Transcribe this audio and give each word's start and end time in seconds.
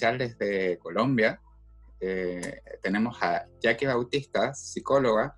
especial 0.00 0.18
desde 0.18 0.78
Colombia. 0.78 1.40
Eh, 2.00 2.62
tenemos 2.82 3.22
a 3.22 3.46
Jackie 3.60 3.86
Bautista, 3.86 4.54
psicóloga, 4.54 5.36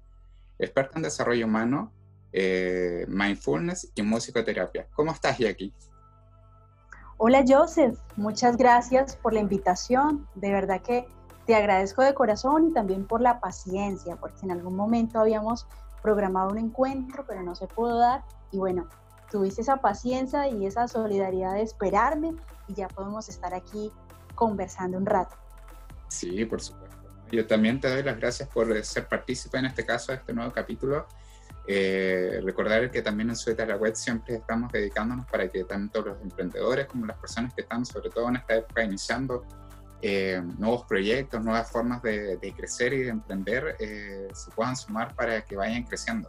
experta 0.58 0.92
en 0.96 1.02
desarrollo 1.02 1.46
humano, 1.46 1.92
eh, 2.32 3.04
mindfulness 3.08 3.90
y 3.94 4.02
musicoterapia. 4.02 4.86
¿Cómo 4.94 5.10
estás, 5.10 5.38
Jackie? 5.38 5.74
Hola, 7.18 7.44
Joseph. 7.46 7.98
Muchas 8.16 8.56
gracias 8.56 9.16
por 9.16 9.32
la 9.32 9.40
invitación. 9.40 10.28
De 10.36 10.52
verdad 10.52 10.80
que 10.80 11.06
te 11.46 11.56
agradezco 11.56 12.02
de 12.02 12.14
corazón 12.14 12.68
y 12.68 12.72
también 12.72 13.06
por 13.06 13.20
la 13.20 13.40
paciencia, 13.40 14.16
porque 14.16 14.44
en 14.44 14.52
algún 14.52 14.76
momento 14.76 15.18
habíamos 15.18 15.66
programado 16.02 16.50
un 16.50 16.58
encuentro, 16.58 17.24
pero 17.26 17.42
no 17.42 17.54
se 17.56 17.66
pudo 17.66 17.98
dar. 17.98 18.24
Y 18.52 18.58
bueno, 18.58 18.88
tuviste 19.30 19.62
esa 19.62 19.78
paciencia 19.78 20.48
y 20.48 20.66
esa 20.66 20.86
solidaridad 20.86 21.54
de 21.54 21.62
esperarme 21.62 22.34
y 22.68 22.74
ya 22.74 22.88
podemos 22.88 23.28
estar 23.28 23.54
aquí 23.54 23.90
conversando 24.42 24.98
un 24.98 25.06
rato. 25.06 25.36
Sí, 26.08 26.44
por 26.44 26.60
supuesto. 26.60 26.96
Yo 27.30 27.46
también 27.46 27.80
te 27.80 27.88
doy 27.88 28.02
las 28.02 28.18
gracias 28.18 28.48
por 28.48 28.84
ser 28.84 29.06
partícipe 29.06 29.56
en 29.56 29.66
este 29.66 29.86
caso 29.86 30.10
de 30.10 30.18
este 30.18 30.32
nuevo 30.32 30.52
capítulo. 30.52 31.06
Eh, 31.66 32.40
recordar 32.42 32.90
que 32.90 33.02
también 33.02 33.30
en 33.30 33.36
Sueta 33.36 33.64
la 33.64 33.76
Web 33.76 33.94
siempre 33.94 34.34
estamos 34.34 34.72
dedicándonos 34.72 35.26
para 35.26 35.48
que 35.48 35.62
tanto 35.62 36.02
los 36.02 36.20
emprendedores 36.20 36.86
como 36.86 37.06
las 37.06 37.18
personas 37.18 37.54
que 37.54 37.60
están, 37.60 37.86
sobre 37.86 38.10
todo 38.10 38.28
en 38.28 38.36
esta 38.36 38.56
época, 38.56 38.82
iniciando 38.82 39.44
eh, 40.02 40.42
nuevos 40.58 40.84
proyectos, 40.86 41.42
nuevas 41.44 41.70
formas 41.70 42.02
de, 42.02 42.54
crecer 42.56 42.92
y 42.94 43.04
de 43.04 43.10
emprender, 43.10 43.76
eh, 43.78 44.26
se 44.34 44.50
puedan 44.50 44.74
sumar 44.76 45.14
para 45.14 45.42
que 45.42 45.54
vayan 45.54 45.84
creciendo. 45.84 46.28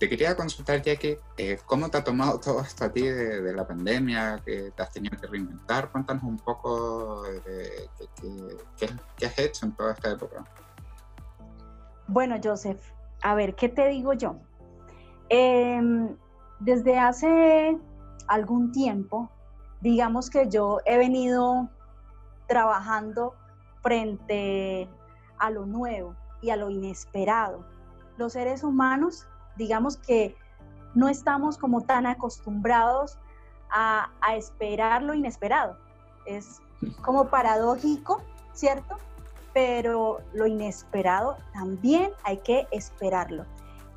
Te 0.00 0.08
quería 0.08 0.34
consultar, 0.34 0.80
que 0.80 1.20
eh, 1.36 1.58
¿cómo 1.66 1.90
te 1.90 1.98
ha 1.98 2.02
tomado 2.02 2.40
todo 2.40 2.62
esto 2.62 2.86
a 2.86 2.88
ti 2.90 3.02
de, 3.02 3.52
la 3.52 3.66
pandemia? 3.66 4.40
que 4.42 4.70
te 4.74 4.82
has 4.82 4.90
tenido 4.90 5.20
que 5.20 5.26
reinventar? 5.26 5.92
Cuéntanos 5.92 6.22
un 6.22 6.38
poco 6.38 7.22
de, 7.24 7.86
qué 9.18 9.26
has 9.26 9.38
hecho 9.38 9.66
en 9.66 9.72
toda 9.72 9.92
esta 9.92 10.12
época. 10.12 10.42
Bueno, 12.06 12.36
Joseph, 12.42 12.80
a 13.20 13.34
ver, 13.34 13.54
¿qué 13.54 13.68
te 13.68 13.88
digo 13.88 14.14
yo? 14.14 14.36
Em, 15.28 16.16
desde 16.60 16.98
hace 16.98 17.78
algún 18.26 18.72
tiempo, 18.72 19.30
digamos 19.82 20.30
que 20.30 20.48
yo 20.48 20.78
he 20.86 20.96
venido 20.96 21.68
trabajando 22.48 23.34
frente 23.82 24.88
a 25.36 25.50
lo 25.50 25.66
nuevo 25.66 26.16
y 26.40 26.48
a 26.48 26.56
lo 26.56 26.70
inesperado. 26.70 27.66
Los 28.16 28.32
seres 28.32 28.64
humanos 28.64 29.26
digamos 29.56 29.96
que 29.96 30.36
no 30.94 31.08
estamos 31.08 31.58
como 31.58 31.82
tan 31.82 32.06
acostumbrados 32.06 33.18
a, 33.70 34.10
esperar 34.36 35.02
lo 35.02 35.14
inesperado. 35.14 35.76
Es 36.26 36.60
como 37.02 37.28
paradójico, 37.28 38.22
¿cierto? 38.52 38.96
Pero 39.52 40.18
lo 40.32 40.46
inesperado 40.46 41.36
también 41.52 42.10
hay 42.24 42.38
que 42.38 42.66
esperarlo. 42.70 43.44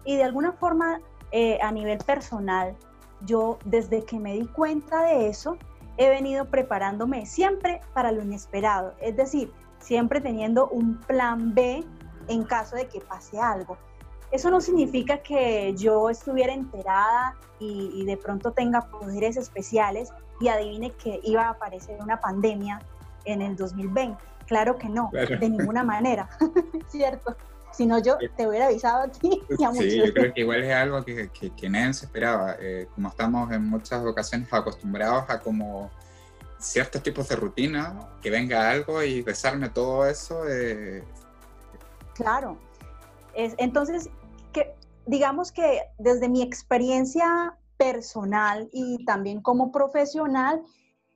Y 0.05 0.17
de 0.17 0.23
alguna 0.23 0.51
forma, 0.53 0.99
eh, 1.31 1.59
a 1.61 1.71
nivel 1.71 1.97
personal, 1.99 2.75
yo 3.21 3.57
desde 3.65 4.03
que 4.03 4.19
me 4.19 4.33
di 4.33 4.45
cuenta 4.47 5.03
de 5.03 5.29
eso, 5.29 5.57
he 5.97 6.09
venido 6.09 6.45
preparándome 6.45 7.25
siempre 7.25 7.81
para 7.93 8.11
lo 8.11 8.21
inesperado. 8.21 8.93
Es 8.99 9.15
decir, 9.15 9.51
siempre 9.79 10.21
teniendo 10.21 10.67
un 10.69 10.99
plan 11.01 11.53
B 11.53 11.83
en 12.27 12.43
caso 12.43 12.75
de 12.75 12.87
que 12.87 12.99
pase 13.01 13.39
algo. 13.39 13.77
Eso 14.33 14.49
no 14.49 14.61
significa 14.61 15.19
que 15.19 15.75
yo 15.75 16.09
estuviera 16.09 16.53
enterada 16.55 17.35
y, 17.59 18.03
de 18.03 18.17
pronto 18.17 18.51
tenga 18.51 18.81
poderes 18.81 19.37
especiales 19.37 20.09
y 20.41 20.47
adivine 20.47 20.91
que 20.91 21.19
iba 21.23 21.43
a 21.43 21.49
aparecer 21.51 22.01
una 22.01 22.19
pandemia 22.19 22.81
en 23.25 23.43
el 23.43 23.55
2020. 23.55 24.17
Claro 24.47 24.75
que 24.75 24.89
no, 24.89 25.11
de 25.13 25.49
ninguna 25.49 25.83
manera, 25.93 26.27
¿cierto? 26.89 27.37
Si 27.71 27.85
no, 27.85 27.99
yo 27.99 28.17
te 28.35 28.47
hubiera 28.47 28.65
avisado 28.65 29.03
a 29.03 29.07
ti. 29.07 29.39
sí, 29.73 29.97
yo 29.99 30.11
creo 30.11 30.33
que 30.33 30.41
igual 30.41 30.63
es 30.63 30.73
algo 30.73 31.05
que, 31.05 31.29
que, 31.29 31.69
nadie 31.69 31.93
se 31.93 32.05
esperaba. 32.05 32.55
Eh, 32.59 32.87
como 32.95 33.09
estamos 33.09 33.51
en 33.51 33.69
muchas 33.69 34.03
ocasiones 34.03 34.51
acostumbrados 34.51 35.29
a 35.29 35.39
como 35.39 35.91
ciertos 36.57 37.03
tipos 37.03 37.29
de 37.29 37.35
rutina, 37.35 37.99
que 38.19 38.31
venga 38.31 38.71
algo 38.71 39.03
y 39.03 39.21
besarme 39.21 39.69
todo 39.69 40.07
eso. 40.07 40.43
Eh, 40.49 41.03
claro. 42.15 42.57
Es, 43.35 43.55
entonces, 43.57 44.07
que 44.07 44.22
digamos 45.05 45.51
que 45.51 45.81
desde 45.97 46.29
mi 46.29 46.41
experiencia 46.41 47.57
personal 47.77 48.69
y 48.71 49.03
también 49.05 49.41
como 49.41 49.71
profesional, 49.71 50.63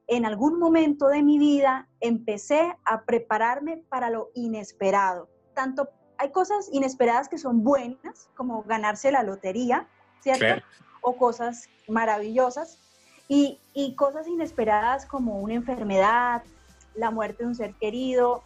en 0.07 0.25
algún 0.25 0.59
momento 0.59 1.07
de 1.07 1.21
mi 1.21 1.37
vida 1.37 1.87
empecé 1.99 2.75
a 2.85 3.03
prepararme 3.03 3.77
para 3.89 4.09
lo 4.09 4.29
inesperado. 4.33 5.29
Tanto 5.53 5.89
hay 6.17 6.31
cosas 6.31 6.69
inesperadas 6.71 7.29
que 7.29 7.37
son 7.37 7.63
buenas, 7.63 8.29
como 8.35 8.63
ganarse 8.63 9.11
la 9.11 9.23
lotería, 9.23 9.87
¿cierto? 10.21 10.63
O 11.01 11.15
cosas 11.17 11.69
maravillosas. 11.87 12.79
Y, 13.29 13.59
y, 13.73 13.93
cosas 13.95 14.25
inesperadas 14.25 15.05
como 15.05 15.39
una 15.39 15.53
enfermedad, 15.53 16.43
la 16.95 17.11
muerte 17.11 17.43
de 17.43 17.49
un 17.49 17.55
ser 17.55 17.73
querido, 17.73 18.41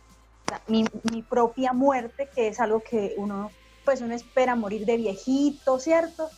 mi, 0.67 0.85
mi 1.11 1.21
propia 1.21 1.71
muerte, 1.71 2.27
que 2.33 2.47
es 2.47 2.59
algo 2.59 2.81
que 2.81 3.13
uno 3.17 3.51
pues 3.91 3.99
uno 3.99 4.15
espera 4.15 4.55
morir 4.55 4.85
de 4.85 4.95
viejito, 4.95 5.77
¿cierto? 5.77 6.29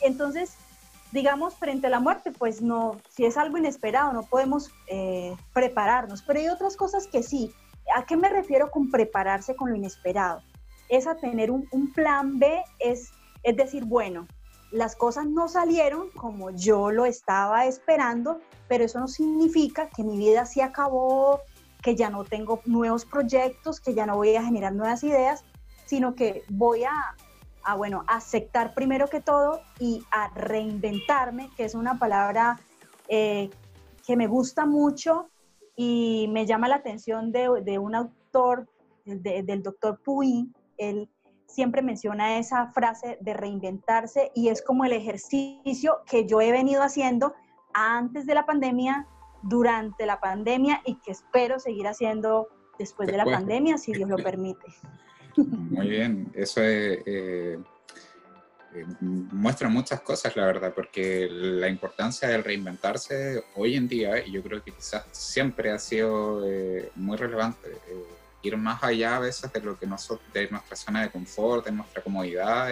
Entonces, 0.00 0.54
digamos, 1.12 1.54
frente 1.54 1.86
a 1.86 1.90
la 1.90 2.00
muerte, 2.00 2.32
pues 2.32 2.62
no, 2.62 3.00
si 3.10 3.24
es 3.24 3.36
algo 3.36 3.58
inesperado, 3.58 4.12
no 4.12 4.24
podemos 4.24 4.72
eh, 4.88 5.36
prepararnos, 5.54 6.22
pero 6.22 6.40
hay 6.40 6.48
otras 6.48 6.76
cosas 6.76 7.06
que 7.06 7.22
sí. 7.22 7.52
¿A 7.94 8.06
qué 8.06 8.16
me 8.16 8.28
refiero 8.28 8.72
con 8.72 8.90
prepararse 8.90 9.54
con 9.54 9.70
lo 9.70 9.76
inesperado? 9.76 10.42
Es 10.88 11.06
a 11.06 11.14
tener 11.14 11.52
un, 11.52 11.68
plan 11.94 12.40
B, 12.40 12.60
es, 12.80 13.12
es 13.44 13.56
decir, 13.56 13.84
bueno, 13.84 14.26
las 14.72 14.96
cosas 14.96 15.26
no 15.26 15.46
salieron 15.46 16.10
como 16.10 16.50
yo 16.50 16.90
lo 16.90 17.04
estaba 17.04 17.66
esperando, 17.66 18.40
pero 18.66 18.82
eso 18.82 18.98
no 18.98 19.06
significa 19.06 19.88
que 19.90 20.02
mi 20.02 20.18
vida 20.18 20.44
se 20.44 20.64
acabó, 20.64 21.40
que 21.84 21.94
ya 21.94 22.10
no 22.10 22.24
tengo 22.24 22.62
nuevos 22.64 23.04
proyectos, 23.04 23.78
que 23.78 23.94
ya 23.94 24.06
no 24.06 24.16
voy 24.16 24.34
a 24.34 24.42
generar 24.42 24.72
nuevas 24.72 25.04
ideas, 25.04 25.44
sino 25.90 26.14
que 26.14 26.44
voy 26.48 26.84
a, 26.84 27.16
bueno, 27.76 28.04
aceptar 28.06 28.74
primero 28.74 29.08
que 29.08 29.20
todo 29.20 29.60
y 29.80 30.04
a 30.12 30.28
reinventarme, 30.36 31.50
que 31.56 31.64
es 31.64 31.74
una 31.74 31.98
palabra 31.98 32.60
eh, 33.08 33.50
que 34.06 34.16
me 34.16 34.28
gusta 34.28 34.66
mucho 34.66 35.30
y 35.74 36.28
me 36.30 36.46
llama 36.46 36.68
la 36.68 36.76
atención 36.76 37.32
de, 37.32 37.78
un 37.80 37.96
autor, 37.96 38.68
del 39.04 39.64
doctor 39.64 40.00
Puy, 40.04 40.52
él 40.78 41.10
siempre 41.48 41.82
menciona 41.82 42.38
esa 42.38 42.68
frase 42.68 43.18
de 43.20 43.34
reinventarse 43.34 44.30
y 44.32 44.48
es 44.48 44.62
como 44.62 44.84
el 44.84 44.92
ejercicio 44.92 46.02
que 46.06 46.24
yo 46.24 46.40
he 46.40 46.52
venido 46.52 46.84
haciendo 46.84 47.34
antes 47.74 48.26
de 48.26 48.34
la 48.36 48.46
pandemia, 48.46 49.08
durante 49.42 50.06
la 50.06 50.20
pandemia 50.20 50.82
y 50.84 51.00
que 51.00 51.10
espero 51.10 51.58
seguir 51.58 51.88
haciendo 51.88 52.46
después 52.78 53.08
de 53.08 53.16
la 53.16 53.24
pandemia, 53.24 53.76
si 53.76 53.92
Dios 53.92 54.08
lo 54.08 54.18
permite. 54.18 54.66
Muy 55.36 55.88
bien, 55.88 56.30
eso 56.34 56.60
eh, 56.62 57.02
eh, 57.06 57.58
muestra 59.00 59.68
muchas 59.68 60.00
cosas, 60.00 60.34
la 60.36 60.46
verdad, 60.46 60.72
porque 60.74 61.28
la 61.30 61.68
importancia 61.68 62.28
del 62.28 62.44
reinventarse 62.44 63.44
hoy 63.56 63.76
en 63.76 63.88
día, 63.88 64.24
y 64.24 64.32
yo 64.32 64.42
creo 64.42 64.62
que 64.62 64.72
quizás 64.72 65.04
siempre 65.12 65.70
ha 65.70 65.78
sido 65.78 66.48
eh, 66.48 66.90
muy 66.96 67.16
relevante, 67.16 67.68
ir 68.42 68.56
más 68.56 68.82
allá 68.82 69.16
a 69.16 69.20
veces 69.20 69.52
de 69.52 69.60
lo 69.60 69.78
que 69.78 69.86
nosotros, 69.86 70.32
de 70.32 70.48
nuestra 70.50 70.76
zona 70.76 71.02
de 71.02 71.10
confort, 71.10 71.64
de 71.66 71.72
nuestra 71.72 72.02
comodidad. 72.02 72.70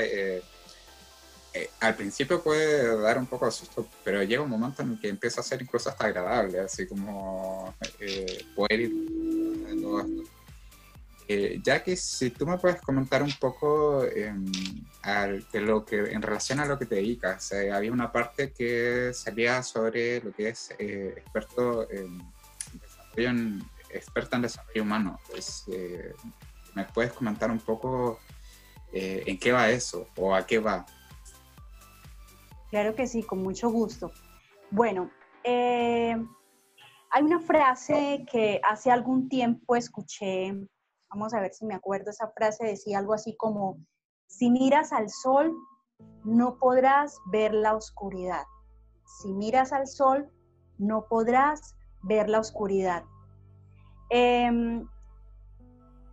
al 1.81 1.97
principio 1.97 2.43
puede 2.43 3.01
dar 3.01 3.19
un 3.19 3.27
poco 3.27 3.47
de 3.47 3.53
susto, 3.53 3.87
pero 4.05 4.23
llega 4.23 4.43
un 4.43 4.51
momento 4.51 4.83
en 4.83 4.93
el 4.93 5.01
que 5.01 5.09
empieza 5.09 5.41
a 5.41 5.45
ser 5.45 5.61
incluso 5.61 5.91
hasta 5.91 6.07
agradable, 6.07 6.61
así 6.61 6.87
como 6.87 7.75
poder 8.55 8.81
ir 8.81 8.93
todo 9.81 10.01
esto. 10.01 10.38
Eh, 11.31 11.61
ya 11.63 11.85
que 11.85 11.95
si 11.95 12.31
tú 12.31 12.47
me 12.47 12.57
puedes 12.57 12.81
comentar 12.81 13.23
un 13.23 13.33
poco 13.39 14.03
em, 14.03 14.47
de 15.53 15.61
lo 15.61 15.85
que, 15.85 15.99
en 15.99 16.23
relación 16.23 16.59
a 16.59 16.65
lo 16.65 16.79
que 16.79 16.87
te 16.87 16.95
dedicas, 16.95 17.53
eh, 17.53 17.71
había 17.71 17.93
una 17.93 18.11
parte 18.11 18.51
que 18.51 19.13
salía 19.13 19.63
sobre 19.63 20.23
lo 20.23 20.33
que 20.33 20.49
es 20.49 20.75
eh, 20.79 21.13
experto 21.19 21.87
en 21.91 22.23
desarrollo 22.81 23.29
en, 23.29 23.63
experta 23.91 24.37
en 24.37 24.43
desarrollo 24.43 24.83
humano. 24.83 25.21
Pues, 25.29 25.67
¿Me 26.75 26.85
puedes 26.87 27.13
comentar 27.13 27.51
un 27.51 27.61
poco 27.61 28.21
en 28.91 29.39
qué 29.39 29.53
va 29.53 29.69
eso 29.69 30.09
o 30.17 30.35
a 30.35 30.47
qué 30.47 30.59
va? 30.59 30.87
Claro 32.71 32.95
que 32.95 33.07
sí, 33.07 33.23
con 33.23 33.43
mucho 33.43 33.69
gusto. 33.69 34.13
Bueno, 34.71 35.11
hay 35.45 37.23
una 37.23 37.41
frase 37.41 38.25
que 38.31 38.61
hace 38.63 38.91
algún 38.91 39.29
tiempo 39.29 39.77
escuché 39.77 40.55
Vamos 41.11 41.33
a 41.33 41.41
ver 41.41 41.53
si 41.55 41.65
me 41.65 41.75
acuerdo, 41.75 42.11
esa 42.11 42.29
frase 42.29 42.67
decía 42.67 42.99
algo 42.99 43.15
así 43.15 43.35
como, 43.37 43.79
si 44.27 44.51
miras 44.51 44.93
al 44.93 45.09
sol, 45.09 45.55
no 46.25 46.59
podrás 46.59 47.17
ver 47.33 47.55
la 47.55 47.75
oscuridad. 47.75 48.45
Si 49.05 49.33
miras 49.33 49.73
al 49.73 49.87
sol, 49.87 50.31
no 50.77 51.07
podrás 51.09 51.77
ver 52.03 52.29
la 52.29 52.41
oscuridad. 52.41 53.05
Em, 54.11 54.87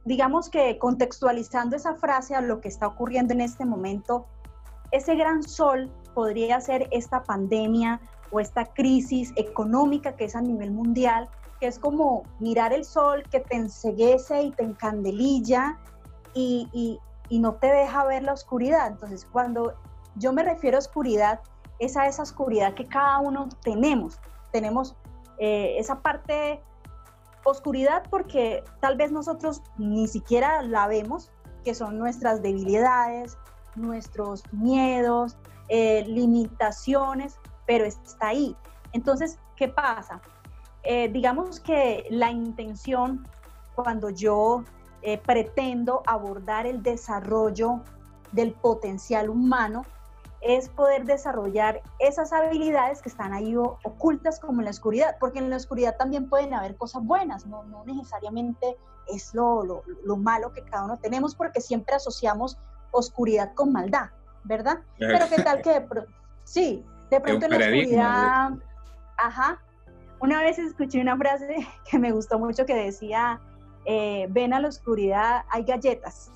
digamos 0.06 0.50
que 0.50 0.78
contextualizando 0.80 1.76
esa 1.76 1.96
frase 1.96 2.36
a 2.36 2.42
lo 2.42 2.62
que 2.62 2.70
está 2.70 2.88
ocurriendo 2.88 3.34
en 3.34 3.42
este 3.42 3.66
momento, 3.66 4.28
ese 4.92 5.16
gran 5.16 5.44
sol 5.44 5.92
podría 6.14 6.62
ser 6.62 6.88
esta 6.92 7.24
pandemia 7.24 8.00
o 8.32 8.40
esta 8.40 8.66
crisis 8.66 9.34
económica 9.36 10.16
que 10.16 10.26
es 10.26 10.36
a 10.36 10.42
nivel 10.42 10.72
mundial, 10.72 11.30
que 11.60 11.68
es 11.68 11.80
como 11.80 12.24
mirar 12.40 12.74
el 12.74 12.86
sol 12.86 13.24
que 13.30 13.40
te 13.40 13.56
enseguece 13.56 14.44
y 14.44 14.52
te 14.52 14.64
encandelilla 14.64 15.78
y, 16.34 17.00
no 17.32 17.56
te 17.56 17.68
deja 17.68 18.06
ver 18.06 18.24
la 18.24 18.34
oscuridad. 18.34 18.88
Entonces, 18.88 19.26
cuando 19.32 19.74
yo 20.16 20.32
me 20.32 20.44
refiero 20.44 20.78
a 20.78 20.80
oscuridad, 20.80 21.40
es 21.80 21.98
a 21.98 22.08
esa 22.08 22.24
oscuridad 22.24 22.74
que 22.74 22.86
cada 22.86 23.20
uno 23.20 23.50
tenemos. 23.62 24.20
Tenemos 24.52 24.96
eh, 25.38 25.76
esa 25.78 26.02
parte 26.02 26.62
oscuridad 27.44 28.04
porque 28.10 28.64
tal 28.82 28.98
vez 28.98 29.12
nosotros 29.12 29.62
ni 29.78 30.08
siquiera 30.08 30.62
la 30.62 30.88
vemos, 30.88 31.32
que 31.64 31.74
son 31.74 31.98
nuestras 31.98 32.42
debilidades, 32.42 33.38
nuestros 33.76 34.44
miedos, 34.54 35.38
eh, 35.68 36.04
limitaciones, 36.08 37.40
pero 37.66 37.86
está 37.86 38.28
ahí. 38.28 38.56
Entonces, 38.94 39.40
¿qué 39.56 39.68
pasa? 39.68 40.22
Eh, 40.86 41.10
digamos 41.10 41.60
que 41.60 42.06
la 42.10 42.32
intención 42.32 43.28
cuando 43.74 44.10
yo 44.10 44.64
eh, 45.02 45.18
pretendo 45.18 46.04
abordar 46.06 46.66
el 46.66 46.82
desarrollo 46.84 47.82
del 48.32 48.54
potencial 48.54 49.30
humano 49.30 49.84
es 50.42 50.70
poder 50.70 51.06
desarrollar 51.06 51.82
esas 51.98 52.32
habilidades 52.32 53.02
que 53.02 53.10
están 53.10 53.34
ahí 53.34 53.56
ocultas 53.56 54.40
como 54.40 54.62
en 54.62 54.66
la 54.66 54.72
oscuridad, 54.72 55.16
porque 55.20 55.40
en 55.40 55.50
la 55.50 55.56
oscuridad 55.56 55.98
también 55.98 56.30
pueden 56.30 56.54
haber 56.54 56.76
cosas 56.78 57.04
buenas, 57.04 57.48
no, 57.48 57.64
no 57.64 57.84
necesariamente 57.84 58.78
es 59.08 59.34
lo, 59.34 59.64
lo, 59.64 59.84
lo, 60.04 60.18
malo 60.18 60.54
que 60.54 60.64
cada 60.64 60.86
uno 60.86 60.98
tenemos, 60.98 61.34
porque 61.34 61.62
siempre 61.62 61.96
asociamos 61.96 62.60
oscuridad 62.92 63.54
con 63.56 63.72
maldad, 63.72 64.10
¿verdad? 64.44 64.80
Pero 65.00 65.26
qué 65.30 65.42
tal 65.42 65.62
que, 65.64 65.84
sí, 66.44 66.86
de 67.10 67.20
pronto 67.20 67.46
en 67.46 67.52
la 67.52 67.58
oscuridad, 67.58 68.52
ajá, 69.18 69.60
una 70.26 70.42
vez 70.42 70.58
escuché 70.58 71.00
una 71.00 71.16
frase 71.16 71.68
que 71.90 72.00
me 72.00 72.12
gustó 72.12 72.40
mucho 72.40 72.66
que 72.66 72.76
decía, 72.76 73.40
eh, 73.86 74.28
ven 74.30 74.54
a 74.54 74.60
la 74.60 74.68
oscuridad, 74.68 75.46
hay 75.50 75.64
galletas, 75.64 76.32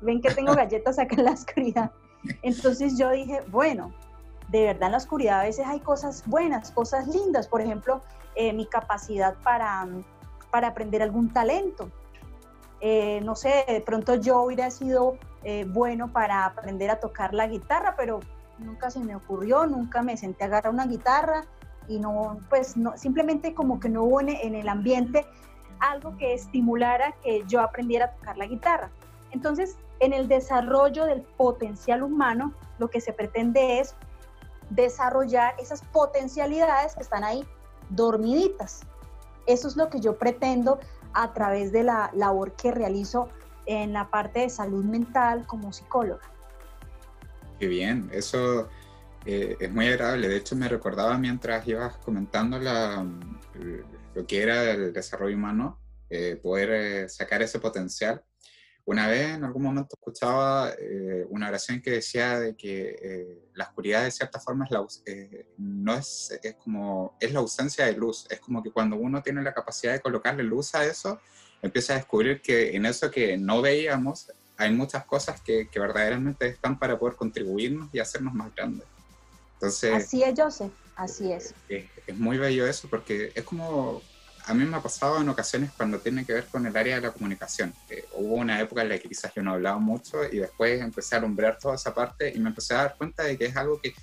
ven 0.00 0.20
que 0.20 0.32
tengo 0.32 0.54
galletas 0.56 0.98
acá 0.98 1.16
en 1.16 1.24
la 1.24 1.32
oscuridad. 1.32 1.90
Entonces 2.42 2.96
yo 2.96 3.10
dije, 3.10 3.40
bueno, 3.48 3.92
de 4.48 4.64
verdad 4.66 4.86
en 4.86 4.92
la 4.92 4.98
oscuridad 4.98 5.40
a 5.40 5.44
veces 5.44 5.66
hay 5.66 5.80
cosas 5.80 6.22
buenas, 6.26 6.70
cosas 6.70 7.08
lindas, 7.08 7.48
por 7.48 7.60
ejemplo, 7.60 8.00
eh, 8.36 8.52
mi 8.52 8.66
capacidad 8.66 9.34
para, 9.42 9.88
para 10.50 10.68
aprender 10.68 11.02
algún 11.02 11.32
talento. 11.32 11.90
Eh, 12.80 13.20
no 13.22 13.34
sé, 13.34 13.64
de 13.66 13.80
pronto 13.80 14.14
yo 14.16 14.42
hubiera 14.42 14.70
sido 14.70 15.16
eh, 15.42 15.64
bueno 15.68 16.12
para 16.12 16.44
aprender 16.44 16.90
a 16.90 17.00
tocar 17.00 17.34
la 17.34 17.46
guitarra, 17.48 17.94
pero 17.96 18.20
nunca 18.58 18.90
se 18.90 19.00
me 19.00 19.16
ocurrió, 19.16 19.66
nunca 19.66 20.02
me 20.02 20.16
senté 20.16 20.44
a 20.44 20.46
agarrar 20.46 20.72
una 20.72 20.86
guitarra 20.86 21.44
y 21.88 21.98
no, 21.98 22.38
pues 22.48 22.76
no, 22.76 22.96
simplemente 22.96 23.54
como 23.54 23.80
que 23.80 23.88
no 23.88 24.04
hubo 24.04 24.20
en 24.20 24.54
el 24.54 24.68
ambiente 24.68 25.26
algo 25.82 26.16
que 26.16 26.32
estimulara 26.32 27.14
que 27.22 27.42
yo 27.46 27.60
aprendiera 27.60 28.06
a 28.06 28.12
tocar 28.12 28.38
la 28.38 28.46
guitarra. 28.46 28.90
Entonces, 29.32 29.76
en 30.00 30.12
el 30.12 30.28
desarrollo 30.28 31.06
del 31.06 31.22
potencial 31.22 32.02
humano, 32.02 32.54
lo 32.78 32.88
que 32.88 33.00
se 33.00 33.12
pretende 33.12 33.80
es 33.80 33.94
desarrollar 34.70 35.54
esas 35.58 35.82
potencialidades 35.82 36.94
que 36.94 37.02
están 37.02 37.24
ahí 37.24 37.44
dormiditas. 37.90 38.82
Eso 39.46 39.68
es 39.68 39.76
lo 39.76 39.88
que 39.88 40.00
yo 40.00 40.18
pretendo 40.18 40.78
a 41.14 41.32
través 41.32 41.72
de 41.72 41.82
la 41.82 42.10
labor 42.14 42.52
que 42.52 42.70
realizo 42.70 43.28
en 43.66 43.92
la 43.92 44.08
parte 44.08 44.40
de 44.40 44.50
salud 44.50 44.84
mental 44.84 45.46
como 45.46 45.72
psicóloga. 45.72 46.22
Qué 47.58 47.66
bien, 47.66 48.08
eso 48.12 48.68
eh, 49.24 49.56
es 49.60 49.70
muy 49.70 49.86
agradable. 49.86 50.28
De 50.28 50.36
hecho, 50.36 50.56
me 50.56 50.68
recordaba 50.68 51.16
mientras 51.18 51.66
ibas 51.66 51.96
comentando 51.98 52.58
la, 52.58 53.06
lo 54.14 54.26
que 54.26 54.42
era 54.42 54.70
el 54.70 54.92
desarrollo 54.92 55.36
humano, 55.36 55.80
eh, 56.10 56.36
poder 56.42 56.70
eh, 56.70 57.08
sacar 57.08 57.42
ese 57.42 57.58
potencial. 57.58 58.22
Una 58.84 59.06
vez 59.06 59.36
en 59.36 59.44
algún 59.44 59.62
momento 59.62 59.94
escuchaba 59.94 60.72
eh, 60.76 61.24
una 61.28 61.48
oración 61.48 61.80
que 61.80 61.92
decía 61.92 62.40
de 62.40 62.56
que 62.56 62.96
eh, 63.00 63.48
la 63.54 63.66
oscuridad 63.66 64.02
de 64.02 64.10
cierta 64.10 64.40
forma 64.40 64.64
es 64.64 64.72
la, 64.72 64.84
eh, 65.06 65.46
no 65.56 65.94
es, 65.94 66.36
es 66.42 66.56
como, 66.56 67.16
es 67.20 67.32
la 67.32 67.38
ausencia 67.38 67.86
de 67.86 67.92
luz. 67.92 68.26
Es 68.28 68.40
como 68.40 68.60
que 68.60 68.72
cuando 68.72 68.96
uno 68.96 69.22
tiene 69.22 69.40
la 69.40 69.54
capacidad 69.54 69.92
de 69.92 70.00
colocarle 70.00 70.42
luz 70.42 70.74
a 70.74 70.84
eso, 70.84 71.20
empieza 71.62 71.92
a 71.92 71.96
descubrir 71.96 72.42
que 72.42 72.74
en 72.74 72.84
eso 72.84 73.08
que 73.08 73.38
no 73.38 73.62
veíamos 73.62 74.32
hay 74.56 74.72
muchas 74.72 75.04
cosas 75.06 75.40
que, 75.40 75.68
que 75.68 75.78
verdaderamente 75.78 76.48
están 76.48 76.76
para 76.76 76.98
poder 76.98 77.14
contribuirnos 77.14 77.88
y 77.94 78.00
hacernos 78.00 78.34
más 78.34 78.52
grandes. 78.54 78.86
Entonces, 79.62 79.94
así 79.94 80.24
es, 80.24 80.34
Joseph, 80.36 80.72
así 80.96 81.30
es. 81.30 81.54
es 81.68 82.18
muy 82.18 82.36
bello 82.36 82.66
eso 82.66 82.88
porque 82.88 83.30
es 83.32 83.44
como 83.44 84.02
a 84.46 84.54
mí 84.54 84.64
me 84.64 84.76
ha 84.76 84.80
pasado 84.80 85.20
en 85.20 85.28
ocasiones 85.28 85.70
cuando 85.76 86.00
tiene 86.00 86.24
que 86.24 86.32
ver 86.32 86.46
con 86.46 86.66
el 86.66 86.76
área 86.76 86.96
de 86.96 87.02
la 87.02 87.12
comunicación. 87.12 87.72
hubo 88.14 88.34
una 88.34 88.60
época 88.60 88.82
en 88.82 88.88
la 88.88 88.98
que 88.98 89.08
quizás 89.08 89.32
yo 89.32 89.40
no 89.40 89.52
hablaba 89.52 89.78
mucho 89.78 90.24
y 90.24 90.38
después 90.38 90.80
empecé 90.80 91.14
a 91.14 91.18
alumbrar 91.18 91.58
toda 91.60 91.76
esa 91.76 91.94
parte 91.94 92.32
y 92.34 92.40
me 92.40 92.48
empecé 92.48 92.74
a 92.74 92.78
dar 92.78 92.96
cuenta 92.96 93.22
de 93.22 93.38
que 93.38 93.46
es 93.46 93.56
algo 93.56 93.80
que, 93.80 93.94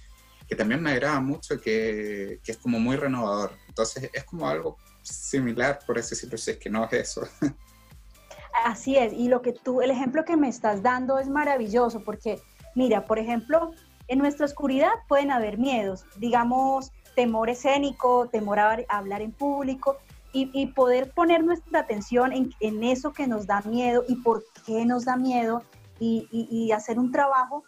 que 0.48 0.56
también 0.56 0.82
me 0.82 0.92
agrada 0.92 1.20
mucho 1.20 1.56
y 1.56 1.60
que, 1.60 2.40
que, 2.42 2.54
es 2.54 2.58
como 2.58 2.80
muy 2.80 2.96
renovador. 2.96 3.52
Entonces 3.68 4.10
es 4.14 4.24
como 4.24 4.48
algo 4.48 4.78
similar, 5.02 5.80
por 5.86 5.98
ese 5.98 6.12
decirlo, 6.12 6.38
si 6.38 6.52
es 6.52 6.58
que 6.58 6.70
no 6.70 6.86
es 6.86 6.94
eso. 6.94 7.28
Así 8.64 8.96
es, 8.96 9.12
y 9.12 9.28
lo 9.28 9.42
que 9.42 9.52
tú, 9.52 9.82
el 9.82 9.92
ejemplo 9.92 10.24
que 10.24 10.38
me 10.38 10.48
estás 10.48 10.82
dando 10.82 11.20
es 11.20 11.28
maravilloso 11.28 12.02
porque, 12.02 12.40
mira, 12.76 13.06
por 13.06 13.20
ejemplo, 13.20 13.74
en 14.10 14.20
nuestra 14.20 14.46
oscuridad 14.46 14.92
pueden 15.08 15.32
haber 15.32 15.58
miedos, 15.58 16.06
digamos, 16.18 16.92
temor 17.16 17.50
escénico, 17.50 18.28
temor 18.28 18.60
a 18.60 18.84
hablar 18.90 19.22
en 19.22 19.32
público, 19.32 19.98
y, 20.32 20.68
poder 20.68 21.12
poner 21.12 21.44
nuestra 21.44 21.80
atención 21.80 22.32
en, 22.34 22.84
eso 22.84 23.14
que 23.14 23.28
nos 23.28 23.48
da 23.48 23.62
miedo 23.62 24.04
y 24.08 24.16
por 24.18 24.44
qué 24.66 24.86
nos 24.86 25.06
da 25.06 25.16
miedo 25.16 25.64
y, 26.00 26.72
hacer 26.72 27.00
un 27.00 27.12
trabajo 27.12 27.64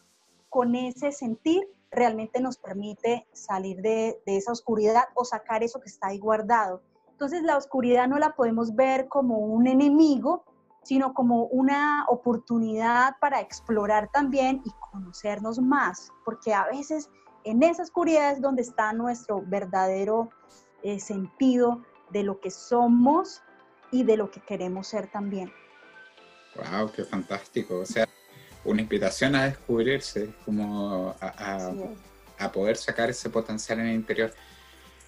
con 0.49 0.75
ese 0.75 1.11
sentir 1.11 1.63
realmente 1.89 2.39
nos 2.39 2.57
permite 2.57 3.27
salir 3.33 3.81
de, 3.81 4.21
esa 4.25 4.51
oscuridad 4.51 5.05
o 5.15 5.25
sacar 5.25 5.63
eso 5.63 5.79
que 5.79 5.89
está 5.89 6.07
ahí 6.07 6.19
guardado. 6.19 6.81
Entonces 7.09 7.43
la 7.43 7.57
oscuridad 7.57 8.07
no 8.07 8.19
la 8.19 8.35
podemos 8.35 8.75
ver 8.75 9.07
como 9.07 9.37
un 9.37 9.67
enemigo, 9.67 10.43
sino 10.83 11.13
como 11.13 11.45
una 11.45 12.05
oportunidad 12.07 13.15
para 13.19 13.39
explorar 13.39 14.09
también 14.11 14.61
y 14.65 14.71
conocernos 14.91 15.59
más, 15.59 16.09
porque 16.25 16.53
a 16.53 16.65
veces 16.65 17.09
en 17.43 17.63
esa 17.63 17.83
oscuridad 17.83 18.31
es 18.31 18.41
donde 18.41 18.61
está 18.61 18.93
nuestro 18.93 19.43
verdadero 19.45 20.29
eh, 20.83 20.99
sentido 20.99 21.83
de 22.11 22.23
lo 22.23 22.39
que 22.39 22.51
somos 22.51 23.41
y 23.91 24.03
de 24.03 24.17
lo 24.17 24.31
que 24.31 24.41
queremos 24.41 24.87
ser 24.87 25.09
también. 25.11 25.51
¡Wow! 26.55 26.91
¡Qué 26.91 27.03
fantástico! 27.03 27.79
O 27.79 27.85
sea, 27.85 28.07
una 28.65 28.81
invitación 28.81 29.35
a 29.35 29.45
descubrirse, 29.45 30.33
como 30.45 31.15
a, 31.19 32.51
poder 32.51 32.75
sacar 32.75 33.09
ese 33.09 33.29
potencial 33.29 33.79
en 33.79 33.87
el 33.87 33.95
interior. 33.95 34.33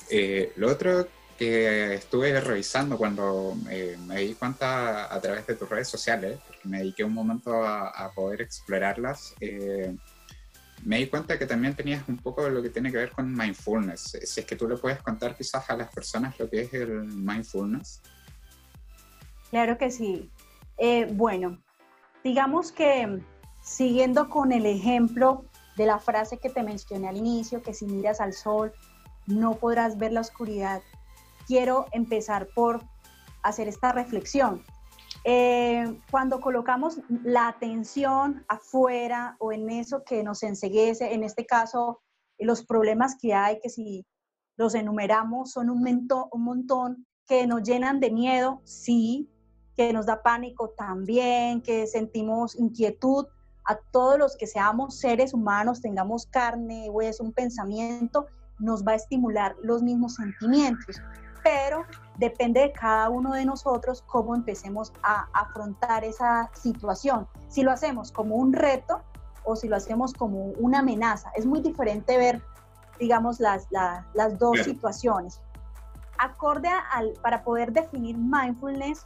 Eh, 0.10 0.54
lo 0.56 0.70
otro 0.70 1.08
que 1.44 1.96
estuve 1.96 2.40
revisando 2.40 2.98
cuando 2.98 3.56
eh, 3.70 3.98
me 4.06 4.20
di 4.20 4.34
cuenta 4.34 5.14
a 5.14 5.20
través 5.20 5.46
de 5.46 5.56
tus 5.56 5.70
redes 5.70 5.90
sociales, 5.90 6.40
porque 6.48 6.68
me 6.68 6.80
dediqué 6.80 7.04
un 7.04 7.14
momento 7.14 7.66
a, 7.66 8.12
poder 8.16 8.42
explorarlas, 8.42 9.36
eh, 9.42 9.96
me 10.84 11.00
di 11.00 11.08
cuenta 11.08 11.38
que 11.38 11.46
también 11.46 11.76
tenías 11.76 12.08
un 12.08 12.18
poco 12.18 12.44
de 12.44 12.52
lo 12.52 12.62
que 12.62 12.70
tiene 12.70 12.92
que 12.92 12.98
ver 12.98 13.12
con 13.12 13.34
mindfulness. 13.34 14.20
Si 14.24 14.40
es 14.40 14.46
que 14.46 14.56
tú 14.56 14.68
le 14.68 14.78
puedes 14.78 15.02
contar 15.02 15.36
quizás 15.36 15.70
a 15.70 15.78
las 15.78 15.94
personas 15.94 16.38
lo 16.40 16.50
que 16.50 16.62
es 16.62 16.74
el 16.74 17.04
mindfulness. 17.04 18.02
Claro 19.50 19.78
que 19.78 19.92
sí. 19.92 20.30
Eh, 20.78 21.08
bueno, 21.12 21.62
digamos 22.24 22.72
que 22.72 23.22
siguiendo 23.62 24.30
con 24.30 24.52
el 24.52 24.66
ejemplo 24.66 25.46
de 25.76 25.86
la 25.86 26.00
frase 26.00 26.38
que 26.38 26.50
te 26.50 26.64
mencioné 26.64 27.08
al 27.08 27.18
inicio, 27.18 27.62
que 27.62 27.74
si 27.74 27.86
miras 27.86 28.20
al 28.20 28.34
sol 28.34 28.74
no 29.26 29.56
podrás 29.56 29.98
ver 29.98 30.12
la 30.12 30.22
oscuridad, 30.22 30.82
quiero 31.48 31.86
empezar 31.92 32.48
por 32.56 32.82
hacer 33.42 33.68
esta 33.68 33.92
reflexión. 33.92 34.64
Eh, 35.26 36.02
cuando 36.12 36.42
colocamos 36.42 37.00
la 37.24 37.48
atención 37.48 38.44
afuera 38.50 39.38
o 39.40 39.52
en 39.52 39.70
eso 39.70 40.04
que 40.04 40.24
nos 40.24 40.44
enseguece, 40.44 41.14
en 41.14 41.24
este 41.24 41.46
caso, 41.46 42.02
los 42.40 42.66
problemas 42.66 43.16
que 43.22 43.34
hay, 43.34 43.60
que 43.62 43.70
si 43.70 44.06
los 44.58 44.76
enumeramos 44.76 45.52
son 45.52 45.70
un, 45.70 46.08
un 46.32 46.44
montón, 46.44 47.06
que 47.26 47.48
nos 47.48 47.64
llenan 47.64 48.00
de 48.00 48.12
miedo, 48.12 48.62
sí, 48.66 49.30
que 49.78 49.94
nos 49.94 50.06
da 50.06 50.22
pánico 50.22 50.72
también, 50.72 51.62
que 51.62 51.88
sentimos 51.88 52.56
inquietud, 52.60 53.26
a 53.66 53.78
todos 53.92 54.20
los 54.20 54.36
que 54.36 54.46
seamos 54.46 55.00
seres 55.00 55.34
humanos, 55.34 55.82
tengamos 55.82 56.28
carne, 56.28 56.90
hueso, 56.90 57.24
un 57.24 57.32
pensamiento, 57.32 58.28
nos 58.60 58.84
va 58.86 58.92
a 58.92 58.96
estimular 58.96 59.56
los 59.62 59.82
mismos 59.82 60.16
sentimientos. 60.16 60.98
Pero 61.44 61.86
depende 62.18 62.62
de 62.62 62.72
cada 62.72 63.10
uno 63.10 63.34
de 63.34 63.46
nosotros 63.46 64.04
cómo 64.08 64.36
empecemos 64.36 64.94
a 65.04 65.28
afrontar 65.34 66.04
esa 66.04 66.50
situación. 66.54 67.28
Si 67.50 67.64
lo 67.64 67.72
hacemos 67.72 68.12
como 68.12 68.36
un 68.36 68.54
reto 68.54 69.02
o 69.44 69.56
si 69.56 69.68
lo 69.68 69.76
hacemos 69.76 70.14
como 70.14 70.46
una 70.58 70.80
amenaza. 70.80 71.32
Es 71.36 71.46
muy 71.46 71.60
diferente 71.62 72.18
ver, 72.18 72.42
digamos, 73.00 73.40
las, 73.40 73.68
las 73.72 74.40
dos 74.40 74.60
situaciones. 74.64 75.42
Acorde 76.18 76.70
al, 76.92 77.14
para 77.22 77.44
poder 77.44 77.74
definir 77.74 78.18
mindfulness, 78.18 79.06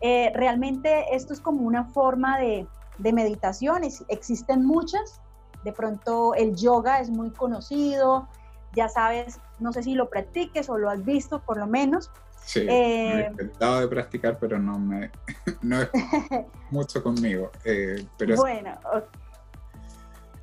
eh, 0.00 0.32
realmente 0.34 1.14
esto 1.14 1.32
es 1.32 1.40
como 1.40 1.62
una 1.62 1.84
forma 1.84 2.38
de, 2.38 2.66
de 2.98 3.12
meditación, 3.12 3.82
existen 4.08 4.64
muchas, 4.64 5.20
de 5.64 5.72
pronto 5.72 6.34
el 6.34 6.54
yoga 6.56 7.00
es 7.00 7.10
muy 7.10 7.30
conocido, 7.30 8.28
ya 8.74 8.88
sabes, 8.88 9.40
no 9.60 9.72
sé 9.72 9.82
si 9.82 9.94
lo 9.94 10.08
practiques 10.08 10.68
o 10.68 10.78
lo 10.78 10.90
has 10.90 11.04
visto 11.04 11.40
por 11.40 11.58
lo 11.58 11.66
menos. 11.66 12.10
Sí, 12.44 12.60
he 12.60 13.20
eh, 13.20 13.28
intentado 13.30 13.80
de 13.80 13.88
practicar, 13.88 14.38
pero 14.38 14.58
no 14.58 14.78
me 14.78 15.10
no 15.62 15.82
es 15.82 15.90
mucho 16.70 17.02
conmigo. 17.02 17.50
Eh, 17.64 18.04
pero 18.18 18.36
bueno, 18.36 18.78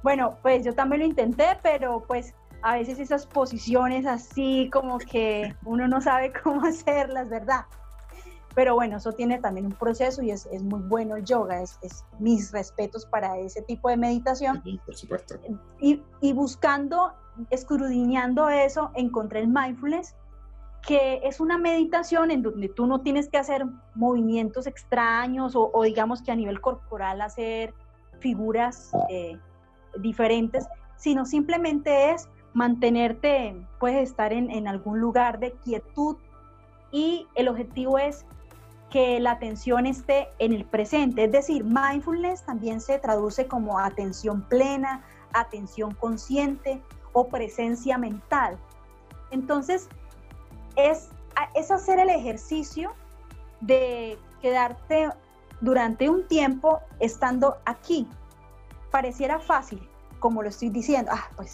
bueno, 0.01 0.37
pues 0.41 0.63
yo 0.63 0.73
también 0.73 1.01
lo 1.01 1.07
intenté, 1.07 1.57
pero 1.61 2.03
pues 2.07 2.33
a 2.61 2.75
veces 2.75 2.99
esas 2.99 3.25
posiciones 3.25 4.05
así 4.05 4.69
como 4.71 4.97
que 4.97 5.55
uno 5.65 5.87
no 5.87 6.01
sabe 6.01 6.31
cómo 6.43 6.65
hacerlas, 6.65 7.29
¿verdad? 7.29 7.65
Pero 8.59 8.75
bueno, 8.75 8.97
eso 8.97 9.13
tiene 9.13 9.37
también 9.39 9.67
un 9.67 9.71
proceso 9.71 10.21
y 10.21 10.31
es, 10.31 10.45
es 10.51 10.61
muy 10.61 10.81
bueno 10.81 11.15
el 11.15 11.23
yoga, 11.23 11.61
es, 11.61 11.79
es, 11.81 12.03
mis 12.19 12.51
respetos 12.51 13.05
para 13.05 13.37
ese 13.37 13.61
tipo 13.61 13.87
de 13.87 13.95
meditación. 13.95 14.61
Sí, 14.65 14.81
por 14.85 14.97
supuesto. 14.97 15.35
Y, 15.79 16.03
y 16.19 16.33
buscando, 16.33 17.13
escudriñando 17.51 18.49
eso, 18.49 18.91
encontré 18.95 19.39
el 19.39 19.47
mindfulness, 19.47 20.13
que 20.85 21.21
es 21.23 21.39
una 21.39 21.57
meditación 21.57 22.31
en 22.31 22.41
donde 22.41 22.67
tú 22.67 22.85
no 22.85 22.99
tienes 22.99 23.29
que 23.29 23.37
hacer 23.37 23.65
movimientos 23.95 24.67
extraños 24.67 25.55
o, 25.55 25.71
o 25.73 25.83
digamos 25.83 26.21
que 26.21 26.33
a 26.33 26.35
nivel 26.35 26.59
corporal 26.59 27.21
hacer 27.21 27.73
figuras 28.19 28.91
eh, 29.09 29.39
diferentes, 29.99 30.67
sino 30.97 31.25
simplemente 31.25 32.11
es 32.11 32.27
mantenerte, 32.51 33.55
puedes 33.79 34.09
estar 34.09 34.33
en, 34.33 34.51
en 34.51 34.67
algún 34.67 34.99
lugar 34.99 35.39
de 35.39 35.53
quietud 35.63 36.17
y 36.91 37.25
el 37.35 37.47
objetivo 37.47 37.97
es 37.99 38.25
que 38.89 39.19
la 39.19 39.31
atención 39.31 39.85
esté 39.85 40.29
en 40.39 40.53
el 40.53 40.65
presente. 40.65 41.25
Es 41.25 41.31
decir, 41.31 41.63
mindfulness 41.63 42.43
también 42.43 42.81
se 42.81 42.97
traduce 42.97 43.47
como 43.47 43.79
atención 43.79 44.41
plena, 44.41 45.03
atención 45.33 45.93
consciente 45.95 46.81
o 47.13 47.27
presencia 47.27 47.97
mental. 47.97 48.57
Entonces, 49.31 49.89
es, 50.75 51.09
es 51.55 51.71
hacer 51.71 51.99
el 51.99 52.09
ejercicio 52.09 52.93
de 53.61 54.17
quedarte 54.41 55.09
durante 55.61 56.09
un 56.09 56.27
tiempo 56.27 56.79
estando 56.99 57.57
aquí. 57.65 58.07
Pareciera 58.91 59.39
fácil, 59.39 59.87
como 60.19 60.41
lo 60.41 60.49
estoy 60.49 60.69
diciendo. 60.69 61.11
Ah, 61.13 61.29
pues 61.35 61.53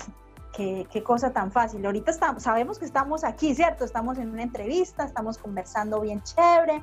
Qué, 0.56 1.04
cosa 1.04 1.32
tan 1.32 1.51
fácil. 1.51 1.86
Ahorita 1.86 2.13
sabemos 2.39 2.80
que 2.80 2.86
estamos 2.86 3.25
aquí, 3.25 3.54
¿cierto? 3.54 3.84
Estamos 3.84 4.18
en 4.18 4.30
una 4.30 4.42
entrevista, 4.42 5.04
estamos 5.04 5.38
conversando 5.38 6.00
bien 6.00 6.24
chévere, 6.24 6.82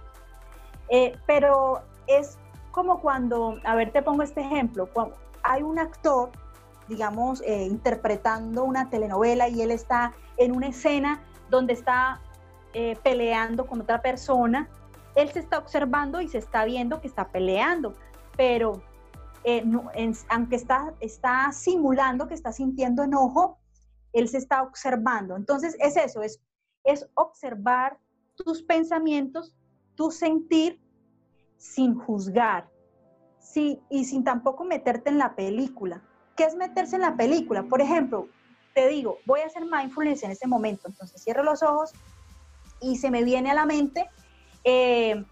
eh, 0.92 1.18
pero 1.26 1.80
es 2.06 2.38
como 2.70 3.00
cuando, 3.00 3.58
a 3.64 3.74
ver, 3.74 3.92
te 3.92 4.02
pongo 4.02 4.22
este 4.22 4.42
ejemplo, 4.42 4.86
cuando 4.92 5.16
hay 5.42 5.62
un 5.62 5.78
actor, 5.78 6.30
digamos, 6.86 7.40
eh, 7.46 7.64
interpretando 7.64 8.62
una 8.64 8.90
telenovela 8.90 9.48
y 9.48 9.62
él 9.62 9.70
está 9.70 10.12
en 10.36 10.54
una 10.54 10.68
escena 10.68 11.22
donde 11.48 11.72
está 11.72 12.20
eh, 12.74 12.98
peleando 13.02 13.66
con 13.66 13.80
otra 13.80 14.02
persona, 14.02 14.68
él 15.14 15.30
se 15.30 15.38
está 15.38 15.56
observando 15.56 16.20
y 16.20 16.28
se 16.28 16.36
está 16.36 16.66
viendo 16.66 17.00
que 17.00 17.06
está 17.06 17.28
peleando, 17.28 17.94
pero 18.36 18.82
aunque 20.28 20.56
está, 20.56 20.92
está 21.00 21.50
simulando 21.52 22.28
que 22.28 22.34
está 22.34 22.52
sintiendo 22.52 23.02
enojo, 23.02 23.58
él 24.12 24.28
se 24.28 24.36
está 24.36 24.62
observando. 24.62 25.36
Entonces 25.36 25.74
es 25.80 25.96
eso, 25.96 26.20
es, 26.20 26.38
es 26.84 27.08
observar 27.14 27.98
tus 28.36 28.62
pensamientos, 28.62 29.54
tu 29.94 30.10
sentir 30.10 30.81
sin 31.62 31.94
juzgar 31.94 32.68
sí, 33.38 33.80
y 33.88 34.04
sin 34.04 34.24
tampoco 34.24 34.64
meterte 34.64 35.10
en 35.10 35.18
la 35.18 35.36
película. 35.36 36.02
¿Qué 36.36 36.44
es 36.44 36.56
meterse 36.56 36.96
en 36.96 37.02
la 37.02 37.16
película? 37.16 37.62
Por 37.62 37.80
ejemplo, 37.80 38.26
te 38.74 38.88
digo, 38.88 39.18
voy 39.26 39.40
a 39.40 39.46
hacer 39.46 39.64
mindfulness 39.64 40.24
en 40.24 40.32
este 40.32 40.48
momento, 40.48 40.88
entonces 40.88 41.22
cierro 41.22 41.44
los 41.44 41.62
ojos 41.62 41.92
y 42.80 42.96
se 42.96 43.10
me 43.10 43.22
viene 43.22 43.50
a 43.50 43.54
la 43.54 43.64
mente 43.64 44.08
eh, 44.64 45.24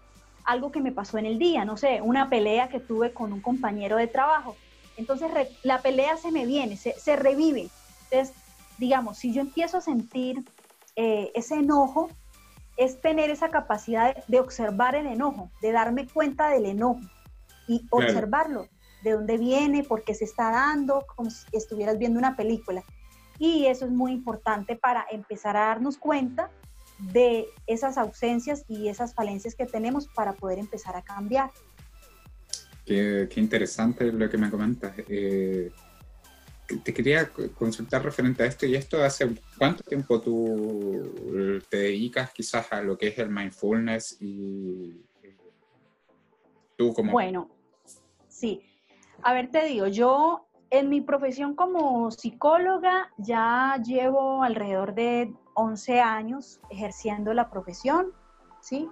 algo 0.45 0.71
que 0.71 0.79
me 0.79 0.93
pasó 0.93 1.17
en 1.17 1.25
el 1.25 1.37
día, 1.37 1.65
no 1.65 1.75
sé, 1.75 2.01
una 2.01 2.29
pelea 2.29 2.69
que 2.69 2.79
tuve 2.79 3.13
con 3.13 3.33
un 3.33 3.41
compañero 3.41 3.97
de 3.97 4.07
trabajo. 4.07 4.55
Entonces 4.95 5.29
la 5.63 5.81
pelea 5.81 6.15
se 6.15 6.31
me 6.31 6.45
viene, 6.45 6.77
se, 6.77 7.15
revive. 7.17 7.69
Entonces, 8.09 8.33
digamos, 8.77 9.17
si 9.17 9.33
yo 9.33 9.41
empiezo 9.41 9.79
a 9.79 9.81
sentir 9.81 10.45
eh, 10.95 11.31
ese 11.35 11.55
enojo, 11.55 12.09
es 12.77 12.99
tener 13.01 13.29
esa 13.29 13.49
capacidad 13.49 14.15
de, 14.27 14.39
observar 14.39 14.95
el 14.95 15.07
enojo, 15.07 15.51
de 15.61 15.71
darme 15.71 16.07
cuenta 16.07 16.49
del 16.49 16.65
enojo 16.65 17.01
y 17.67 17.85
observarlo, 17.89 18.67
de 19.03 19.11
dónde 19.11 19.37
viene, 19.37 19.83
por 19.83 20.03
qué 20.03 20.13
se 20.13 20.25
está 20.25 20.51
dando, 20.51 21.05
como 21.15 21.29
si 21.29 21.45
estuvieras 21.51 21.97
viendo 21.97 22.19
una 22.19 22.35
película. 22.35 22.83
Y 23.39 23.65
eso 23.65 23.85
es 23.85 23.91
muy 23.91 24.11
importante 24.11 24.75
para 24.75 25.05
empezar 25.11 25.57
a 25.57 25.67
darnos 25.67 25.97
cuenta 25.97 26.51
de 26.99 27.47
esas 27.65 27.97
ausencias 27.97 28.63
y 28.67 28.87
esas 28.87 29.15
falencias 29.15 29.55
que 29.55 29.65
tenemos 29.65 30.07
para 30.07 30.33
poder 30.33 30.59
empezar 30.59 30.95
a 30.95 31.01
cambiar. 31.01 31.49
Qué, 32.85 33.27
qué 33.31 33.39
interesante 33.39 34.11
lo 34.11 34.29
que 34.29 34.37
me 34.37 34.49
comentas. 34.49 34.93
Eh, 35.07 35.71
te 36.83 36.93
quería 36.93 37.31
consultar 37.57 38.03
referente 38.03 38.43
a 38.43 38.45
esto, 38.45 38.65
y 38.65 38.75
esto 38.75 39.03
hace 39.03 39.29
cuánto 39.57 39.83
tiempo 39.83 40.21
tú 40.21 41.61
te 41.69 41.77
dedicas 41.77 42.31
quizás 42.33 42.71
a 42.71 42.81
lo 42.81 42.97
que 42.97 43.07
es 43.09 43.17
el 43.17 43.29
mindfulness 43.29 44.17
y 44.21 45.01
tú 46.77 46.93
como... 46.93 47.11
Bueno, 47.11 47.49
sí. 48.27 48.61
A 49.23 49.33
ver, 49.33 49.51
te 49.51 49.65
digo, 49.65 49.87
yo 49.87 50.47
en 50.69 50.89
mi 50.89 51.01
profesión 51.01 51.53
como 51.55 52.09
psicóloga 52.11 53.11
ya 53.17 53.77
llevo 53.85 54.41
alrededor 54.41 54.95
de 54.95 55.33
11 55.53 55.99
años 55.99 56.61
ejerciendo 56.69 57.33
la 57.33 57.49
profesión, 57.49 58.13
¿sí? 58.61 58.87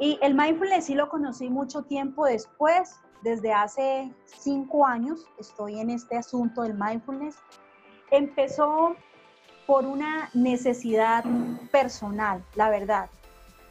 Y 0.00 0.18
el 0.20 0.34
mindfulness 0.34 0.86
sí 0.86 0.94
lo 0.94 1.08
conocí 1.08 1.48
mucho 1.48 1.82
tiempo 1.82 2.26
después, 2.26 3.00
desde 3.22 3.52
hace 3.52 4.10
cinco 4.24 4.86
años 4.86 5.26
estoy 5.38 5.78
en 5.78 5.90
este 5.90 6.16
asunto 6.16 6.62
del 6.62 6.74
mindfulness. 6.74 7.36
Empezó 8.10 8.96
por 9.66 9.84
una 9.84 10.30
necesidad 10.34 11.24
personal, 11.70 12.44
la 12.54 12.70
verdad, 12.70 13.08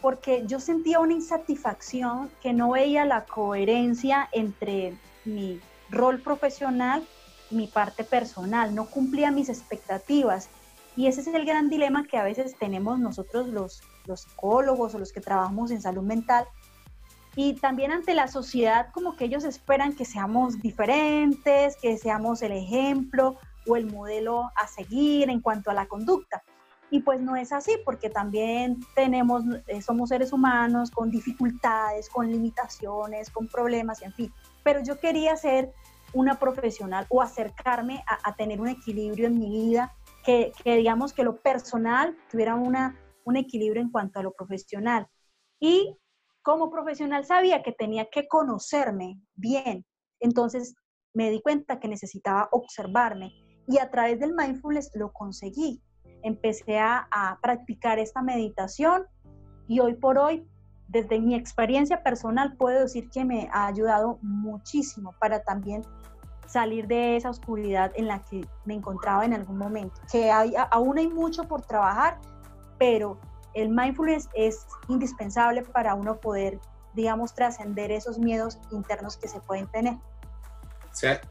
porque 0.02 0.44
yo 0.46 0.60
sentía 0.60 1.00
una 1.00 1.14
insatisfacción 1.14 2.32
que 2.42 2.54
no 2.54 2.72
veía 2.72 3.06
la 3.06 3.26
coherencia 3.26 4.30
entre 4.32 4.98
mi 5.26 5.60
rol 5.90 6.22
profesional 6.22 7.06
y 7.52 7.56
mi 7.56 7.68
parte 7.68 8.04
personal, 8.04 8.74
no 8.74 8.86
cumplía 8.86 9.32
mis 9.32 9.50
expectativas. 9.50 10.50
Y 10.96 11.08
ese 11.08 11.22
es 11.22 11.28
el 11.28 11.46
gran 11.46 11.70
dilema 11.70 12.06
que 12.06 12.18
a 12.18 12.24
veces 12.24 12.56
tenemos 12.58 13.00
nosotros 13.00 13.48
los, 13.48 13.82
los 14.06 14.22
psicólogos 14.22 14.96
o 14.96 15.00
los 15.00 15.12
que 15.12 15.22
trabajamos 15.22 15.72
en 15.72 15.82
salud 15.82 16.04
mental, 16.04 16.46
y 17.42 17.54
también 17.54 17.94
ante 17.94 18.14
la 18.16 18.28
sociedad 18.28 18.90
como 18.92 19.16
que 19.16 19.24
ellos 19.24 19.46
esperan 19.46 19.96
que 19.96 20.04
seamos 20.04 20.60
diferentes, 20.60 21.78
que 21.78 21.98
seamos 21.98 22.42
el 22.42 22.52
ejemplo 22.52 23.38
o 23.66 23.78
el 23.78 23.86
modelo 23.86 24.52
a 24.58 24.68
seguir 24.68 25.30
en 25.30 25.40
cuanto 25.40 25.72
a 25.72 25.74
la 25.74 25.88
conducta. 25.88 26.44
Y 26.92 27.00
pues 27.00 27.22
no 27.22 27.38
es 27.38 27.54
así, 27.54 27.78
porque 27.86 28.10
también 28.10 28.82
tenemos, 28.94 29.46
eh, 29.68 29.82
somos 29.82 30.10
seres 30.10 30.34
humanos 30.34 30.92
con 30.92 31.12
dificultades, 31.12 32.10
con 32.10 32.30
limitaciones, 32.30 33.30
con 33.30 33.48
problemas, 33.48 34.02
en 34.02 34.12
fin. 34.12 34.34
Pero 34.62 34.84
yo 34.84 35.00
quería 35.00 35.38
ser 35.38 35.72
una 36.12 36.40
profesional 36.40 37.06
o 37.08 37.22
acercarme 37.22 38.04
a, 38.06 38.36
tener 38.36 38.60
un 38.60 38.68
equilibrio 38.68 39.28
en 39.28 39.40
mi 39.40 39.50
vida, 39.50 39.96
que, 40.26 40.52
que, 40.62 40.76
digamos 40.76 41.14
que 41.14 41.24
lo 41.24 41.38
personal 41.38 42.18
tuviera 42.30 42.56
una, 42.56 43.00
un 43.24 43.38
equilibrio 43.38 43.82
en 43.82 43.92
cuanto 43.92 44.20
a 44.20 44.24
lo 44.24 44.34
profesional. 44.34 45.08
Y 45.62 45.96
como 46.42 46.70
profesional 46.70 47.26
sabía 47.26 47.64
que 47.64 47.72
tenía 47.72 48.10
que 48.10 48.28
conocerme 48.28 49.20
bien. 49.36 49.86
Entonces 50.20 50.76
me 51.14 51.30
di 51.32 51.42
cuenta 51.42 51.80
que 51.80 51.88
necesitaba 51.88 52.50
observarme 52.52 53.34
y 53.68 53.78
a 53.78 53.90
través 53.90 54.20
del 54.20 54.34
mindfulness 54.34 54.92
lo 54.96 55.12
conseguí. 55.12 55.82
Empecé 56.24 56.80
a, 56.80 57.08
practicar 57.42 58.00
esta 58.00 58.22
meditación 58.22 59.06
y 59.68 59.80
hoy 59.80 59.94
por 59.94 60.18
hoy, 60.18 60.48
desde 60.88 61.20
mi 61.20 61.36
experiencia 61.36 62.02
personal, 62.04 62.58
puedo 62.58 62.82
decir 62.82 63.10
que 63.10 63.24
me 63.24 63.48
ha 63.54 63.68
ayudado 63.68 64.18
muchísimo 64.22 65.14
para 65.20 65.44
también 65.44 65.84
salir 66.48 66.88
de 66.88 67.16
esa 67.16 67.30
oscuridad 67.30 67.92
en 67.96 68.08
la 68.08 68.24
que 68.24 68.42
me 68.66 68.74
encontraba 68.74 69.24
en 69.24 69.34
algún 69.34 69.58
momento. 69.58 70.02
Que 70.12 70.32
hay, 70.32 70.54
aún 70.72 70.98
hay 70.98 71.08
mucho 71.08 71.44
por 71.44 71.62
trabajar, 71.62 72.20
pero 72.80 73.20
el 73.60 73.70
mindfulness 73.70 74.30
es 74.34 74.66
indispensable 74.88 75.64
para 75.64 75.96
uno 75.96 76.20
poder, 76.20 76.60
digamos, 76.94 77.34
trascender 77.34 77.92
esos 77.92 78.20
miedos 78.20 78.60
internos 78.72 79.18
que 79.18 79.28
se 79.28 79.40
pueden 79.42 79.68
tener. 79.68 79.94
O 79.94 80.96
sea, 80.96 81.22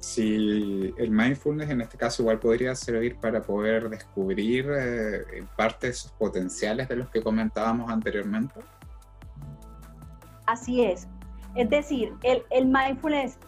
si 0.00 0.94
el 0.98 1.10
mindfulness 1.10 1.70
en 1.70 1.80
este 1.80 1.96
caso 1.96 2.22
igual 2.22 2.38
podría 2.38 2.74
servir 2.74 3.16
para 3.18 3.40
poder 3.42 3.88
descubrir 3.88 4.70
eh, 4.70 5.44
parte 5.56 5.86
de 5.86 5.92
esos 5.92 6.12
potenciales 6.12 6.88
de 6.88 6.96
los 6.96 7.08
que 7.10 7.22
comentábamos 7.22 7.90
anteriormente. 7.90 8.60
Así 10.46 10.84
es. 10.84 11.08
Es 11.54 11.70
decir, 11.70 12.14
el, 12.22 12.42
el 12.50 12.66
mindfulness 12.66 13.38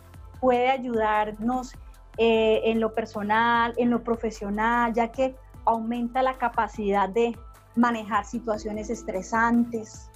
puede 0.41 0.71
ayudarnos 0.71 1.73
eh, 2.17 2.63
en 2.65 2.81
lo 2.81 2.93
personal, 2.93 3.75
en 3.77 3.91
lo 3.91 4.03
profesional, 4.03 4.93
ya 4.93 5.13
que 5.13 5.37
aumenta 5.65 6.23
la 6.23 6.39
capacidad 6.39 7.09
de 7.09 7.37
manejar 7.81 8.25
situaciones 8.25 8.91
estresantes, 8.91 10.11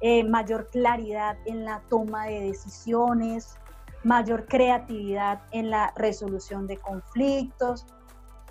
eh, 0.00 0.24
mayor 0.24 0.68
claridad 0.70 1.38
en 1.46 1.64
la 1.64 1.80
toma 1.88 2.26
de 2.26 2.40
decisiones, 2.40 3.56
mayor 4.02 4.46
creatividad 4.46 5.42
en 5.52 5.70
la 5.70 5.92
resolución 5.96 6.66
de 6.66 6.78
conflictos, 6.78 7.86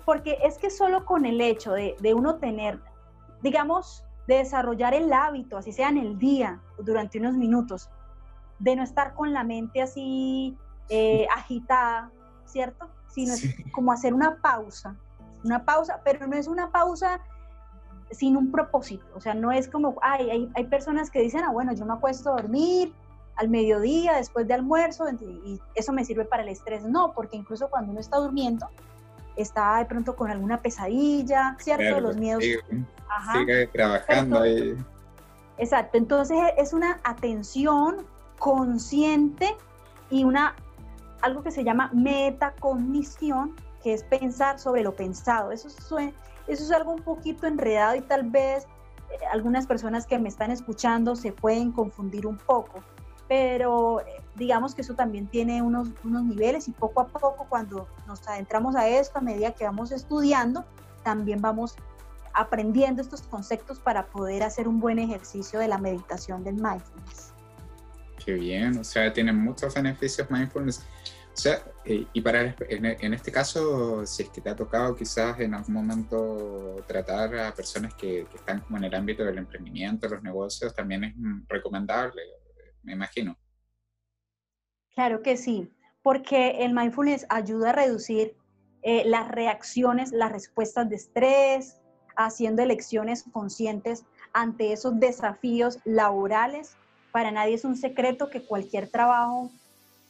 porque 0.04 0.38
es 0.42 0.58
que 0.58 0.70
solo 0.70 1.04
con 1.04 1.26
el 1.26 1.40
hecho 1.40 1.72
de, 1.72 1.94
de 2.00 2.14
uno 2.14 2.36
tener, 2.36 2.80
digamos, 3.42 4.04
de 4.26 4.36
desarrollar 4.36 4.94
el 4.94 5.12
hábito, 5.12 5.58
así 5.58 5.72
sea 5.72 5.90
en 5.90 5.98
el 5.98 6.18
día, 6.18 6.60
durante 6.78 7.18
unos 7.18 7.34
minutos, 7.34 7.90
de 8.58 8.76
no 8.76 8.82
estar 8.82 9.14
con 9.14 9.32
la 9.32 9.44
mente 9.44 9.82
así 9.82 10.56
eh, 10.88 11.26
agitada, 11.36 12.10
¿cierto? 12.46 12.88
Sino 13.08 13.34
es 13.34 13.54
como 13.72 13.92
hacer 13.92 14.14
una 14.14 14.40
pausa, 14.40 14.96
una 15.44 15.64
pausa, 15.64 16.00
pero 16.04 16.26
no 16.26 16.36
es 16.36 16.48
una 16.48 16.70
pausa 16.70 17.20
sin 18.14 18.36
un 18.36 18.50
propósito, 18.50 19.04
o 19.14 19.20
sea, 19.20 19.34
no 19.34 19.52
es 19.52 19.68
como, 19.68 19.96
ay, 20.02 20.30
hay, 20.30 20.50
hay 20.54 20.64
personas 20.64 21.10
que 21.10 21.20
dicen, 21.20 21.42
ah, 21.44 21.50
bueno, 21.50 21.72
yo 21.74 21.84
me 21.84 21.92
acuesto 21.92 22.30
a 22.30 22.42
dormir 22.42 22.92
al 23.36 23.48
mediodía, 23.48 24.14
después 24.14 24.46
de 24.46 24.54
almuerzo, 24.54 25.06
y 25.10 25.60
eso 25.74 25.92
me 25.92 26.04
sirve 26.04 26.24
para 26.24 26.42
el 26.42 26.48
estrés, 26.48 26.84
no, 26.84 27.12
porque 27.12 27.36
incluso 27.36 27.68
cuando 27.68 27.90
uno 27.90 28.00
está 28.00 28.18
durmiendo, 28.18 28.68
está 29.36 29.78
de 29.78 29.86
pronto 29.86 30.14
con 30.14 30.30
alguna 30.30 30.60
pesadilla, 30.60 31.56
¿cierto? 31.58 32.00
Los 32.00 32.16
miedos. 32.16 32.44
Sigue, 33.32 33.66
trabajando 33.68 34.40
ahí. 34.40 34.76
Exacto, 35.58 35.98
entonces 35.98 36.38
es 36.56 36.72
una 36.72 37.00
atención 37.04 38.06
consciente 38.38 39.54
y 40.10 40.24
una 40.24 40.54
algo 41.22 41.42
que 41.42 41.50
se 41.50 41.64
llama 41.64 41.90
metacognición, 41.94 43.54
que 43.82 43.94
es 43.94 44.04
pensar 44.04 44.58
sobre 44.58 44.82
lo 44.82 44.94
pensado. 44.94 45.52
Eso, 45.52 45.68
eso 46.46 46.62
es 46.64 46.70
algo 46.70 46.92
un 46.92 47.02
poquito 47.02 47.46
enredado 47.46 47.96
y 47.96 48.00
tal 48.00 48.30
vez 48.30 48.64
eh, 49.10 49.24
algunas 49.30 49.66
personas 49.66 50.06
que 50.06 50.18
me 50.18 50.28
están 50.28 50.50
escuchando 50.50 51.16
se 51.16 51.32
pueden 51.32 51.72
confundir 51.72 52.26
un 52.26 52.36
poco, 52.36 52.82
pero 53.28 54.00
eh, 54.00 54.22
digamos 54.36 54.74
que 54.74 54.82
eso 54.82 54.94
también 54.94 55.26
tiene 55.26 55.62
unos, 55.62 55.88
unos 56.04 56.24
niveles 56.24 56.68
y 56.68 56.72
poco 56.72 57.00
a 57.00 57.08
poco 57.08 57.46
cuando 57.48 57.88
nos 58.06 58.26
adentramos 58.28 58.76
a 58.76 58.88
esto, 58.88 59.18
a 59.18 59.22
medida 59.22 59.52
que 59.52 59.64
vamos 59.64 59.92
estudiando, 59.92 60.64
también 61.02 61.40
vamos 61.40 61.76
aprendiendo 62.34 63.00
estos 63.00 63.22
conceptos 63.22 63.78
para 63.78 64.06
poder 64.06 64.42
hacer 64.42 64.66
un 64.66 64.80
buen 64.80 64.98
ejercicio 64.98 65.60
de 65.60 65.68
la 65.68 65.78
meditación 65.78 66.42
del 66.42 66.56
mindfulness. 66.56 67.32
Qué 68.24 68.32
bien, 68.32 68.78
o 68.78 68.84
sea, 68.84 69.12
tiene 69.12 69.32
muchos 69.32 69.74
beneficios 69.74 70.30
mindfulness. 70.30 70.84
O 71.34 71.36
sea, 71.36 71.64
eh, 71.84 72.06
y 72.12 72.20
para 72.20 72.54
en, 72.68 73.14
este 73.14 73.32
caso, 73.32 74.06
si 74.06 74.22
es 74.22 74.28
que 74.30 74.40
te 74.40 74.50
ha 74.50 74.54
tocado 74.54 74.94
quizás 74.94 75.40
en 75.40 75.52
algún 75.52 75.74
momento 75.74 76.76
tratar 76.86 77.34
a 77.36 77.52
personas 77.52 77.92
que, 77.94 78.20
están 78.34 78.60
como 78.60 78.78
en 78.78 78.84
el 78.84 78.94
ámbito 78.94 79.24
del 79.24 79.38
emprendimiento, 79.38 80.08
los 80.08 80.22
negocios, 80.22 80.72
también 80.74 81.04
es 81.04 81.14
recomendable, 81.48 82.22
me 82.84 82.92
imagino. 82.92 83.36
Claro 84.94 85.22
que 85.22 85.36
sí, 85.36 85.72
porque 86.02 86.64
el 86.64 86.72
mindfulness 86.72 87.26
ayuda 87.28 87.70
a 87.70 87.72
reducir 87.72 88.36
eh, 88.82 89.02
las 89.04 89.26
reacciones, 89.28 90.12
las 90.12 90.30
respuestas 90.30 90.88
de 90.88 90.96
estrés, 90.96 91.80
haciendo 92.16 92.62
elecciones 92.62 93.24
conscientes 93.32 94.04
ante 94.32 94.72
esos 94.72 95.00
desafíos 95.00 95.80
laborales 95.84 96.76
para 97.14 97.30
nadie 97.30 97.54
es 97.54 97.64
un 97.64 97.76
secreto 97.76 98.28
que 98.28 98.44
cualquier 98.44 98.88
trabajo 98.88 99.52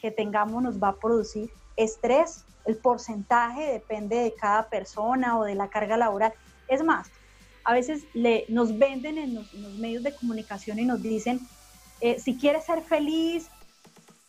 que 0.05 0.11
tengamos 0.11 0.63
nos 0.63 0.83
va 0.83 0.89
a 0.89 0.97
producir 0.97 1.51
estrés. 1.79 2.45
El 2.67 2.77
porcentaje 2.77 3.73
depende 3.73 4.17
de 4.17 4.35
cada 4.35 4.69
persona 4.69 5.39
o 5.39 5.45
de 5.45 5.55
la 5.55 5.69
carga 5.69 5.97
laboral. 5.97 6.35
Es 6.69 6.85
más, 6.85 7.09
a 7.65 7.73
veces 7.73 8.05
le, 8.13 8.45
nos 8.51 8.79
venden 8.79 9.17
en 9.17 9.35
los, 9.35 9.51
medios 9.79 10.03
de 10.03 10.15
comunicación 10.15 10.79
y 10.79 10.85
nos 10.85 11.01
dicen, 11.03 11.41
eh, 12.03 12.21
si 12.21 12.37
quieres 12.37 12.67
ser 12.67 12.83
feliz, 12.83 13.49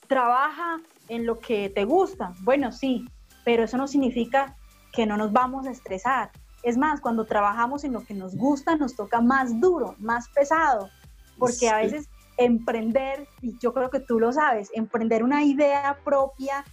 trabaja 0.07 0.79
en 1.09 1.25
lo 1.25 1.39
que 1.39 1.69
te 1.69 1.83
gusta. 1.83 2.33
Bueno, 2.39 2.71
sí, 2.71 3.09
pero 3.43 3.65
eso 3.65 3.75
no 3.75 3.89
significa 3.89 4.55
que 4.93 5.05
no 5.05 5.17
nos 5.17 5.33
vamos 5.33 5.67
a 5.67 5.71
estresar. 5.71 6.31
Es 6.63 6.77
más, 6.77 7.01
cuando 7.01 7.25
trabajamos 7.25 7.83
en 7.83 7.91
lo 7.91 8.05
que 8.05 8.13
nos 8.13 8.37
gusta, 8.37 8.77
nos 8.77 8.95
toca 8.95 9.19
más 9.19 9.59
duro, 9.59 9.95
más 9.99 10.29
pesado, 10.29 10.89
porque 11.37 11.67
a 11.67 11.79
veces 11.79 12.07
emprender, 12.37 13.27
y 13.41 13.57
yo 13.59 13.73
creo 13.73 13.89
que 13.89 13.99
tú 13.99 14.19
lo 14.19 14.33
sabes, 14.33 14.69
emprender 14.73 15.23
una 15.23 15.43
idea 15.43 15.97
propia 16.03 16.65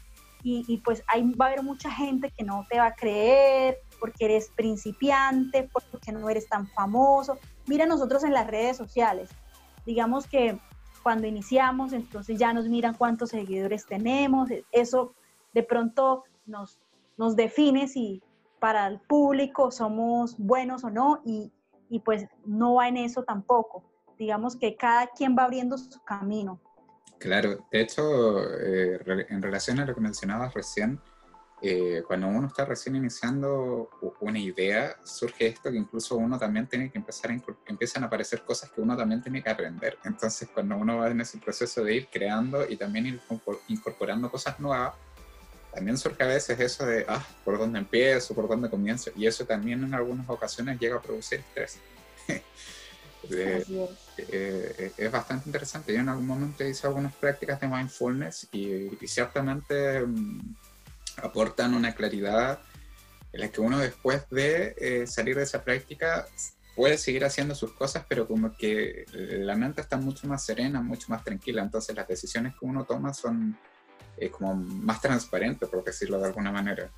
y, 0.45 0.79
pues 0.79 1.05
ahí 1.07 1.23
va 1.35 1.45
a 1.45 1.49
haber 1.51 1.63
mucha 1.63 1.89
gente 1.89 2.33
que 2.37 2.43
no 2.43 2.67
te 2.69 2.79
va 2.79 2.87
a 2.87 2.95
creer 2.97 3.79
porque 4.01 4.25
eres 4.25 4.51
principiante, 4.51 5.71
porque 5.73 6.11
no 6.11 6.29
eres 6.29 6.49
tan 6.49 6.67
famoso. 6.67 7.39
Mira 7.67 7.87
nosotros 7.87 8.25
en 8.25 8.33
las 8.33 8.49
redes 8.49 8.77
sociales, 8.77 9.31
digamos 9.87 10.27
que 10.27 10.59
cuando 11.05 11.29
iniciamos, 11.29 11.93
entonces 11.93 12.41
ya 12.41 12.53
nos 12.53 12.69
miran 12.69 12.95
cuántos 12.95 13.31
seguidores 13.31 13.87
tenemos, 13.87 14.49
eso 14.73 15.15
de 15.55 15.63
pronto 15.63 16.25
nos, 16.45 16.81
nos 17.17 17.37
define 17.37 17.87
si 17.87 18.21
para 18.59 18.89
el 18.89 18.99
público 18.99 19.71
somos 19.71 20.37
buenos 20.39 20.83
o 20.83 20.91
no 20.91 21.21
y, 21.25 21.53
y 21.89 22.01
pues 22.01 22.27
no 22.45 22.75
va 22.75 22.89
en 22.89 22.97
eso 22.97 23.23
tampoco 23.23 23.85
digamos 24.19 24.57
que 24.57 24.77
cada 24.77 25.09
quien 25.09 25.37
va 25.37 25.45
abriendo 25.45 25.77
su 25.79 26.01
camino. 26.03 26.61
Claro, 27.19 27.67
de 27.71 27.81
hecho, 27.81 28.43
eh, 28.61 28.99
en 29.29 29.43
relación 29.43 29.79
a 29.79 29.87
lo 29.87 29.95
que 29.95 30.01
mencionabas 30.01 30.53
recién, 30.55 31.01
eh, 31.65 32.03
cuando 32.05 32.27
uno 32.27 32.49
está 32.49 32.65
recién 32.65 32.97
iniciando 32.97 33.89
una 34.21 34.39
idea, 34.41 34.97
surge 35.05 35.47
esto 35.47 35.71
que 35.71 35.77
incluso 35.77 36.17
uno 36.17 36.37
también 36.37 36.67
tiene 36.67 36.91
que 36.91 36.99
empezar 36.99 37.31
a, 37.31 37.37
empiezan 37.67 38.03
a 38.03 38.07
aparecer 38.07 38.43
cosas 38.43 38.73
que 38.73 38.81
uno 38.81 38.97
también 38.97 39.23
tiene 39.23 39.41
que 39.41 39.49
aprender. 39.49 39.97
Entonces, 40.05 40.49
cuando 40.53 40.77
uno 40.77 40.99
va 40.99 41.09
en 41.09 41.21
ese 41.21 41.39
proceso 41.39 41.85
de 41.85 41.95
ir 41.95 42.09
creando 42.11 42.69
y 42.69 42.77
también 42.77 43.07
ir 43.07 43.21
incorporando 43.69 44.29
cosas 44.29 44.59
nuevas, 44.59 44.95
también 45.73 45.97
surge 45.97 46.25
a 46.25 46.27
veces 46.27 46.59
eso 46.59 46.85
de, 46.85 47.07
ah, 47.09 47.25
¿por 47.45 47.57
dónde 47.57 47.79
empiezo? 47.79 48.35
¿Por 48.35 48.49
dónde 48.49 48.69
comienzo? 48.69 49.13
Y 49.15 49.27
eso 49.29 49.47
también 49.47 49.85
en 49.85 49.95
algunas 49.95 50.29
ocasiones 50.29 50.81
llega 50.81 50.97
a 50.97 51.01
producir 51.01 51.39
estrés. 51.39 51.79
Eh, 53.31 53.65
eh, 54.19 54.93
es 54.97 55.13
bastante 55.13 55.49
interesante. 55.49 55.93
Yo 55.93 56.01
en 56.01 56.09
algún 56.09 56.27
momento 56.27 56.65
hice 56.65 56.87
algunas 56.87 57.15
prácticas 57.15 57.61
de 57.61 57.69
mindfulness 57.69 58.49
y, 58.53 58.91
ciertamente 59.07 60.01
mm, 60.01 60.55
aportan 61.23 61.75
una 61.75 61.95
claridad 61.95 62.61
en 63.33 63.41
la 63.41 63.49
que 63.49 63.61
uno 63.61 63.79
después 63.79 64.29
de 64.31 64.75
eh, 64.79 65.07
salir 65.07 65.37
de 65.37 65.45
esa 65.45 65.63
práctica 65.63 66.27
puede 66.75 66.99
seguir 66.99 67.25
haciendo 67.25 67.55
sus 67.55 67.73
cosas, 67.73 68.05
pero 68.09 68.27
como 68.27 68.57
que 68.57 69.05
la 69.13 69.55
mente 69.55 69.83
está 69.83 69.99
mucho 69.99 70.27
más 70.27 70.45
serena, 70.45 70.81
mucho 70.81 71.07
más 71.11 71.23
tranquila, 71.23 71.63
entonces 71.63 71.95
las 71.95 72.09
decisiones 72.09 72.55
que 72.55 72.65
uno 72.65 72.85
toma 72.85 73.13
son 73.13 73.59
como 74.31 74.55
más 74.55 75.01
transparentes, 75.01 75.69
por 75.69 75.85
decirlo 75.85 76.19
de 76.19 76.29
alguna 76.29 76.51
manera. 76.51 76.91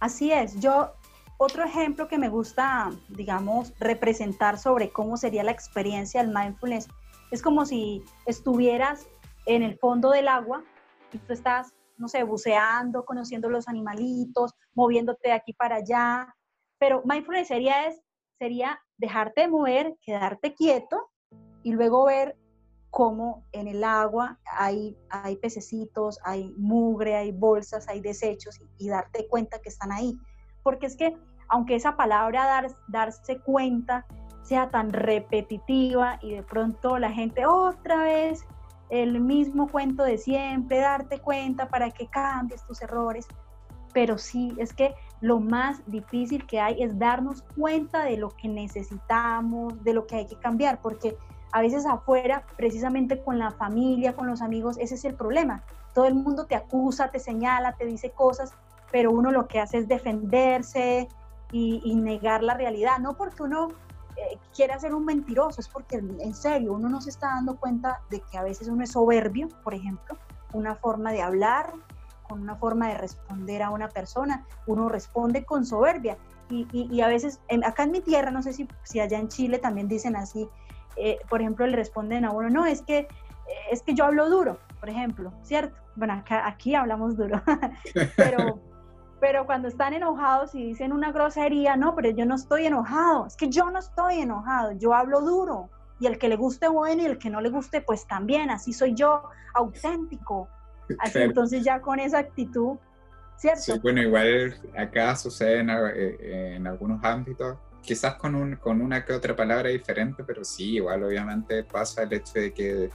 Así 0.00 0.32
es, 0.32 0.60
yo 0.60 0.94
otro 1.38 1.64
ejemplo 1.64 2.08
que 2.08 2.18
me 2.18 2.28
gusta, 2.28 2.90
digamos, 3.08 3.74
representar 3.78 4.58
sobre 4.58 4.90
cómo 4.90 5.16
sería 5.16 5.42
la 5.42 5.50
experiencia 5.50 6.22
del 6.22 6.34
mindfulness 6.34 6.88
es 7.30 7.42
como 7.42 7.66
si 7.66 8.04
estuvieras 8.26 9.08
en 9.46 9.62
el 9.62 9.76
fondo 9.78 10.10
del 10.10 10.28
agua 10.28 10.62
y 11.12 11.18
tú 11.18 11.32
estás, 11.32 11.72
no 11.96 12.08
sé, 12.08 12.22
buceando, 12.22 13.04
conociendo 13.04 13.48
los 13.48 13.68
animalitos, 13.68 14.54
moviéndote 14.74 15.28
de 15.28 15.34
aquí 15.34 15.52
para 15.52 15.76
allá. 15.76 16.34
Pero 16.78 17.02
mindfulness 17.04 17.48
sería, 17.48 17.88
es, 17.88 18.00
sería 18.38 18.80
dejarte 18.98 19.48
mover, 19.48 19.96
quedarte 20.00 20.54
quieto 20.54 21.10
y 21.62 21.72
luego 21.72 22.04
ver 22.04 22.36
cómo 22.90 23.44
en 23.50 23.66
el 23.66 23.82
agua 23.82 24.38
hay, 24.44 24.96
hay 25.10 25.36
pececitos, 25.36 26.20
hay 26.24 26.54
mugre, 26.56 27.16
hay 27.16 27.32
bolsas, 27.32 27.88
hay 27.88 28.00
desechos 28.00 28.60
y 28.78 28.88
darte 28.88 29.26
cuenta 29.26 29.60
que 29.60 29.70
están 29.70 29.90
ahí 29.90 30.16
porque 30.64 30.86
es 30.86 30.96
que 30.96 31.16
aunque 31.48 31.76
esa 31.76 31.94
palabra 31.94 32.44
dar, 32.46 32.66
darse 32.88 33.38
cuenta 33.38 34.04
sea 34.42 34.70
tan 34.70 34.92
repetitiva 34.92 36.18
y 36.20 36.32
de 36.34 36.42
pronto 36.42 36.98
la 36.98 37.12
gente 37.12 37.46
otra 37.46 38.02
vez 38.02 38.44
el 38.90 39.20
mismo 39.20 39.68
cuento 39.68 40.02
de 40.02 40.18
siempre, 40.18 40.78
darte 40.78 41.18
cuenta 41.20 41.68
para 41.68 41.90
que 41.90 42.06
cambies 42.08 42.64
tus 42.66 42.82
errores, 42.82 43.26
pero 43.92 44.18
sí, 44.18 44.54
es 44.58 44.72
que 44.72 44.94
lo 45.20 45.40
más 45.40 45.80
difícil 45.86 46.46
que 46.46 46.60
hay 46.60 46.82
es 46.82 46.98
darnos 46.98 47.42
cuenta 47.56 48.04
de 48.04 48.16
lo 48.16 48.30
que 48.30 48.48
necesitamos, 48.48 49.82
de 49.84 49.94
lo 49.94 50.06
que 50.06 50.16
hay 50.16 50.26
que 50.26 50.36
cambiar, 50.36 50.80
porque 50.82 51.16
a 51.52 51.60
veces 51.60 51.86
afuera, 51.86 52.44
precisamente 52.56 53.22
con 53.22 53.38
la 53.38 53.52
familia, 53.52 54.14
con 54.14 54.26
los 54.26 54.42
amigos, 54.42 54.76
ese 54.78 54.96
es 54.96 55.04
el 55.04 55.14
problema. 55.14 55.62
Todo 55.94 56.06
el 56.06 56.14
mundo 56.14 56.46
te 56.46 56.56
acusa, 56.56 57.08
te 57.08 57.20
señala, 57.20 57.76
te 57.76 57.86
dice 57.86 58.10
cosas, 58.10 58.52
pero 58.90 59.10
uno 59.10 59.30
lo 59.30 59.48
que 59.48 59.60
hace 59.60 59.78
es 59.78 59.88
defenderse 59.88 61.08
y, 61.52 61.94
negar 61.94 62.42
la 62.42 62.54
realidad, 62.54 62.98
no 62.98 63.16
porque 63.16 63.44
uno 63.44 63.68
eh, 64.16 64.38
quiera 64.54 64.78
ser 64.80 64.92
un 64.92 65.04
mentiroso, 65.04 65.60
es 65.60 65.68
porque 65.68 65.96
en 65.96 66.34
serio 66.34 66.72
uno 66.72 66.88
no 66.88 67.00
se 67.00 67.10
está 67.10 67.28
dando 67.28 67.56
cuenta 67.56 68.00
de 68.10 68.20
que 68.20 68.38
a 68.38 68.42
veces 68.42 68.66
uno 68.66 68.82
es 68.82 68.90
soberbio, 68.90 69.48
por 69.62 69.72
ejemplo, 69.72 70.16
una 70.52 70.74
forma 70.74 71.12
de 71.12 71.22
hablar, 71.22 71.72
con 72.28 72.42
una 72.42 72.56
forma 72.56 72.88
de 72.88 72.98
responder 72.98 73.62
a 73.62 73.70
una 73.70 73.88
persona, 73.88 74.44
uno 74.66 74.88
responde 74.88 75.44
con 75.44 75.64
soberbia. 75.64 76.16
Y, 76.50 77.00
a 77.00 77.08
veces, 77.08 77.40
acá 77.64 77.84
en 77.84 77.90
mi 77.90 78.00
tierra, 78.00 78.30
no 78.30 78.42
sé 78.42 78.52
si, 78.52 78.68
si 78.84 79.00
allá 79.00 79.18
en 79.18 79.28
Chile 79.28 79.58
también 79.58 79.88
dicen 79.88 80.14
así, 80.14 80.48
eh, 80.96 81.18
por 81.28 81.40
ejemplo, 81.40 81.66
le 81.66 81.74
responden 81.74 82.24
a 82.24 82.30
uno, 82.30 82.48
no, 82.50 82.66
es 82.66 82.82
que, 82.82 83.08
es 83.70 83.82
que 83.82 83.94
yo 83.94 84.04
hablo 84.04 84.28
duro, 84.28 84.58
por 84.78 84.88
ejemplo, 84.88 85.32
¿cierto? 85.42 85.74
Bueno, 85.96 86.14
acá, 86.14 86.46
aquí 86.46 86.74
hablamos 86.74 87.16
duro, 87.16 87.42
pero, 88.16 88.60
pero 89.24 89.46
cuando 89.46 89.68
están 89.68 89.94
enojados 89.94 90.54
y 90.54 90.62
dicen 90.62 90.92
una 90.92 91.10
grosería, 91.10 91.76
no, 91.76 91.94
pero 91.94 92.10
yo 92.10 92.26
no 92.26 92.34
estoy 92.34 92.66
enojado, 92.66 93.26
es 93.26 93.36
que 93.36 93.48
yo 93.48 93.70
no 93.70 93.78
estoy 93.78 94.18
enojado, 94.18 94.72
yo 94.72 94.92
hablo 94.92 95.22
duro, 95.22 95.70
y 95.98 96.06
el 96.06 96.18
que 96.18 96.28
le 96.28 96.36
guste 96.36 96.68
bueno 96.68 97.00
y 97.00 97.06
el 97.06 97.16
que 97.16 97.30
no 97.30 97.40
le 97.40 97.48
guste, 97.48 97.80
pues 97.80 98.06
también, 98.06 98.50
así 98.50 98.74
soy 98.74 98.92
yo, 98.92 99.22
auténtico. 99.54 100.46
Así 100.98 101.20
entonces 101.20 101.64
ya 101.64 101.80
con 101.80 102.00
esa 102.00 102.18
actitud, 102.18 102.76
¿cierto? 103.38 103.62
Sí, 103.62 103.78
bueno, 103.82 104.02
igual 104.02 104.60
acá 104.76 105.16
sucede 105.16 105.60
en, 105.60 105.70
eh, 105.70 106.56
en 106.56 106.66
algunos 106.66 107.02
ámbitos 107.02 107.56
quizás 107.80 108.16
con, 108.16 108.34
un, 108.34 108.56
con 108.56 108.82
una 108.82 109.06
que 109.06 109.14
otra 109.14 109.34
palabra 109.34 109.70
diferente, 109.70 110.22
pero 110.22 110.44
sí, 110.44 110.74
igual 110.74 111.02
obviamente 111.02 111.64
pasa 111.64 112.02
el 112.02 112.12
hecho 112.12 112.34
de 112.34 112.52
que, 112.52 112.90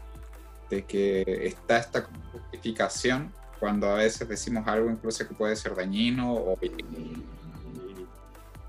de 0.70 0.84
que 0.84 1.24
está 1.48 1.80
esta 1.80 2.08
justificación 2.32 3.34
cuando 3.60 3.90
a 3.90 3.96
veces 3.96 4.28
decimos 4.28 4.68
algo 4.68 4.90
incluso 4.90 5.28
que 5.28 5.34
puede 5.34 5.56
ser 5.56 5.76
dañino 5.76 6.34
o, 6.34 6.58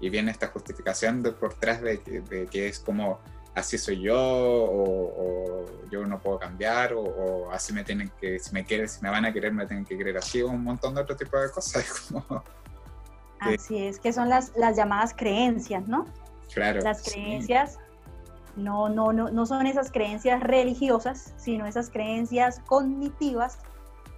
y, 0.01 0.09
viene 0.09 0.31
esta 0.31 0.49
justificación 0.49 1.23
de, 1.23 1.33
por 1.33 1.55
detrás 1.55 1.83
de, 1.83 1.99
de, 1.99 2.47
que 2.47 2.69
es 2.69 2.81
como 2.81 3.21
así 3.55 3.79
soy 3.79 4.01
yo 4.01 4.19
o, 4.19 5.67
yo 5.91 6.07
no 6.07 6.19
puedo 6.19 6.39
cambiar 6.39 6.95
o, 6.95 7.51
así 7.53 7.73
me 7.73 7.85
tienen 7.85 8.11
que, 8.21 8.39
si 8.39 8.53
me 8.53 8.65
quieren, 8.65 8.89
si 8.89 9.01
me 9.03 9.11
van 9.11 9.25
a 9.25 9.33
querer 9.33 9.53
me 9.53 9.67
tienen 9.67 9.85
que 9.85 9.97
querer 9.97 10.17
así 10.17 10.43
o 10.43 10.49
un 10.49 10.65
montón 10.65 10.95
de 10.95 11.03
otro 11.03 11.17
tipo 11.17 11.39
de 11.39 11.51
cosas. 11.51 12.07
Como, 12.13 12.43
Así 13.41 13.87
es, 13.87 13.99
que 13.99 14.13
son 14.13 14.29
las, 14.29 14.53
las 14.55 14.77
llamadas 14.77 15.15
creencias, 15.15 15.89
¿no? 15.89 16.07
Claro. 16.53 16.83
Las 16.83 17.03
creencias 17.03 17.79
no, 18.57 18.89
no, 18.89 19.13
no, 19.13 19.31
no 19.31 19.47
son 19.47 19.67
esas 19.67 19.91
creencias 19.91 20.43
religiosas, 20.43 21.35
sino 21.39 21.67
esas 21.67 21.89
creencias 21.89 22.61
cognitivas 22.67 23.59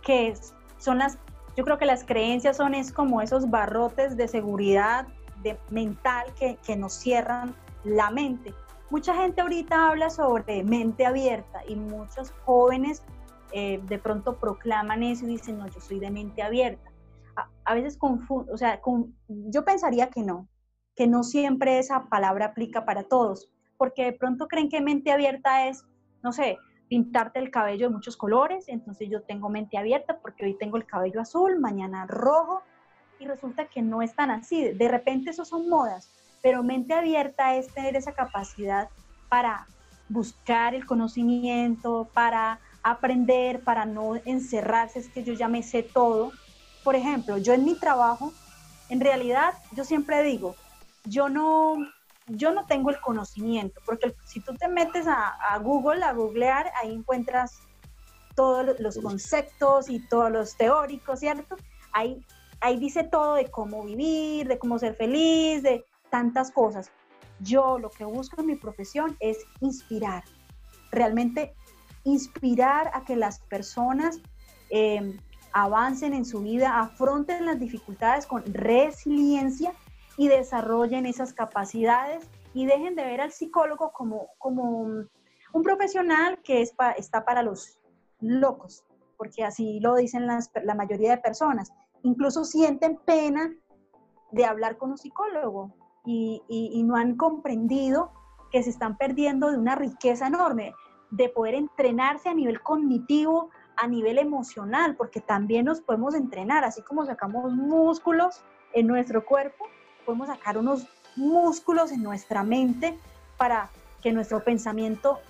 que 0.03 0.35
son 0.83 0.99
las, 0.99 1.18
yo 1.57 1.64
creo 1.64 1.79
que 1.79 1.87
las 1.87 2.05
creencias 2.05 2.57
son 2.57 2.75
es 2.75 2.92
como 2.92 3.23
esos 3.23 3.51
barrotes 3.51 4.16
de 4.16 4.29
seguridad 4.29 5.07
de, 5.42 5.59
mental 5.71 6.27
que, 6.38 6.57
que 6.64 6.77
nos 6.77 6.92
cierran 6.92 7.55
la 7.85 8.11
mente. 8.11 8.55
Mucha 8.90 9.14
gente 9.14 9.40
ahorita 9.40 9.88
habla 9.88 10.11
sobre 10.11 10.62
mente 10.64 11.07
abierta 11.07 11.61
y 11.66 11.77
muchos 11.77 12.33
jóvenes 12.45 13.03
eh, 13.53 13.81
de 13.88 13.99
pronto 13.99 14.37
proclaman 14.38 15.03
eso 15.03 15.25
y 15.25 15.29
dicen, 15.29 15.59
no, 15.59 15.66
yo 15.66 15.81
soy 15.81 15.99
de 15.99 16.11
mente 16.11 16.42
abierta 16.42 16.92
a, 17.64 17.75
veces 17.75 17.97
confundo, 17.97 18.53
o 18.53 18.57
sea, 18.57 18.81
yo 19.29 19.64
pensaría 19.64 20.11
que 20.11 20.23
no, 20.23 20.49
que 20.95 21.07
no 21.07 21.23
siempre 21.23 21.79
esa 21.79 22.09
palabra 22.09 22.47
aplica 22.47 22.85
para 22.85 23.05
todos, 23.05 23.51
porque 23.77 24.05
de 24.05 24.12
pronto 24.12 24.49
creen 24.49 24.68
que 24.68 24.81
mente 24.81 25.12
abierta 25.12 25.68
es, 25.68 25.85
no 26.23 26.33
sé, 26.33 26.59
pintarte 26.92 27.38
el 27.38 27.50
cabello 27.50 27.88
de 27.88 27.94
muchos 27.94 28.18
colores, 28.18 28.68
entonces 28.68 29.09
yo 29.09 29.22
tengo 29.22 29.48
mente 29.48 29.78
abierta 29.78 30.18
porque 30.18 30.44
hoy 30.44 30.59
tengo 30.59 30.76
el 30.76 30.85
cabello 30.85 31.22
azul, 31.22 31.59
mañana 31.59 32.05
rojo, 32.07 32.61
y 33.18 33.24
resulta 33.24 33.64
que 33.64 33.81
no 33.81 34.02
es 34.02 34.14
tan 34.14 34.31
así. 34.31 34.72
De 34.72 34.88
repente 34.88 35.31
eso 35.31 35.46
son 35.46 35.70
modas, 35.70 36.11
pero 36.42 36.62
mente 36.62 36.92
abierta 36.92 37.55
es 37.57 37.72
tener 37.72 37.96
esa 37.96 38.12
capacidad 38.12 38.90
para 39.31 39.66
buscar 40.11 40.74
el 40.74 40.85
conocimiento, 40.85 42.11
para 42.12 42.61
aprender, 42.83 43.64
para 43.64 43.87
no 43.87 44.16
encerrarse, 44.26 44.98
es 44.98 45.09
que 45.09 45.24
yo 45.24 45.33
ya 45.33 45.48
me 45.48 45.62
sé 45.62 45.83
todo, 45.83 46.31
por 46.85 46.94
ejemplo, 46.94 47.38
yo 47.38 47.55
en 47.55 47.64
mi 47.64 47.74
trabajo, 47.74 48.35
en 48.90 49.00
realidad, 49.00 49.55
yo 49.74 49.85
siempre 49.85 50.22
digo, 50.22 50.57
yo 51.07 51.31
no, 51.31 51.76
yo 52.37 52.53
no 52.53 52.66
tengo 52.66 52.90
el 52.90 53.01
conocimiento, 53.01 53.81
porque 53.85 54.14
si 54.25 54.40
tú 54.40 54.55
te 54.55 54.68
metes 54.68 55.07
a, 55.07 55.59
Google, 55.59 56.05
a 56.05 56.12
googlear, 56.12 56.71
ahí 56.81 56.92
encuentras 56.92 57.61
todos 58.35 58.79
los 58.81 58.99
conceptos 58.99 59.90
y 59.90 60.01
todos 60.09 60.31
los 60.31 60.57
teóricos, 60.57 61.21
¿cierto? 61.21 61.57
Ahí, 61.92 62.25
ahí 62.61 62.79
dice 62.79 63.05
todo 63.05 63.35
de 63.35 63.51
cómo 63.51 63.85
vivir, 63.85 64.49
de 64.49 64.59
cómo 64.59 64.79
ser 64.79 64.95
feliz, 64.95 65.62
de 65.62 65.85
tantas 66.11 66.51
cosas. 66.51 66.90
Yo 67.40 67.79
lo 67.79 67.90
que 67.90 68.05
busco 68.05 68.40
en 68.40 68.47
mi 68.47 68.57
profesión 68.57 69.16
es 69.21 69.38
inspirar, 69.61 70.25
realmente 70.90 71.55
inspirar 72.05 72.90
a 72.95 73.05
que 73.05 73.16
las 73.16 73.40
personas 73.40 74.21
eh, 74.71 75.18
avancen 75.53 76.14
en 76.14 76.25
su 76.25 76.40
vida, 76.40 76.81
afronten 76.81 77.45
las 77.45 77.61
dificultades 77.61 78.27
con 78.27 78.42
resiliencia 78.55 79.75
y 80.23 80.29
desarrollen 80.29 81.05
esas 81.05 81.33
capacidades 81.33 82.31
y 82.55 82.65
dejen 82.65 82.95
de 82.95 83.03
ver 83.03 83.21
al 83.21 83.33
psicólogo 83.33 83.91
como, 83.91 84.29
como 84.39 84.83
un 84.83 85.63
profesional 85.65 86.39
que 86.45 86.63
es 86.63 86.73
está 86.97 87.25
para 87.25 87.43
los 87.43 87.81
locos, 88.21 88.85
porque 89.17 89.43
así 89.43 89.81
lo 89.81 89.97
dicen 89.97 90.29
la 90.29 90.75
mayoría 90.77 91.11
de 91.11 91.19
personas. 91.21 91.73
Incluso 92.05 92.45
sienten 92.45 92.99
pena 92.99 93.53
de 94.31 94.45
hablar 94.45 94.79
con 94.79 94.93
un 94.93 94.99
psicólogo 94.99 95.75
y, 96.07 96.41
y 96.49 96.81
no 96.85 96.95
han 96.95 97.17
comprendido 97.17 98.13
que 98.53 98.63
se 98.63 98.71
están 98.71 98.97
perdiendo 98.97 99.51
de 99.51 99.59
una 99.59 99.75
riqueza 99.75 100.29
enorme, 100.29 100.73
de 101.11 101.31
poder 101.31 101.57
entrenarse 101.57 102.29
a 102.29 102.35
nivel 102.35 102.61
cognitivo, 102.61 103.51
a 103.77 103.89
nivel 103.89 104.19
emocional, 104.19 104.95
porque 104.95 105.21
también 105.21 105.65
nos 105.65 105.81
podemos 105.81 106.15
entrenar, 106.15 106.63
así 106.63 106.81
como 106.83 107.05
sacamos 107.07 107.53
músculos 107.53 108.45
en 108.73 108.87
nuestro 108.87 109.25
cuerpo, 109.25 109.67
podemos 110.05 110.29
sacar 110.29 110.59
unos 110.59 110.87
músculos 111.17 111.93
en 111.93 112.03
nuestra 112.03 112.43
mente 112.43 112.99
para 113.37 113.71
que 114.03 114.12
nuestro 114.12 114.43
pensamiento 114.43 115.21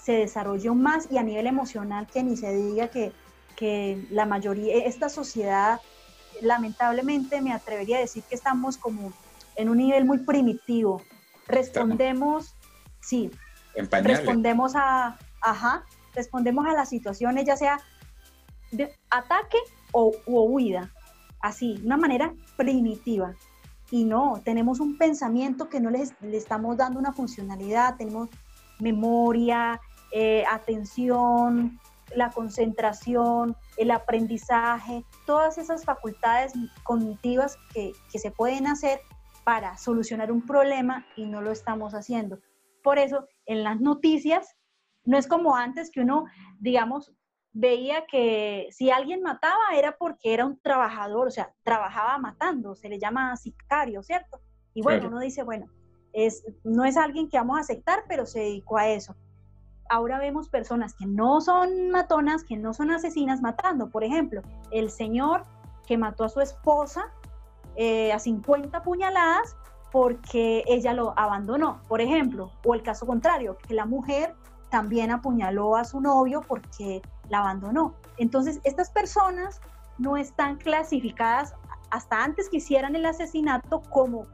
se 0.00 0.12
desarrolle 0.12 0.70
más 0.70 1.08
y 1.10 1.18
a 1.18 1.22
nivel 1.22 1.46
emocional 1.46 2.06
que 2.06 2.22
ni 2.22 2.36
se 2.36 2.54
diga 2.54 2.88
que, 2.88 3.12
que 3.56 4.06
la 4.10 4.26
mayoría, 4.26 4.84
esta 4.84 5.08
sociedad, 5.08 5.80
lamentablemente 6.40 7.40
me 7.40 7.52
atrevería 7.52 7.96
a 7.98 8.00
decir 8.00 8.22
que 8.24 8.34
estamos 8.34 8.76
como 8.76 9.12
en 9.56 9.68
un 9.68 9.78
nivel 9.78 10.04
muy 10.04 10.18
primitivo. 10.18 11.02
Respondemos, 11.48 12.54
sí, 13.00 13.30
respondemos 13.74 14.74
a, 14.74 15.18
ajá, 15.40 15.84
respondemos 16.14 16.66
a 16.66 16.72
las 16.72 16.88
situaciones, 16.88 17.44
ya 17.44 17.56
sea 17.56 17.80
de 18.72 18.94
ataque 19.10 19.58
o, 19.92 20.12
huida, 20.26 20.92
así, 21.40 21.78
de 21.78 21.86
una 21.86 21.96
manera 21.96 22.34
primitiva. 22.56 23.34
Y 23.90 24.04
no, 24.04 24.40
tenemos 24.44 24.80
un 24.80 24.98
pensamiento 24.98 25.68
que 25.68 25.80
no 25.80 25.90
le 25.90 26.02
estamos 26.32 26.76
dando 26.76 26.98
una 26.98 27.12
funcionalidad, 27.12 27.96
tenemos 27.96 28.28
memoria, 28.80 29.80
eh, 30.12 30.44
atención, 30.50 31.80
la 32.14 32.30
concentración, 32.30 33.56
el 33.76 33.90
aprendizaje, 33.90 35.04
todas 35.26 35.58
esas 35.58 35.84
facultades 35.84 36.52
cognitivas 36.84 37.58
que, 37.72 37.92
que, 38.10 38.18
se 38.18 38.30
pueden 38.30 38.66
hacer 38.66 39.00
para 39.44 39.76
solucionar 39.76 40.30
un 40.30 40.42
problema 40.42 41.06
y 41.16 41.26
no 41.26 41.40
lo 41.40 41.50
estamos 41.50 41.94
haciendo. 41.94 42.38
Por 42.82 42.98
eso, 42.98 43.26
en 43.46 43.64
las 43.64 43.80
noticias 43.80 44.56
no 45.04 45.18
es 45.18 45.26
como 45.26 45.56
antes 45.56 45.90
que 45.90 46.00
uno, 46.00 46.26
digamos, 46.60 47.12
veía 47.58 48.04
que 48.06 48.68
si 48.70 48.90
alguien 48.90 49.22
mataba 49.22 49.74
era 49.74 49.96
porque 49.96 50.34
era 50.34 50.44
un 50.44 50.60
trabajador, 50.60 51.28
o 51.28 51.30
sea, 51.30 51.54
trabajaba 51.62 52.18
matando, 52.18 52.74
se 52.74 52.90
le 52.90 52.98
llama 52.98 53.34
sicario, 53.38 54.02
¿cierto? 54.02 54.42
Y 54.74 54.82
bueno, 54.82 55.08
uno 55.08 55.20
dice, 55.20 55.42
bueno, 55.42 55.66
es, 56.12 56.44
no 56.64 56.84
es 56.84 56.98
alguien 56.98 57.30
que 57.30 57.38
vamos 57.38 57.56
a 57.56 57.62
aceptar, 57.62 58.04
pero 58.08 58.26
se 58.26 58.40
dedicó 58.40 58.76
a 58.76 58.88
eso. 58.88 59.16
Ahora 59.88 60.18
vemos 60.18 60.50
personas 60.50 60.94
que 60.94 61.06
no 61.06 61.40
son 61.40 61.88
matonas, 61.90 62.44
que 62.44 62.58
no 62.58 62.74
son 62.74 62.90
asesinas 62.90 63.40
matando. 63.40 63.88
Por 63.88 64.04
ejemplo, 64.04 64.42
el 64.70 64.90
señor 64.90 65.44
que 65.86 65.96
mató 65.96 66.24
a 66.24 66.28
su 66.28 66.42
esposa 66.42 67.10
eh, 67.76 68.12
a 68.12 68.18
50 68.18 68.82
puñaladas 68.82 69.56
porque 69.92 70.62
ella 70.66 70.92
lo 70.92 71.18
abandonó, 71.18 71.80
por 71.88 72.02
ejemplo. 72.02 72.50
O 72.66 72.74
el 72.74 72.82
caso 72.82 73.06
contrario, 73.06 73.56
que 73.66 73.72
la 73.72 73.86
mujer 73.86 74.34
también 74.68 75.10
apuñaló 75.10 75.76
a 75.76 75.84
su 75.84 76.02
novio 76.02 76.42
porque 76.46 77.00
la 77.28 77.38
abandonó. 77.38 77.94
Entonces, 78.18 78.60
estas 78.64 78.90
personas 78.90 79.60
no 79.98 80.16
están 80.16 80.56
clasificadas 80.56 81.54
hasta 81.90 82.22
antes 82.22 82.48
que 82.48 82.58
hicieran 82.58 82.96
el 82.96 83.06
asesinato 83.06 83.82
como, 83.90 84.26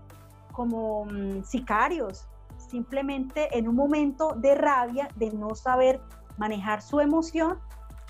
como 0.52 1.04
mm, 1.06 1.44
sicarios, 1.44 2.26
simplemente 2.70 3.56
en 3.56 3.68
un 3.68 3.76
momento 3.76 4.34
de 4.36 4.54
rabia, 4.54 5.08
de 5.16 5.30
no 5.30 5.54
saber 5.54 6.00
manejar 6.38 6.82
su 6.82 7.00
emoción, 7.00 7.58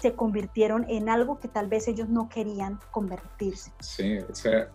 se 0.00 0.14
convirtieron 0.14 0.84
en 0.88 1.08
algo 1.08 1.38
que 1.38 1.48
tal 1.48 1.68
vez 1.68 1.86
ellos 1.86 2.08
no 2.08 2.28
querían 2.28 2.78
convertirse. 2.90 3.72
Sí, 3.80 4.18
o 4.18 4.34
sea, 4.34 4.68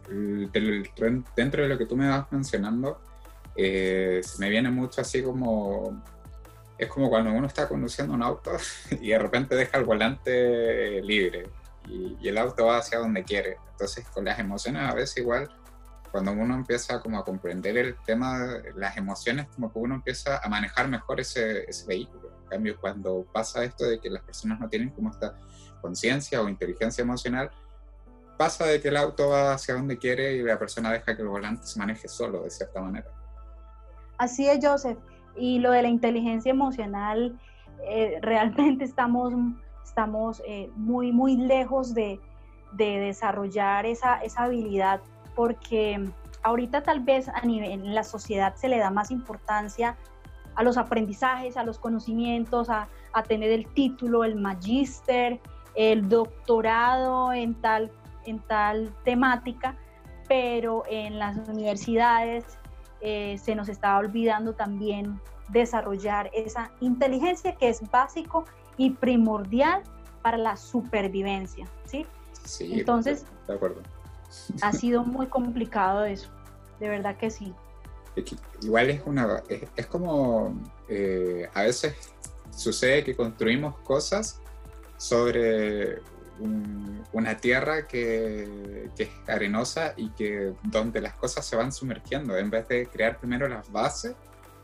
dentro 1.35 1.63
de 1.63 1.69
lo 1.69 1.77
que 1.77 1.85
tú 1.85 1.97
me 1.97 2.07
vas 2.07 2.31
mencionando, 2.31 3.01
eh, 3.55 4.21
me 4.39 4.49
viene 4.49 4.69
mucho 4.69 5.01
así 5.01 5.21
como, 5.21 6.01
es 6.77 6.87
como 6.89 7.09
cuando 7.09 7.31
uno 7.31 7.47
está 7.47 7.67
conduciendo 7.67 8.13
un 8.13 8.23
auto 8.23 8.51
y 9.01 9.09
de 9.09 9.19
repente 9.19 9.55
deja 9.55 9.77
el 9.77 9.85
volante 9.85 11.01
libre 11.01 11.49
y, 11.87 12.17
y 12.21 12.27
el 12.27 12.37
auto 12.37 12.65
va 12.65 12.77
hacia 12.77 12.99
donde 12.99 13.23
quiere. 13.23 13.57
Entonces 13.71 14.07
con 14.09 14.25
las 14.25 14.39
emociones 14.39 14.83
a 14.83 14.93
veces 14.93 15.17
igual 15.17 15.49
cuando 16.11 16.31
uno 16.31 16.55
empieza 16.55 16.99
como 17.01 17.19
a 17.19 17.25
comprender 17.25 17.77
el 17.77 17.95
tema, 18.03 18.61
las 18.75 18.97
emociones, 18.97 19.47
como 19.53 19.71
que 19.71 19.79
uno 19.79 19.95
empieza 19.95 20.39
a 20.43 20.49
manejar 20.49 20.87
mejor 20.87 21.19
ese, 21.19 21.69
ese 21.69 21.85
vehículo. 21.85 22.31
En 22.43 22.49
cambio, 22.49 22.79
cuando 22.79 23.25
pasa 23.31 23.63
esto 23.63 23.85
de 23.85 23.99
que 23.99 24.09
las 24.09 24.23
personas 24.23 24.59
no 24.59 24.69
tienen 24.69 24.89
como 24.89 25.11
esta 25.11 25.35
conciencia 25.81 26.41
o 26.41 26.49
inteligencia 26.49 27.01
emocional, 27.01 27.51
pasa 28.37 28.65
de 28.65 28.81
que 28.81 28.87
el 28.87 28.97
auto 28.97 29.29
va 29.29 29.53
hacia 29.53 29.75
donde 29.75 29.97
quiere 29.97 30.33
y 30.33 30.43
la 30.43 30.57
persona 30.57 30.91
deja 30.91 31.15
que 31.15 31.21
el 31.21 31.27
volante 31.27 31.65
se 31.67 31.77
maneje 31.77 32.07
solo, 32.07 32.43
de 32.43 32.49
cierta 32.49 32.81
manera. 32.81 33.07
Así 34.17 34.47
es, 34.47 34.59
Joseph. 34.59 34.97
Y 35.37 35.59
lo 35.59 35.71
de 35.71 35.83
la 35.83 35.89
inteligencia 35.89 36.49
emocional, 36.49 37.37
eh, 37.87 38.19
realmente 38.21 38.83
estamos, 38.83 39.33
estamos 39.83 40.41
eh, 40.47 40.69
muy, 40.75 41.11
muy 41.11 41.37
lejos 41.37 41.93
de, 41.93 42.19
de 42.73 42.99
desarrollar 42.99 43.85
esa, 43.85 44.17
esa 44.21 44.43
habilidad 44.43 45.01
porque 45.35 46.03
ahorita 46.41 46.81
tal 46.81 47.01
vez 47.01 47.29
a 47.29 47.41
nivel 47.41 47.71
en 47.71 47.93
la 47.93 48.03
sociedad 48.03 48.55
se 48.55 48.69
le 48.69 48.79
da 48.79 48.89
más 48.89 49.11
importancia 49.11 49.95
a 50.55 50.63
los 50.63 50.77
aprendizajes, 50.77 51.55
a 51.55 51.63
los 51.63 51.77
conocimientos, 51.77 52.69
a, 52.69 52.89
tener 53.27 53.49
el 53.49 53.67
título, 53.73 54.23
el 54.23 54.35
magíster, 54.35 55.39
el 55.73 56.07
doctorado 56.07 57.33
en 57.33 57.55
tal, 57.55 57.91
en 58.25 58.39
tal 58.41 58.93
temática, 59.03 59.75
pero 60.27 60.83
en 60.87 61.17
las 61.17 61.35
universidades 61.49 62.59
eh, 63.01 63.37
se 63.37 63.55
nos 63.55 63.69
está 63.69 63.97
olvidando 63.97 64.53
también 64.53 65.19
desarrollar 65.49 66.29
esa 66.33 66.71
inteligencia 66.81 67.55
que 67.55 67.69
es 67.69 67.81
básico 67.89 68.45
y 68.77 68.91
primordial 68.91 69.83
para 70.21 70.37
la 70.37 70.57
supervivencia, 70.57 71.67
¿sí? 71.85 72.05
Sí, 72.43 72.79
Entonces, 72.79 73.25
de 73.47 73.53
acuerdo 73.55 73.81
ha 74.61 74.73
sido 74.73 75.03
muy 75.03 75.27
complicado 75.27 76.05
eso, 76.05 76.29
de 76.79 76.89
verdad 76.89 77.17
que 77.17 77.29
sí. 77.29 77.53
Igual 78.61 78.89
es 78.89 79.01
una, 79.05 79.43
es, 79.75 79.85
como, 79.85 80.59
eh, 80.89 81.47
a 81.53 81.63
veces 81.63 81.95
sucede 82.49 83.03
que 83.03 83.15
construimos 83.15 83.77
cosas 83.79 84.41
sobre 84.97 86.01
una 86.39 87.37
tierra 87.37 87.87
que, 87.87 88.89
que, 88.95 89.03
es 89.03 89.09
arenosa 89.27 89.93
y 89.97 90.09
que 90.11 90.53
donde 90.63 91.01
las 91.01 91.13
cosas 91.15 91.45
se 91.45 91.55
van 91.55 91.71
sumergiendo, 91.71 92.37
en 92.37 92.49
vez 92.49 92.67
de 92.67 92.87
crear 92.87 93.19
primero 93.19 93.47
las 93.47 93.71
bases 93.71 94.15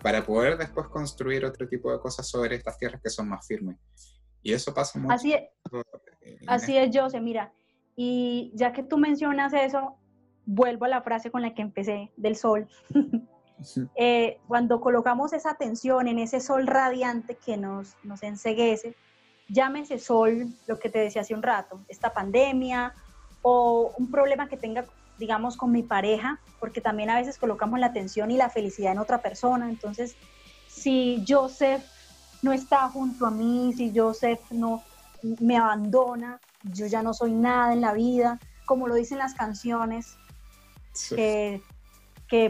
para 0.02 0.24
poder 0.24 0.58
después 0.58 0.88
construir 0.88 1.46
otro 1.46 1.68
tipo 1.68 1.92
de 1.92 2.00
cosas 2.00 2.28
sobre 2.28 2.56
estas 2.56 2.78
tierras 2.78 3.02
que 3.02 3.10
son 3.10 3.30
más 3.30 3.48
firmes. 3.48 3.78
Y 4.44 4.54
eso 4.54 4.74
pasa 4.74 5.00
mucho. 5.00 5.14
Así 5.14 5.34
es, 5.34 5.44
así 6.48 6.78
es 6.78 6.96
José, 6.96 7.22
mira, 7.22 7.54
y 7.96 8.52
ya 8.54 8.74
que 8.74 8.84
tú 8.84 8.98
mencionas 8.98 9.54
eso, 9.54 9.96
vuelvo 10.46 10.86
a 10.86 10.90
la 10.90 11.02
frase 11.02 11.32
con 11.32 11.42
la 11.42 11.54
que 11.54 11.62
empecé, 11.62 12.12
del 12.18 12.36
sol. 12.36 12.68
Eh, 13.96 14.40
cuando 14.48 14.82
colocamos 14.82 15.32
esa 15.32 15.52
atención 15.52 16.10
en 16.10 16.20
ese 16.20 16.42
sol 16.42 16.68
radiante 16.68 17.36
que 17.38 17.56
nos, 17.56 17.96
nos 18.04 18.22
enseguece, 18.24 18.94
llámese 19.50 20.00
sol, 20.00 20.48
lo 20.68 20.80
que 20.80 20.90
te 20.90 21.00
decía 21.00 21.22
hace 21.22 21.34
un 21.34 21.44
rato, 21.44 21.80
esta 21.88 22.14
pandemia 22.14 22.94
o 23.42 23.94
un 23.98 24.10
problema 24.10 24.48
que 24.48 24.58
tenga, 24.58 24.86
digamos, 25.18 25.58
con 25.58 25.72
mi 25.72 25.84
pareja, 25.84 26.40
porque 26.60 26.82
también 26.82 27.10
a 27.10 27.18
veces 27.18 27.38
colocamos 27.38 27.80
la 27.80 27.88
atención 27.88 28.32
y 28.32 28.38
la 28.38 28.50
felicidad 28.50 28.94
en 28.94 29.00
otra 29.00 29.22
persona. 29.22 29.70
Entonces, 29.70 30.16
si 30.68 31.24
Joseph 31.28 31.84
no 32.42 32.54
está 32.54 32.90
junto 32.90 33.26
a 33.26 33.32
mí, 33.32 33.74
si 33.76 33.92
Joseph 33.96 34.40
no 34.52 34.84
me 35.40 35.58
abandona, 35.58 36.40
yo 36.64 36.88
ya 36.88 37.02
no 37.02 37.14
soy 37.14 37.34
nada 37.34 37.74
en 37.74 37.82
la 37.82 37.94
vida, 37.94 38.40
como 38.66 38.88
lo 38.88 38.96
dicen 38.96 39.18
las 39.18 39.34
canciones, 39.34 40.18
que, 41.08 41.62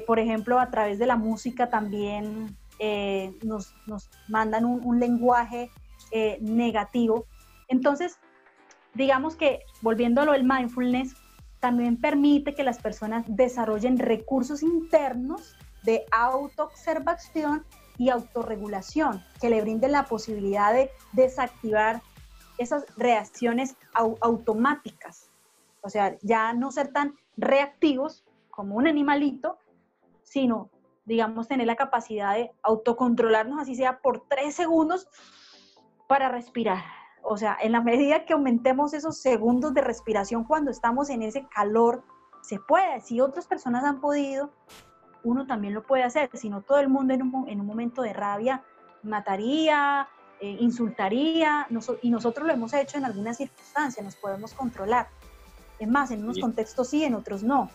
por 0.05 0.19
ejemplo 0.19 0.59
a 0.59 0.69
través 0.69 0.99
de 0.99 1.05
la 1.05 1.15
música 1.15 1.69
también 1.69 2.55
eh, 2.79 3.33
nos, 3.43 3.73
mandan 4.27 4.65
un, 4.65 4.99
lenguaje 4.99 5.71
eh, 6.13 6.37
negativo. 6.41 7.25
Entonces, 7.67 8.19
digamos 8.93 9.35
que 9.35 9.61
volviendo 9.81 10.21
a 10.21 10.25
lo 10.25 10.33
del 10.33 10.43
mindfulness, 10.43 11.15
también 11.59 11.99
permite 11.99 12.53
que 12.53 12.63
las 12.63 12.77
personas 12.77 13.25
desarrollen 13.27 13.97
recursos 13.97 14.63
internos 14.63 15.55
de 15.83 16.05
autoobservación 16.11 17.65
y 17.97 18.09
autorregulación, 18.09 19.23
que 19.41 19.49
le 19.49 19.61
brinden 19.61 19.91
la 19.91 20.05
posibilidad 20.05 20.73
de 20.73 20.91
desactivar 21.13 22.01
esas 22.57 22.85
reacciones 22.97 23.75
automáticas. 23.93 25.31
O 25.81 25.89
sea, 25.89 26.17
ya 26.21 26.53
no 26.53 26.71
ser 26.71 26.89
tan 26.89 27.15
reactivos 27.37 28.23
como 28.49 28.75
un 28.75 28.87
animalito, 28.87 29.57
sino, 30.21 30.69
digamos, 31.05 31.47
tener 31.47 31.65
la 31.67 31.75
capacidad 31.75 32.35
de 32.35 32.51
autocontrolarnos, 32.61 33.59
así 33.59 33.75
sea 33.75 33.99
por 33.99 34.27
tres 34.27 34.55
segundos, 34.55 35.07
para 36.07 36.29
respirar. 36.29 36.83
O 37.23 37.37
sea, 37.37 37.57
en 37.61 37.71
la 37.71 37.81
medida 37.81 38.25
que 38.25 38.33
aumentemos 38.33 38.93
esos 38.93 39.17
segundos 39.17 39.73
de 39.73 39.81
respiración 39.81 40.43
cuando 40.43 40.71
estamos 40.71 41.09
en 41.09 41.21
ese 41.21 41.47
calor, 41.47 42.03
se 42.41 42.59
puede. 42.59 42.99
Si 43.01 43.21
otras 43.21 43.47
personas 43.47 43.83
han 43.85 44.01
podido, 44.01 44.51
uno 45.23 45.47
también 45.47 45.73
lo 45.73 45.83
puede 45.83 46.03
hacer. 46.03 46.29
Si 46.33 46.49
no, 46.49 46.61
todo 46.61 46.79
el 46.79 46.89
mundo 46.89 47.13
en 47.13 47.21
un, 47.21 47.47
en 47.47 47.61
un 47.61 47.65
momento 47.65 48.01
de 48.01 48.11
rabia 48.11 48.61
mataría, 49.03 50.07
eh, 50.41 50.57
insultaría, 50.59 51.67
y 52.01 52.09
nosotros 52.09 52.45
lo 52.45 52.53
hemos 52.53 52.73
hecho 52.73 52.97
en 52.97 53.05
algunas 53.05 53.37
circunstancias, 53.37 54.03
nos 54.03 54.15
podemos 54.17 54.53
controlar. 54.53 55.07
Es 55.79 55.87
más, 55.87 56.11
en 56.11 56.23
unos 56.23 56.39
contextos 56.39 56.89
sí, 56.89 57.05
en 57.05 57.15
otros 57.15 57.43
no. 57.43 57.69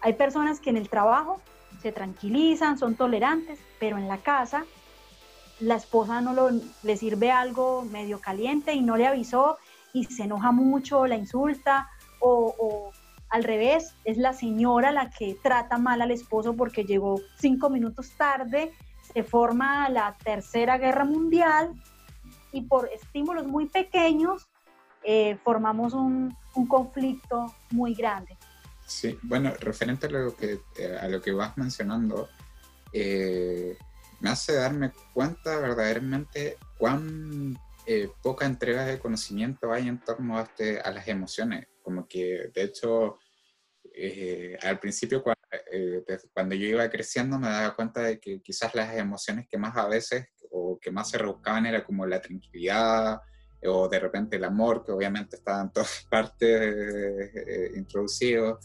Hay 0.00 0.14
personas 0.14 0.60
que 0.60 0.70
en 0.70 0.76
el 0.76 0.88
trabajo 0.88 1.40
se 1.80 1.90
tranquilizan, 1.90 2.78
son 2.78 2.94
tolerantes, 2.94 3.58
pero 3.80 3.98
en 3.98 4.06
la 4.06 4.18
casa 4.18 4.64
la 5.60 5.76
esposa 5.76 6.20
no 6.20 6.32
lo, 6.32 6.50
le 6.82 6.96
sirve 6.96 7.30
algo 7.30 7.82
medio 7.82 8.20
caliente 8.20 8.72
y 8.74 8.80
no 8.80 8.96
le 8.96 9.06
avisó 9.06 9.58
y 9.92 10.04
se 10.04 10.24
enoja 10.24 10.52
mucho, 10.52 11.06
la 11.06 11.16
insulta 11.16 11.88
o, 12.20 12.92
al 13.30 13.44
revés, 13.44 13.94
es 14.04 14.18
la 14.18 14.32
señora 14.32 14.92
la 14.92 15.10
que 15.10 15.36
trata 15.42 15.78
mal 15.78 16.02
al 16.02 16.10
esposo 16.10 16.54
porque 16.54 16.84
llegó 16.84 17.20
cinco 17.38 17.70
minutos 17.70 18.10
tarde, 18.16 18.72
se 19.12 19.22
forma 19.22 19.88
la 19.88 20.14
tercera 20.22 20.78
guerra 20.78 21.04
mundial 21.04 21.72
y 22.52 22.62
por 22.62 22.88
estímulos 22.92 23.46
muy 23.46 23.68
pequeños 23.68 24.46
eh, 25.02 25.38
formamos 25.42 25.94
un, 25.94 26.36
un, 26.54 26.66
conflicto 26.66 27.54
muy 27.70 27.94
grande. 27.94 28.36
Sí, 28.86 29.18
bueno, 29.22 29.52
referente 29.58 30.06
a 30.06 30.10
lo 30.10 30.36
que, 30.36 30.60
a 31.00 31.08
lo 31.08 31.20
que 31.20 31.32
vas 31.32 31.56
mencionando, 31.56 32.28
eh, 32.92 33.76
hace 34.32 34.54
darme 34.54 34.92
cuenta 35.14 35.58
verdaderamente 35.58 36.58
cuán 36.78 37.58
poca 38.22 38.46
entrega 38.46 38.84
de 38.84 38.98
conocimiento 38.98 39.72
hay 39.72 39.88
en 39.88 39.98
torno 40.00 40.38
a, 40.38 40.42
este, 40.42 40.80
a 40.80 40.90
las 40.90 41.08
emociones. 41.08 41.66
Como 41.82 42.06
que, 42.06 42.50
de 42.54 42.62
hecho, 42.62 43.18
al 44.62 44.78
principio 44.78 45.22
cuando, 45.22 45.40
cuando, 46.32 46.54
yo 46.54 46.66
iba 46.66 46.88
creciendo 46.88 47.38
me 47.38 47.48
daba 47.48 47.74
cuenta 47.74 48.02
de 48.02 48.20
que 48.20 48.40
quizás 48.40 48.74
las 48.74 48.96
emociones 48.96 49.46
que 49.48 49.58
más 49.58 49.76
a 49.76 49.88
veces 49.88 50.26
o 50.50 50.78
que 50.80 50.90
más 50.90 51.10
se 51.10 51.18
rebuscaban 51.18 51.66
era 51.66 51.84
como 51.84 52.06
la 52.06 52.20
tranquilidad 52.20 53.20
o 53.64 53.88
de 53.88 53.98
repente 53.98 54.36
el 54.36 54.44
amor, 54.44 54.84
que 54.84 54.92
obviamente 54.92 55.36
estaba 55.36 55.62
en 55.62 55.72
todas 55.72 56.06
partes 56.10 56.60
eh, 56.60 57.72
introducido, 57.76 58.58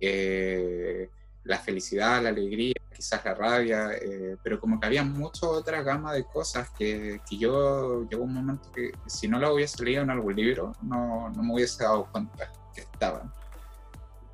eh, 0.00 1.08
la 1.44 1.58
felicidad, 1.58 2.22
la 2.22 2.30
alegría, 2.30 2.74
quizás 2.94 3.22
la 3.24 3.34
rabia, 3.34 3.90
eh, 4.00 4.38
pero 4.42 4.58
como 4.58 4.80
que 4.80 4.86
había 4.86 5.04
mucha 5.04 5.46
otra 5.46 5.82
gama 5.82 6.12
de 6.14 6.24
cosas 6.24 6.70
que, 6.70 7.20
que, 7.28 7.36
yo 7.36 8.08
llegó 8.08 8.24
un 8.24 8.32
momento 8.32 8.72
que 8.72 8.92
si 9.06 9.28
no 9.28 9.38
la 9.38 9.52
hubiese 9.52 9.84
leído 9.84 10.02
en 10.02 10.10
algún 10.10 10.34
libro, 10.34 10.72
no, 10.80 11.28
no 11.30 11.42
me 11.42 11.54
hubiese 11.54 11.84
dado 11.84 12.06
cuenta 12.10 12.50
que 12.74 12.80
estaban. 12.82 13.30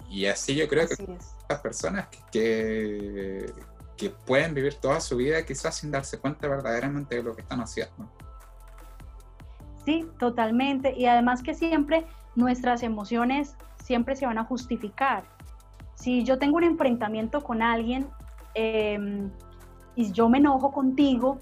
Y 0.09 0.27
así 0.27 0.55
yo 0.55 0.69
creo 0.69 0.87
que 0.87 1.19
las 1.49 1.61
personas 1.61 2.09
que, 2.31 3.53
que 3.97 4.11
pueden 4.11 4.55
vivir 4.55 4.75
toda 4.75 5.01
su 5.01 5.17
vida 5.17 5.45
quizás 5.45 5.77
sin 5.77 5.91
darse 5.91 6.19
cuenta 6.19 6.49
verdaderamente 6.49 7.17
de 7.17 7.23
lo 7.23 7.35
que 7.35 7.43
están 7.43 7.61
haciendo. 7.61 8.11
Sí, 9.85 10.07
totalmente. 10.19 10.95
Y 10.97 11.07
además 11.07 11.43
que 11.43 11.55
siempre 11.55 12.07
nuestras 12.35 12.83
emociones 12.83 13.57
siempre 13.83 14.17
se 14.17 14.27
van 14.27 14.39
a 14.39 14.45
justificar. 14.45 15.25
si 15.95 16.25
yo 16.25 16.39
tengo 16.39 16.57
un 16.57 16.65
enfrentamiento 16.65 17.43
con 17.43 17.61
alguien 17.61 18.09
em, 18.61 19.31
y 19.95 20.13
yo 20.13 20.29
me 20.29 20.39
enojo 20.39 20.73
contigo 20.73 21.39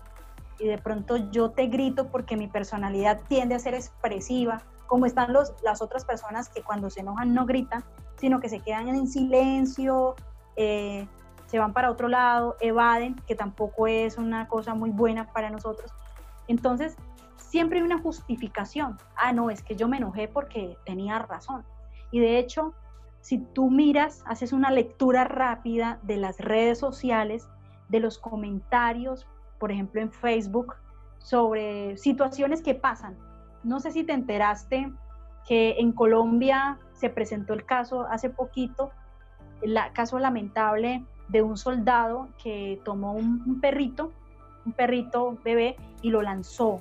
y 0.59 0.67
de 0.67 0.79
pronto 0.79 1.17
yo 1.31 1.51
te 1.51 1.67
grito 1.67 2.09
porque 2.09 2.37
mi 2.37 2.49
personalidad 2.49 3.21
tiende 3.29 3.55
a 3.55 3.59
ser 3.59 3.75
expresiva, 3.75 4.63
como 4.87 5.07
están 5.07 5.33
los, 5.33 5.53
las 5.63 5.83
otras 5.83 6.05
personas 6.05 6.49
que 6.49 6.63
cuando 6.63 6.91
se 6.91 7.01
enojan 7.01 7.35
no 7.35 7.47
gritan, 7.47 7.85
sino 8.17 8.41
que 8.41 8.49
se 8.49 8.61
quedan 8.61 8.89
en 8.89 9.07
silencio, 9.07 10.17
eh, 10.57 11.07
se 11.47 11.59
van 11.59 11.73
para 11.73 11.91
otro 11.91 12.09
lado, 12.09 12.57
evaden, 12.61 13.15
que 13.27 13.35
tampoco 13.35 13.87
es 13.87 14.19
una 14.19 14.49
cosa 14.49 14.75
muy 14.75 14.91
buena 14.91 15.33
para 15.33 15.51
nosotros. 15.51 15.93
Entonces, 16.47 16.97
siempre 17.37 17.79
hay 17.79 17.85
una 17.85 17.99
justificación. 17.99 18.99
Ah, 19.17 19.33
no, 19.33 19.51
es 19.51 19.63
que 19.63 19.77
yo 19.77 19.89
me 19.89 19.99
enojé 19.99 20.29
porque 20.29 20.77
tenía 20.85 21.19
razón. 21.19 21.65
Y 22.11 22.21
de 22.21 22.39
hecho, 22.39 22.75
si 23.29 23.37
tú 23.37 23.71
miras, 23.71 24.25
haces 24.25 24.55
una 24.55 24.71
lectura 24.71 25.25
rápida 25.25 25.99
de 26.03 26.17
las 26.17 26.39
redes 26.39 26.79
sociales, 26.79 27.47
de 27.91 28.01
los 28.01 28.17
comentarios, 28.17 29.27
por 29.59 29.71
ejemplo 29.71 30.01
en 30.01 30.11
Facebook, 30.11 30.77
sobre 31.19 31.99
situaciones 31.99 32.63
que 32.63 32.75
pasan. 32.75 33.19
No 33.65 33.81
sé 33.81 33.91
si 33.91 34.03
te 34.03 34.15
enteraste 34.15 34.91
que 35.47 35.77
en 35.79 35.93
Colombia 35.93 36.79
se 36.95 37.11
presentó 37.11 37.53
el 37.53 37.67
caso 37.67 38.07
hace 38.09 38.31
poquito, 38.31 38.93
el 39.61 39.77
caso 39.93 40.19
lamentable 40.19 41.05
de 41.29 41.43
un 41.43 41.59
soldado 41.59 42.31
que 42.43 42.81
tomó 42.83 43.13
un, 43.13 43.61
perrito, 43.61 44.11
un 44.65 44.73
perrito 44.73 45.37
bebé, 45.45 45.77
y 46.01 46.09
lo 46.09 46.23
lanzó. 46.23 46.81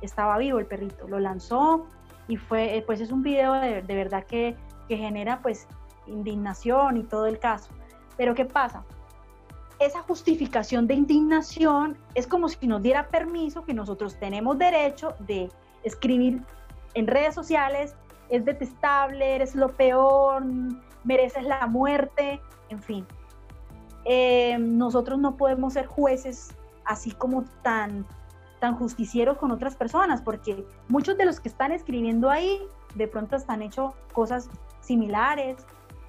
Estaba 0.00 0.38
vivo 0.38 0.58
el 0.58 0.64
perrito, 0.64 1.06
lo 1.06 1.18
lanzó 1.18 1.84
y 2.28 2.38
fue, 2.38 2.78
eh, 2.78 2.82
pues 2.82 3.02
es 3.02 3.12
un 3.12 3.22
video 3.22 3.52
de, 3.52 3.82
de 3.82 3.94
verdad 3.94 4.24
que 4.24 4.56
que 4.90 4.96
genera 4.96 5.40
pues 5.40 5.68
indignación 6.08 6.96
y 6.96 7.04
todo 7.04 7.26
el 7.26 7.38
caso. 7.38 7.70
Pero 8.16 8.34
¿qué 8.34 8.44
pasa? 8.44 8.82
Esa 9.78 10.02
justificación 10.02 10.88
de 10.88 10.94
indignación 10.94 11.96
es 12.16 12.26
como 12.26 12.48
si 12.48 12.66
nos 12.66 12.82
diera 12.82 13.06
permiso 13.06 13.64
que 13.64 13.72
nosotros 13.72 14.16
tenemos 14.16 14.58
derecho 14.58 15.14
de 15.20 15.48
escribir 15.84 16.42
en 16.94 17.06
redes 17.06 17.36
sociales, 17.36 17.94
es 18.30 18.44
detestable, 18.44 19.36
eres 19.36 19.54
lo 19.54 19.68
peor, 19.68 20.44
mereces 21.04 21.44
la 21.44 21.68
muerte, 21.68 22.40
en 22.68 22.82
fin. 22.82 23.06
Eh, 24.04 24.56
nosotros 24.58 25.20
no 25.20 25.36
podemos 25.36 25.74
ser 25.74 25.86
jueces 25.86 26.52
así 26.84 27.12
como 27.12 27.44
tan, 27.62 28.04
tan 28.58 28.74
justicieros 28.74 29.38
con 29.38 29.52
otras 29.52 29.76
personas, 29.76 30.20
porque 30.20 30.66
muchos 30.88 31.16
de 31.16 31.26
los 31.26 31.38
que 31.38 31.48
están 31.48 31.70
escribiendo 31.70 32.28
ahí 32.28 32.60
de 32.96 33.06
pronto 33.06 33.36
están 33.36 33.62
hecho 33.62 33.94
cosas 34.12 34.50
similares 34.90 35.56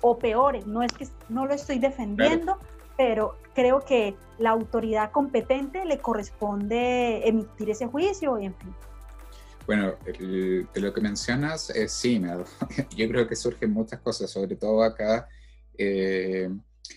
o 0.01 0.17
peores. 0.17 0.65
No 0.65 0.81
es 0.81 0.91
que 0.91 1.07
no 1.29 1.45
lo 1.45 1.53
estoy 1.53 1.77
defendiendo, 1.77 2.57
pero 2.97 3.37
creo 3.53 3.81
que 3.81 4.15
la 4.39 4.49
autoridad 4.49 5.11
competente 5.11 5.85
le 5.85 5.99
corresponde 5.99 7.27
emitir 7.27 7.69
ese 7.69 7.85
juicio 7.85 8.39
y 8.39 8.45
en 8.45 8.55
fin. 8.55 8.73
Bueno, 9.67 9.93
de 10.03 10.81
lo 10.81 10.91
que 10.91 11.01
mencionas, 11.01 11.69
eh, 11.69 11.87
sí, 11.87 12.19
yo 12.97 13.07
creo 13.07 13.27
que 13.27 13.35
surgen 13.35 13.71
muchas 13.71 13.99
cosas, 13.99 14.31
sobre 14.31 14.55
todo 14.55 14.81
acá 14.81 15.29
eh, 15.77 16.49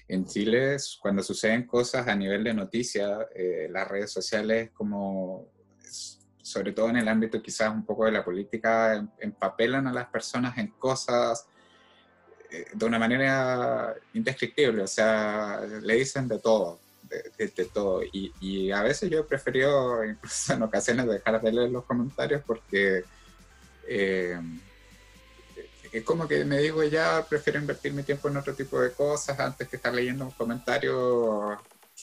en 0.08 0.24
Chile, 0.24 0.78
cuando 1.02 1.22
suceden 1.22 1.66
cosas 1.66 2.08
a 2.08 2.16
nivel 2.16 2.42
de 2.44 2.54
noticia, 2.54 3.18
eh, 3.34 3.68
las 3.70 3.86
redes 3.86 4.10
sociales 4.10 4.70
como 4.72 5.52
sobre 6.42 6.72
todo 6.72 6.90
en 6.90 6.96
el 6.96 7.08
ámbito 7.08 7.42
quizás 7.42 7.72
un 7.72 7.84
poco 7.86 8.04
de 8.04 8.12
la 8.12 8.24
política, 8.24 9.06
empapelan 9.18 9.86
a 9.86 9.92
las 9.92 10.08
personas 10.08 10.56
en 10.58 10.68
cosas 10.78 11.46
de 12.72 12.84
una 12.84 12.98
manera 12.98 13.94
indescriptible, 14.12 14.82
o 14.82 14.86
sea, 14.86 15.60
le 15.82 15.94
dicen 15.94 16.28
de 16.28 16.38
todo, 16.38 16.78
de, 17.08 17.64
todo. 17.72 18.02
Y, 18.12 18.70
a 18.70 18.82
veces 18.82 19.10
yo 19.10 19.20
he 19.20 19.24
preferido, 19.24 20.04
incluso 20.08 20.52
en 20.52 20.62
ocasiones, 20.62 21.06
dejar 21.06 21.40
de 21.40 21.52
leer 21.52 21.70
los 21.70 21.84
comentarios 21.84 22.42
porque 22.46 23.04
eh, 23.88 24.38
es 25.92 26.02
como 26.02 26.26
que 26.26 26.44
me 26.44 26.58
digo 26.58 26.82
ya, 26.82 27.24
prefiero 27.28 27.58
invertir 27.58 27.92
mi 27.92 28.02
tiempo 28.02 28.28
en 28.28 28.36
otro 28.36 28.54
tipo 28.54 28.80
de 28.80 28.92
cosas 28.92 29.38
antes 29.38 29.68
que 29.68 29.76
estar 29.76 29.94
leyendo 29.94 30.24
un 30.24 30.32
comentario 30.32 31.56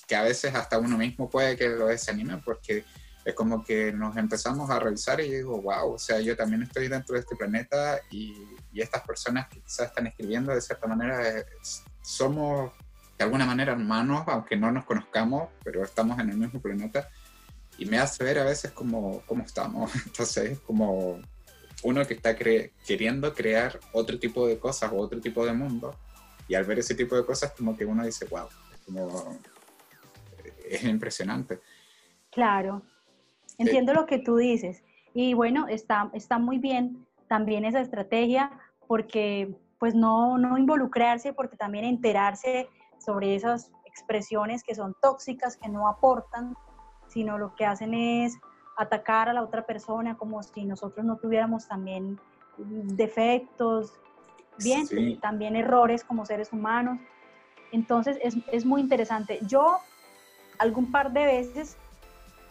que 0.08 0.16
a 0.16 0.24
veces 0.24 0.56
hasta 0.56 0.80
uno 0.80 0.98
mismo 0.98 1.30
puede 1.30 1.58
que 1.58 1.68
lo 1.68 1.88
desanime 1.88 2.38
porque 2.38 2.86
es 3.24 3.36
como 3.36 3.64
que 3.64 3.92
nos 3.92 4.18
empezamos 4.18 4.70
a 4.70 4.80
revisar 4.80 5.20
y 5.22 5.30
digo, 5.30 5.62
wow, 5.62 5.94
o 5.94 6.00
sea, 6.00 6.20
yo 6.20 6.36
también 6.36 6.64
estoy 6.64 6.88
dentro 6.88 7.14
de 7.14 7.22
este 7.22 7.36
planeta 7.36 8.00
y, 8.10 8.36
y 8.72 8.82
estas 8.82 9.04
personas 9.04 9.48
que 9.48 9.60
quizás 9.62 9.88
están 9.88 10.08
escribiendo 10.08 10.54
de 10.54 10.62
cierta 10.62 10.88
manera 10.88 11.40
eh, 11.40 11.46
somos 12.02 12.72
de 13.18 13.26
alguna 13.26 13.46
manera 13.46 13.74
hermanos, 13.74 14.24
aunque 14.28 14.58
no 14.58 14.72
nos 14.72 14.86
conozcamos, 14.86 15.50
pero 15.64 15.84
estamos 15.84 16.18
en 16.20 16.32
el 16.32 16.38
mismo 16.38 16.60
planeta 16.60 17.08
y 17.78 17.86
me 17.86 18.00
hace 18.00 18.24
ver 18.24 18.40
a 18.40 18.44
veces 18.44 18.72
cómo, 18.72 19.22
cómo 19.28 19.44
estamos. 19.44 19.96
Entonces 20.08 20.52
es 20.52 20.60
como 20.60 21.20
uno 21.84 22.06
que 22.08 22.16
está 22.16 22.36
queriendo 22.36 23.34
crear 23.34 23.80
otro 23.94 24.18
tipo 24.18 24.48
de 24.48 24.58
cosas 24.58 24.92
o 24.92 24.98
otro 24.98 25.22
tipo 25.22 25.46
de 25.46 25.54
mundo 25.54 25.96
y 26.48 26.56
al 26.56 26.64
ver 26.64 26.80
ese 26.80 26.96
tipo 26.96 27.16
de 27.16 27.26
cosas 27.26 27.52
como 27.52 27.78
que 27.78 27.86
uno 27.86 28.04
dice, 28.04 28.26
wow, 28.26 28.48
es 28.74 28.80
como... 28.86 29.40
Es 30.68 30.84
impresionante. 30.86 31.60
Claro, 32.32 32.82
Entiendo 33.62 33.94
lo 33.94 34.06
que 34.06 34.20
tú 34.20 34.38
dices. 34.38 34.84
Y 35.14 35.34
bueno, 35.34 35.68
está, 35.68 36.10
está 36.14 36.40
muy 36.40 36.58
bien 36.58 37.06
también 37.28 37.66
esa 37.66 37.82
estrategia 37.82 38.52
porque 38.88 39.56
pues 39.80 39.96
no, 39.96 40.38
no 40.38 40.58
involucrarse, 40.58 41.34
porque 41.34 41.58
también 41.58 41.86
enterarse 41.86 42.70
sobre 43.00 43.36
esas 43.36 43.72
expresiones 43.86 44.64
que 44.64 44.76
son 44.76 44.96
tóxicas, 45.02 45.58
que 45.58 45.70
no 45.70 45.88
aportan, 45.88 46.56
sino 47.08 47.38
lo 47.38 47.56
que 47.56 47.66
hacen 47.66 47.94
es 47.94 48.38
atacar 48.78 49.28
a 49.28 49.34
la 49.34 49.44
otra 49.44 49.66
persona 49.66 50.18
como 50.18 50.42
si 50.44 50.66
nosotros 50.66 51.06
no 51.06 51.18
tuviéramos 51.18 51.68
también 51.68 52.20
defectos, 52.58 53.94
bien, 54.64 55.20
también 55.20 55.56
errores 55.56 56.04
como 56.04 56.26
seres 56.26 56.54
humanos. 56.54 57.00
Entonces 57.72 58.18
es, 58.22 58.38
es 58.52 58.66
muy 58.66 58.82
interesante. 58.82 59.40
Yo 59.48 59.80
algún 60.60 60.92
par 60.92 61.12
de 61.12 61.26
veces 61.26 61.78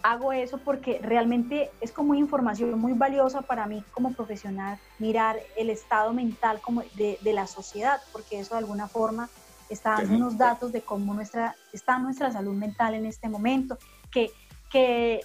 hago 0.03 0.33
eso 0.33 0.59
porque 0.59 1.01
realmente 1.03 1.71
es 1.81 1.93
como 1.93 2.15
información 2.15 2.79
muy 2.79 2.93
valiosa 2.93 3.43
para 3.43 3.67
mí 3.67 3.85
como 3.93 4.13
profesional 4.13 4.79
mirar 4.99 5.39
el 5.57 5.71
estado 5.71 6.13
mental 6.13 6.61
como 6.61 6.83
de, 6.95 7.19
la 7.33 7.47
sociedad, 7.47 8.01
porque 8.13 8.41
eso 8.41 8.55
de 8.55 8.61
alguna 8.61 8.89
forma 8.89 9.29
está 9.69 9.93
dando 9.93 10.17
unos 10.17 10.39
datos 10.39 10.73
de 10.73 10.83
cómo 10.83 11.15
nuestra, 11.15 11.55
está 11.73 11.99
nuestra 11.99 12.33
salud 12.33 12.55
mental 12.55 12.95
en 12.95 13.07
este 13.07 13.29
momento, 13.29 13.79
que, 14.11 14.31
que 14.71 15.21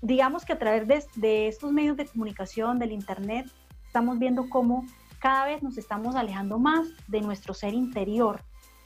digamos 0.00 0.44
que 0.44 0.52
a 0.52 0.58
través 0.58 0.86
de, 0.86 1.04
de 1.16 1.48
estos 1.48 1.72
medios 1.72 1.96
de 1.96 2.06
comunicación, 2.06 2.78
del 2.78 2.92
Internet, 2.92 3.50
estamos 3.86 4.18
viendo 4.18 4.48
cómo 4.48 4.86
cada 5.18 5.46
vez 5.46 5.62
nos 5.62 5.78
estamos 5.78 6.14
alejando 6.14 6.58
más 6.58 6.86
de 7.08 7.20
nuestro 7.20 7.54
ser 7.54 7.74
interior. 7.74 8.40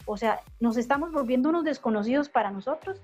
O 0.06 0.16
sea, 0.16 0.40
nos 0.60 0.76
estamos 0.76 1.12
volviendo 1.12 1.50
unos 1.50 1.64
desconocidos 1.64 2.28
para 2.28 2.50
nosotros 2.50 3.00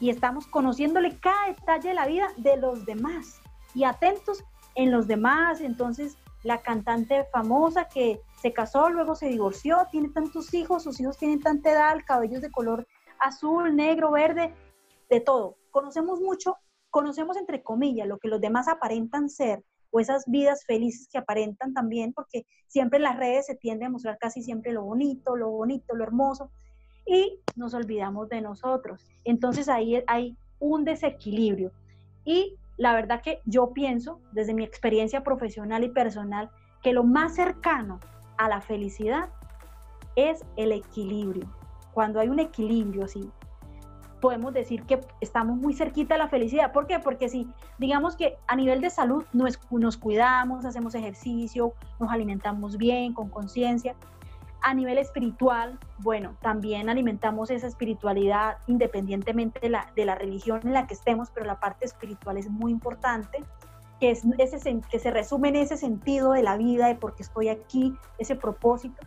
y 0.00 0.10
estamos 0.10 0.46
conociéndole 0.46 1.18
cada 1.18 1.48
detalle 1.48 1.90
de 1.90 1.94
la 1.94 2.06
vida 2.06 2.28
de 2.38 2.56
los 2.56 2.86
demás 2.86 3.40
y 3.74 3.84
atentos 3.84 4.42
en 4.74 4.90
los 4.90 5.06
demás. 5.06 5.60
Entonces, 5.60 6.16
la 6.42 6.62
cantante 6.62 7.24
famosa 7.30 7.86
que 7.86 8.20
se 8.40 8.52
casó, 8.52 8.88
luego 8.88 9.14
se 9.14 9.28
divorció, 9.28 9.86
tiene 9.90 10.08
tantos 10.08 10.52
hijos, 10.54 10.84
sus 10.84 10.98
hijos 11.00 11.18
tienen 11.18 11.40
tanta 11.40 11.70
edad, 11.70 11.98
cabellos 12.06 12.40
de 12.40 12.50
color 12.50 12.86
azul, 13.20 13.76
negro, 13.76 14.10
verde, 14.10 14.54
de 15.10 15.20
todo. 15.20 15.56
Conocemos 15.70 16.20
mucho, 16.20 16.56
conocemos 16.88 17.36
entre 17.36 17.62
comillas 17.62 18.08
lo 18.08 18.18
que 18.18 18.28
los 18.28 18.40
demás 18.40 18.68
aparentan 18.68 19.28
ser 19.28 19.62
o 19.90 20.00
esas 20.00 20.24
vidas 20.26 20.64
felices 20.64 21.08
que 21.10 21.18
aparentan 21.18 21.74
también, 21.74 22.14
porque 22.14 22.46
siempre 22.68 22.98
en 22.98 23.02
las 23.02 23.18
redes 23.18 23.46
se 23.46 23.56
tiende 23.56 23.84
a 23.84 23.90
mostrar 23.90 24.16
casi 24.18 24.42
siempre 24.42 24.72
lo 24.72 24.84
bonito, 24.84 25.36
lo 25.36 25.50
bonito, 25.50 25.94
lo 25.94 26.04
hermoso, 26.04 26.50
y 27.10 27.40
nos 27.56 27.74
olvidamos 27.74 28.28
de 28.28 28.40
nosotros. 28.40 29.04
Entonces 29.24 29.68
ahí 29.68 30.00
hay 30.06 30.36
un 30.60 30.84
desequilibrio. 30.84 31.72
Y 32.24 32.54
la 32.76 32.94
verdad 32.94 33.20
que 33.20 33.40
yo 33.44 33.72
pienso, 33.72 34.20
desde 34.30 34.54
mi 34.54 34.62
experiencia 34.62 35.24
profesional 35.24 35.82
y 35.82 35.88
personal, 35.88 36.50
que 36.84 36.92
lo 36.92 37.02
más 37.02 37.34
cercano 37.34 37.98
a 38.38 38.48
la 38.48 38.60
felicidad 38.60 39.28
es 40.14 40.44
el 40.56 40.70
equilibrio. 40.70 41.52
Cuando 41.92 42.20
hay 42.20 42.28
un 42.28 42.38
equilibrio 42.38 43.06
así, 43.06 43.28
podemos 44.20 44.54
decir 44.54 44.84
que 44.84 45.00
estamos 45.20 45.56
muy 45.56 45.74
cerquita 45.74 46.14
de 46.14 46.18
la 46.18 46.28
felicidad. 46.28 46.72
¿Por 46.72 46.86
qué? 46.86 47.00
Porque 47.00 47.28
si 47.28 47.48
digamos 47.78 48.14
que 48.14 48.36
a 48.46 48.54
nivel 48.54 48.80
de 48.80 48.90
salud 48.90 49.24
nos, 49.32 49.58
nos 49.72 49.96
cuidamos, 49.96 50.64
hacemos 50.64 50.94
ejercicio, 50.94 51.74
nos 51.98 52.08
alimentamos 52.10 52.76
bien, 52.76 53.14
con 53.14 53.30
conciencia, 53.30 53.96
a 54.62 54.74
nivel 54.74 54.98
espiritual, 54.98 55.78
bueno, 55.98 56.36
también 56.40 56.88
alimentamos 56.88 57.50
esa 57.50 57.66
espiritualidad 57.66 58.58
independientemente 58.66 59.60
de 59.60 59.70
la, 59.70 59.92
de 59.96 60.04
la 60.04 60.14
religión 60.14 60.60
en 60.64 60.72
la 60.72 60.86
que 60.86 60.94
estemos, 60.94 61.30
pero 61.30 61.46
la 61.46 61.60
parte 61.60 61.84
espiritual 61.84 62.36
es 62.36 62.48
muy 62.48 62.72
importante, 62.72 63.44
que, 64.00 64.10
es 64.10 64.24
ese, 64.38 64.80
que 64.90 64.98
se 64.98 65.10
resume 65.10 65.48
en 65.48 65.56
ese 65.56 65.76
sentido 65.76 66.32
de 66.32 66.42
la 66.42 66.56
vida, 66.56 66.86
de 66.86 66.94
por 66.94 67.14
qué 67.14 67.22
estoy 67.22 67.48
aquí, 67.48 67.94
ese 68.18 68.34
propósito. 68.34 69.00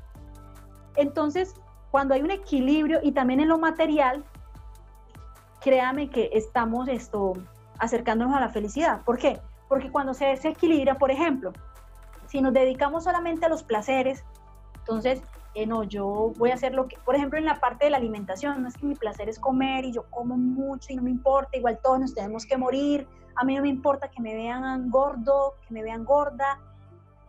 Entonces, 0.95 1.55
cuando 1.91 2.13
hay 2.13 2.21
un 2.21 2.31
equilibrio 2.31 2.99
y 3.03 3.11
también 3.11 3.39
en 3.39 3.49
lo 3.49 3.57
material, 3.57 4.23
créame 5.61 6.09
que 6.09 6.29
estamos 6.33 6.87
esto, 6.87 7.33
acercándonos 7.79 8.35
a 8.35 8.39
la 8.39 8.49
felicidad. 8.49 9.01
¿Por 9.03 9.17
qué? 9.17 9.39
Porque 9.67 9.91
cuando 9.91 10.13
se 10.13 10.25
desequilibra, 10.25 10.97
por 10.97 11.11
ejemplo, 11.11 11.53
si 12.27 12.41
nos 12.41 12.53
dedicamos 12.53 13.03
solamente 13.03 13.45
a 13.45 13.49
los 13.49 13.63
placeres, 13.63 14.23
entonces, 14.79 15.21
eh, 15.55 15.67
no, 15.67 15.83
yo 15.83 16.33
voy 16.37 16.51
a 16.51 16.55
hacer 16.55 16.73
lo 16.73 16.87
que, 16.87 16.97
por 17.05 17.15
ejemplo, 17.15 17.37
en 17.37 17.45
la 17.45 17.59
parte 17.59 17.85
de 17.85 17.91
la 17.91 17.97
alimentación, 17.97 18.61
no 18.61 18.67
es 18.67 18.75
que 18.75 18.85
mi 18.85 18.95
placer 18.95 19.29
es 19.29 19.39
comer 19.39 19.85
y 19.85 19.91
yo 19.91 20.03
como 20.09 20.35
mucho 20.35 20.91
y 20.91 20.95
no 20.95 21.03
me 21.03 21.11
importa, 21.11 21.57
igual 21.57 21.79
todos 21.81 21.99
nos 21.99 22.13
tenemos 22.13 22.45
que 22.45 22.57
morir, 22.57 23.07
a 23.35 23.43
mí 23.43 23.55
no 23.55 23.61
me 23.61 23.69
importa 23.69 24.09
que 24.09 24.21
me 24.21 24.33
vean 24.35 24.89
gordo, 24.89 25.55
que 25.67 25.73
me 25.73 25.83
vean 25.83 26.05
gorda, 26.05 26.59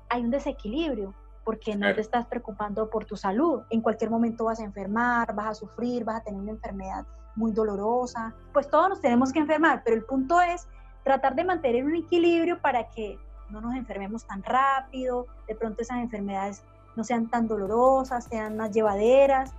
hay 0.08 0.22
un 0.22 0.30
desequilibrio 0.30 1.14
porque 1.44 1.76
no 1.76 1.94
te 1.94 2.00
estás 2.00 2.26
preocupando 2.26 2.88
por 2.88 3.04
tu 3.04 3.16
salud. 3.16 3.62
En 3.68 3.82
cualquier 3.82 4.10
momento 4.10 4.44
vas 4.44 4.60
a 4.60 4.64
enfermar, 4.64 5.34
vas 5.34 5.48
a 5.48 5.54
sufrir, 5.54 6.02
vas 6.02 6.16
a 6.16 6.24
tener 6.24 6.40
una 6.40 6.52
enfermedad 6.52 7.04
muy 7.36 7.52
dolorosa. 7.52 8.34
Pues 8.52 8.70
todos 8.70 8.88
nos 8.88 9.00
tenemos 9.02 9.30
que 9.30 9.40
enfermar, 9.40 9.82
pero 9.84 9.96
el 9.96 10.04
punto 10.04 10.40
es 10.40 10.66
tratar 11.02 11.34
de 11.34 11.44
mantener 11.44 11.84
un 11.84 11.94
equilibrio 11.94 12.60
para 12.62 12.88
que 12.88 13.18
no 13.50 13.60
nos 13.60 13.74
enfermemos 13.74 14.24
tan 14.24 14.42
rápido, 14.42 15.26
de 15.46 15.54
pronto 15.54 15.82
esas 15.82 15.98
enfermedades 15.98 16.64
no 16.96 17.04
sean 17.04 17.28
tan 17.28 17.46
dolorosas, 17.46 18.24
sean 18.24 18.56
más 18.56 18.70
llevaderas. 18.72 19.52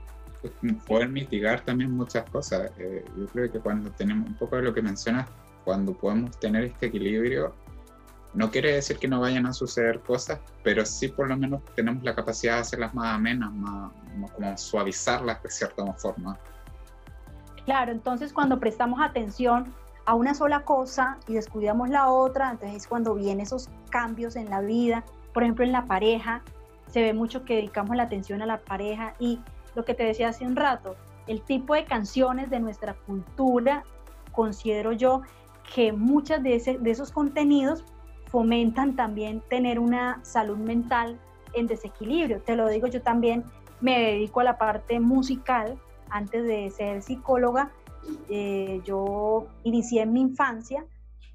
Poder 0.87 1.09
mitigar 1.09 1.61
también 1.61 1.91
muchas 1.91 2.29
cosas. 2.29 2.71
Eh, 2.77 3.03
yo 3.17 3.25
creo 3.27 3.51
que 3.51 3.59
cuando 3.59 3.89
tenemos 3.91 4.27
un 4.27 4.35
poco 4.35 4.57
de 4.57 4.63
lo 4.63 4.73
que 4.73 4.81
mencionas, 4.81 5.27
cuando 5.63 5.93
podemos 5.93 6.39
tener 6.39 6.63
este 6.65 6.87
equilibrio, 6.87 7.55
no 8.35 8.51
quiere 8.51 8.73
decir 8.73 8.97
que 8.97 9.07
no 9.07 9.21
vayan 9.21 9.45
a 9.45 9.53
suceder 9.53 10.01
cosas, 10.01 10.39
pero 10.61 10.85
sí 10.85 11.07
por 11.07 11.29
lo 11.29 11.37
menos 11.37 11.61
tenemos 11.73 12.03
la 12.03 12.13
capacidad 12.13 12.55
de 12.55 12.59
hacerlas 12.61 12.93
más 12.93 13.15
amenas, 13.15 13.51
más, 13.53 13.91
como 14.33 14.57
suavizarlas 14.57 15.41
de 15.41 15.49
cierta 15.49 15.93
forma. 15.93 16.37
Claro, 17.63 17.91
entonces 17.91 18.33
cuando 18.33 18.59
prestamos 18.59 18.99
atención 19.01 19.73
a 20.05 20.13
una 20.13 20.35
sola 20.35 20.63
cosa 20.63 21.17
y 21.27 21.33
descuidamos 21.33 21.89
la 21.89 22.09
otra, 22.09 22.51
entonces 22.51 22.83
es 22.83 22.87
cuando 22.87 23.15
vienen 23.15 23.39
esos 23.39 23.69
cambios 23.89 24.35
en 24.35 24.49
la 24.49 24.61
vida, 24.61 25.03
por 25.33 25.43
ejemplo 25.43 25.65
en 25.65 25.71
la 25.71 25.85
pareja, 25.85 26.43
se 26.95 27.01
ve 27.01 27.13
mucho 27.13 27.43
que 27.43 27.55
dedicamos 27.55 27.97
la 27.97 28.03
atención 28.03 28.41
a 28.41 28.45
la 28.45 28.61
pareja 28.61 29.15
y 29.19 29.41
lo 29.75 29.83
que 29.83 29.93
te 29.93 30.05
decía 30.05 30.29
hace 30.29 30.45
un 30.45 30.55
rato, 30.55 30.95
el 31.27 31.41
tipo 31.41 31.73
de 31.75 31.83
canciones 31.83 32.49
de 32.49 32.61
nuestra 32.61 32.93
cultura, 32.93 33.83
considero 34.31 34.93
yo 34.93 35.21
que 35.75 35.91
muchas 35.91 36.41
de, 36.41 36.77
de 36.79 36.91
esos 36.91 37.11
contenidos 37.11 37.83
fomentan 38.27 38.95
también 38.95 39.41
tener 39.49 39.77
una 39.77 40.23
salud 40.23 40.55
mental 40.55 41.19
en 41.51 41.67
desequilibrio. 41.67 42.41
Te 42.41 42.55
lo 42.55 42.69
digo, 42.69 42.87
yo 42.87 43.01
también 43.01 43.43
me 43.81 43.99
dedico 43.99 44.39
a 44.39 44.45
la 44.45 44.57
parte 44.57 45.01
musical 45.01 45.77
antes 46.09 46.45
de 46.45 46.71
ser 46.71 47.01
psicóloga, 47.01 47.71
eh, 48.29 48.79
yo 48.85 49.47
inicié 49.63 50.03
en 50.03 50.13
mi 50.13 50.21
infancia 50.21 50.85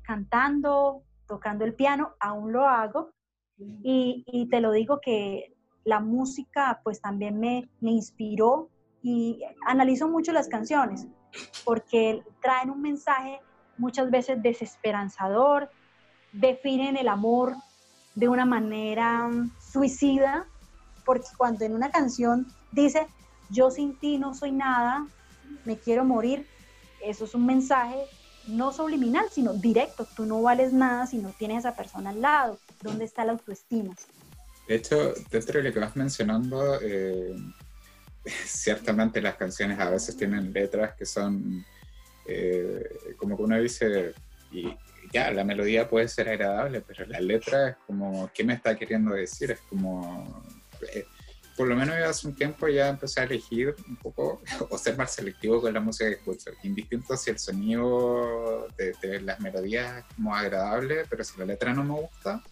cantando, 0.00 1.02
tocando 1.26 1.66
el 1.66 1.74
piano, 1.74 2.14
aún 2.18 2.50
lo 2.50 2.66
hago, 2.66 3.10
y, 3.82 4.48
te 4.50 4.60
lo 4.60 4.72
digo 4.72 5.00
que 5.00 5.54
la 5.84 6.00
música 6.00 6.80
pues 6.84 7.00
también 7.00 7.38
me, 7.38 7.68
me 7.80 7.90
inspiró 7.90 8.68
y 9.02 9.42
analizo 9.66 10.08
mucho 10.08 10.32
las 10.32 10.48
canciones 10.48 11.06
porque 11.64 12.22
traen 12.40 12.70
un 12.70 12.82
mensaje 12.82 13.40
muchas 13.78 14.10
veces 14.10 14.42
desesperanzador, 14.42 15.70
definen 16.32 16.96
el 16.96 17.08
amor 17.08 17.54
de 18.14 18.28
una 18.28 18.44
manera 18.44 19.30
suicida, 19.58 20.46
porque 21.04 21.28
cuando 21.36 21.64
en 21.64 21.74
una 21.74 21.90
canción 21.90 22.46
dice, 22.72 23.06
yo 23.48 23.70
sin 23.70 23.98
ti 23.98 24.18
no 24.18 24.34
soy 24.34 24.52
nada, 24.52 25.06
me 25.64 25.78
quiero 25.78 26.04
morir, 26.04 26.46
eso 27.02 27.24
es 27.24 27.34
un 27.34 27.46
mensaje 27.46 28.04
no 28.50 28.72
subliminal, 28.72 29.26
sino 29.30 29.54
directo. 29.54 30.06
Tú 30.16 30.26
no 30.26 30.42
vales 30.42 30.72
nada 30.72 31.06
si 31.06 31.18
no 31.18 31.30
tienes 31.30 31.56
a 31.64 31.68
esa 31.70 31.76
persona 31.76 32.10
al 32.10 32.20
lado. 32.20 32.58
¿Dónde 32.82 33.04
está 33.04 33.24
la 33.24 33.32
autoestima? 33.32 33.94
De 34.68 34.76
hecho, 34.76 35.14
dentro 35.30 35.58
de 35.58 35.68
lo 35.68 35.74
que 35.74 35.80
vas 35.80 35.96
mencionando, 35.96 36.80
eh, 36.80 37.34
ciertamente 38.46 39.20
las 39.20 39.36
canciones 39.36 39.78
a 39.78 39.90
veces 39.90 40.16
tienen 40.16 40.52
letras 40.52 40.94
que 40.94 41.06
son, 41.06 41.64
eh, 42.26 43.14
como 43.16 43.36
que 43.36 43.42
uno 43.42 43.60
dice, 43.60 44.14
y 44.52 44.76
ya, 45.12 45.30
la 45.32 45.44
melodía 45.44 45.88
puede 45.88 46.08
ser 46.08 46.28
agradable, 46.28 46.82
pero 46.82 47.06
la 47.06 47.20
letra 47.20 47.70
es 47.70 47.76
como, 47.86 48.30
¿qué 48.32 48.44
me 48.44 48.54
está 48.54 48.76
queriendo 48.76 49.14
decir? 49.14 49.50
Es 49.50 49.60
como... 49.60 50.42
Eh, 50.94 51.04
por 51.60 51.68
lo 51.68 51.76
menos 51.76 51.94
hace 51.96 52.26
un 52.26 52.34
tiempo 52.34 52.68
ya 52.68 52.88
empecé 52.88 53.20
a 53.20 53.24
elegir 53.24 53.76
un 53.86 53.94
poco 53.96 54.40
o 54.70 54.78
ser 54.78 54.96
más 54.96 55.12
selectivo 55.12 55.60
con 55.60 55.74
la 55.74 55.80
música 55.80 56.08
que 56.08 56.16
escucho. 56.16 56.52
Indistinto 56.62 57.14
si 57.18 57.28
el 57.28 57.38
sonido 57.38 58.66
de, 58.78 59.20
las 59.20 59.38
melodías 59.40 59.98
es 59.98 60.14
como 60.14 60.34
agradable, 60.34 61.04
pero 61.10 61.22
si 61.22 61.38
la 61.38 61.44
letra 61.44 61.74
no 61.74 61.84
me 61.84 62.00
gusta, 62.00 62.42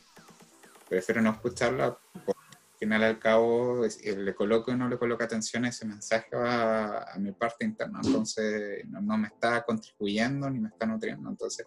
prefiero 0.86 1.22
no 1.22 1.30
escucharla. 1.30 1.96
Porque 2.12 2.42
al 2.52 2.78
final 2.78 3.02
al 3.02 3.18
cabo 3.18 3.86
le 4.04 4.34
coloco 4.34 4.72
o 4.72 4.76
no 4.76 4.90
le 4.90 4.98
coloco 4.98 5.24
atención 5.24 5.64
a 5.64 5.70
ese 5.70 5.86
mensaje 5.86 6.36
va 6.36 7.04
a, 7.04 7.18
mi 7.18 7.32
parte 7.32 7.64
interna. 7.64 8.00
Entonces 8.04 8.84
no, 8.90 9.16
me 9.16 9.28
está 9.28 9.64
contribuyendo 9.64 10.50
ni 10.50 10.58
me 10.58 10.68
está 10.68 10.84
nutriendo. 10.84 11.30
Entonces 11.30 11.66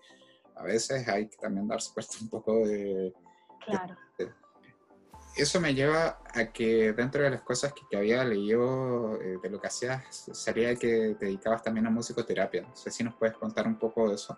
a 0.55 0.61
veces 0.61 1.07
hay 1.07 1.27
que 1.27 1.37
también 1.37 1.67
darse 1.67 1.91
cuenta 1.91 2.13
un 2.21 2.29
poco 2.29 2.67
de... 2.67 3.11
Claro 3.65 3.97
eso 5.35 5.61
me 5.61 5.73
lleva 5.73 6.19
a 6.33 6.45
que 6.47 6.93
dentro 6.93 7.23
de 7.23 7.29
las 7.29 7.41
cosas 7.41 7.73
que, 7.73 7.97
había 7.97 8.23
leído 8.23 9.15
eh, 9.21 9.37
de 9.41 9.49
lo 9.49 9.59
que 9.59 9.67
hacías, 9.67 10.29
sería 10.33 10.75
que 10.75 11.15
te 11.17 11.25
dedicabas 11.25 11.63
también 11.63 11.87
a 11.87 11.89
musicoterapia. 11.89 12.63
No 12.63 12.75
sé 12.75 12.91
si 12.91 13.03
nos 13.03 13.15
puedes 13.15 13.35
contar 13.37 13.67
un 13.67 13.75
poco 13.75 14.09
de 14.09 14.15
eso. 14.15 14.37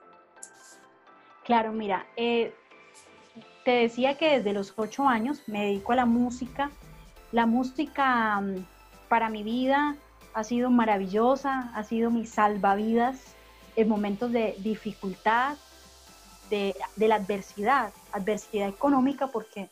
Claro, 1.44 1.72
mira, 1.74 2.06
eh, 2.16 2.54
te 3.66 3.72
decía 3.72 4.18
que 4.18 4.38
desde 4.38 4.54
los 4.54 4.74
ocho 4.76 5.08
años 5.08 5.42
me 5.48 5.66
dedico 5.66 5.94
a 5.94 5.96
la 5.96 6.06
música. 6.06 6.72
La 7.32 7.46
música 7.46 8.40
mm, 8.40 8.66
para 9.10 9.30
mi 9.30 9.44
vida 9.44 9.96
ha 10.34 10.44
sido 10.44 10.70
maravillosa, 10.70 11.72
ha 11.76 11.84
sido 11.84 12.12
mi 12.12 12.26
salvavidas 12.26 13.36
en 13.76 13.90
momentos 13.90 14.32
de 14.32 14.56
dificultad, 14.60 15.58
de, 16.50 16.76
de 16.96 17.08
la 17.08 17.16
adversidad, 17.16 17.92
adversidad 18.12 18.70
económica, 18.70 19.28
porque 19.28 19.70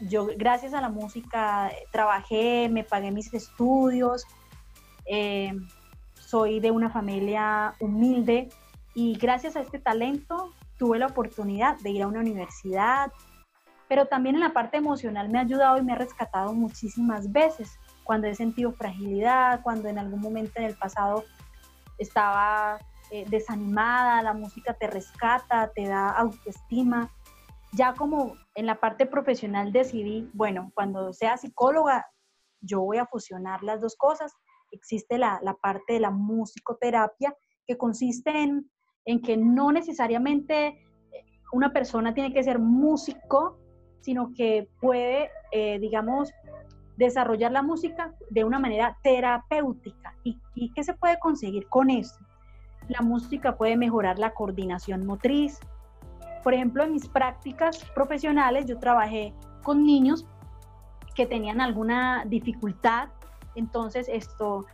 yo 0.00 0.28
gracias 0.36 0.74
a 0.74 0.80
la 0.80 0.88
música 0.88 1.70
trabajé, 1.90 2.68
me 2.68 2.84
pagué 2.84 3.10
mis 3.10 3.32
estudios, 3.34 4.24
eh, 5.06 5.52
soy 6.14 6.60
de 6.60 6.70
una 6.70 6.90
familia 6.90 7.74
humilde 7.80 8.48
y 8.94 9.16
gracias 9.16 9.56
a 9.56 9.60
este 9.60 9.78
talento 9.78 10.52
tuve 10.78 10.98
la 10.98 11.06
oportunidad 11.06 11.78
de 11.78 11.90
ir 11.90 12.02
a 12.02 12.06
una 12.06 12.20
universidad, 12.20 13.12
pero 13.88 14.06
también 14.06 14.36
en 14.36 14.42
la 14.42 14.52
parte 14.52 14.76
emocional 14.76 15.28
me 15.28 15.38
ha 15.38 15.42
ayudado 15.42 15.78
y 15.78 15.82
me 15.82 15.92
ha 15.92 15.96
rescatado 15.96 16.52
muchísimas 16.52 17.32
veces 17.32 17.78
cuando 18.04 18.26
he 18.26 18.34
sentido 18.34 18.72
fragilidad, 18.72 19.62
cuando 19.62 19.88
en 19.88 19.98
algún 19.98 20.20
momento 20.20 20.52
en 20.56 20.64
el 20.64 20.74
pasado 20.76 21.24
estaba 21.98 22.78
eh, 23.10 23.24
desanimada, 23.28 24.22
la 24.22 24.34
música 24.34 24.74
te 24.74 24.86
rescata, 24.86 25.70
te 25.74 25.86
da 25.86 26.10
autoestima 26.10 27.10
ya 27.72 27.94
como 27.94 28.34
en 28.54 28.66
la 28.66 28.80
parte 28.80 29.06
profesional 29.06 29.72
decidí, 29.72 30.28
bueno, 30.32 30.72
cuando 30.74 31.12
sea 31.12 31.36
psicóloga, 31.36 32.06
yo 32.60 32.80
voy 32.80 32.98
a 32.98 33.06
fusionar 33.06 33.62
las 33.62 33.80
dos 33.80 33.96
cosas. 33.96 34.32
Existe 34.70 35.18
la, 35.18 35.40
parte 35.60 35.94
de 35.94 36.00
la 36.00 36.10
musicoterapia 36.10 37.34
que 37.66 37.76
consiste 37.76 38.30
en, 38.42 39.22
que 39.22 39.36
no 39.36 39.72
necesariamente 39.72 40.84
una 41.52 41.72
persona 41.72 42.12
tiene 42.12 42.32
que 42.32 42.42
ser 42.42 42.58
músico, 42.58 43.58
sino 44.00 44.32
que 44.34 44.68
puede, 44.80 45.30
eh, 45.52 45.78
digamos, 45.78 46.30
desarrollar 46.96 47.52
la 47.52 47.62
música 47.62 48.14
de 48.30 48.44
una 48.44 48.58
manera 48.58 48.98
terapéutica. 49.02 50.14
¿Y, 50.24 50.38
¿Y 50.54 50.72
qué 50.72 50.82
se 50.82 50.94
puede 50.94 51.18
conseguir 51.18 51.68
con 51.68 51.90
esto? 51.90 52.18
La 52.88 53.00
música 53.00 53.56
puede 53.56 53.76
mejorar 53.76 54.18
la 54.18 54.34
coordinación 54.34 55.06
motriz, 55.06 55.60
por 56.42 56.54
ejemplo, 56.54 56.84
en 56.84 56.92
mis 56.92 57.08
prácticas 57.08 57.84
profesionales 57.94 58.66
yo 58.66 58.78
trabajé 58.78 59.34
con 59.62 59.84
niños 59.84 60.26
que 61.14 61.26
tenían 61.26 61.60
alguna 61.60 62.24
dificultad, 62.26 63.08
entonces 63.54 64.08
esto, 64.08 64.64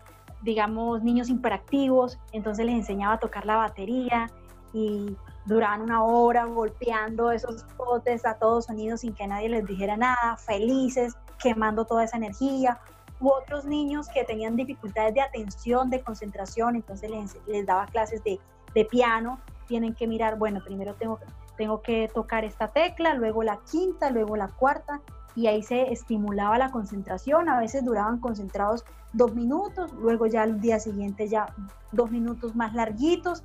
digamos, 0.42 1.02
niños 1.02 1.30
hiperactivos, 1.30 2.18
entonces 2.32 2.66
les 2.66 2.74
enseñaba 2.74 3.14
a 3.14 3.18
tocar 3.18 3.46
la 3.46 3.56
batería 3.56 4.30
y 4.72 5.16
duraban 5.46 5.82
una 5.82 6.02
hora 6.02 6.44
golpeando 6.44 7.30
esos 7.30 7.64
potes 7.76 8.26
a 8.26 8.34
todos 8.34 8.66
sonidos 8.66 9.00
sin 9.00 9.14
que 9.14 9.26
nadie 9.26 9.48
les 9.48 9.66
dijera 9.66 9.96
nada, 9.96 10.36
felices, 10.36 11.16
quemando 11.42 11.84
toda 11.84 12.04
esa 12.04 12.16
energía. 12.16 12.78
U 13.20 13.30
otros 13.30 13.64
niños 13.64 14.08
que 14.08 14.24
tenían 14.24 14.56
dificultades 14.56 15.14
de 15.14 15.20
atención, 15.20 15.88
de 15.88 16.02
concentración, 16.02 16.76
entonces 16.76 17.10
les, 17.10 17.36
les 17.46 17.64
daba 17.64 17.86
clases 17.86 18.22
de, 18.24 18.40
de 18.74 18.84
piano, 18.84 19.38
tienen 19.66 19.94
que 19.94 20.06
mirar, 20.06 20.36
bueno, 20.36 20.60
primero 20.64 20.94
tengo 20.94 21.18
que 21.18 21.24
tengo 21.56 21.82
que 21.82 22.08
tocar 22.12 22.44
esta 22.44 22.68
tecla, 22.68 23.14
luego 23.14 23.42
la 23.42 23.58
quinta, 23.70 24.10
luego 24.10 24.36
la 24.36 24.48
cuarta, 24.48 25.00
y 25.36 25.46
ahí 25.46 25.62
se 25.62 25.92
estimulaba 25.92 26.58
la 26.58 26.70
concentración, 26.70 27.48
a 27.48 27.58
veces 27.58 27.84
duraban 27.84 28.20
concentrados 28.20 28.84
dos 29.12 29.34
minutos, 29.34 29.92
luego 29.94 30.26
ya 30.26 30.42
al 30.42 30.60
día 30.60 30.78
siguiente 30.78 31.28
ya 31.28 31.54
dos 31.92 32.10
minutos 32.10 32.54
más 32.54 32.74
larguitos 32.74 33.42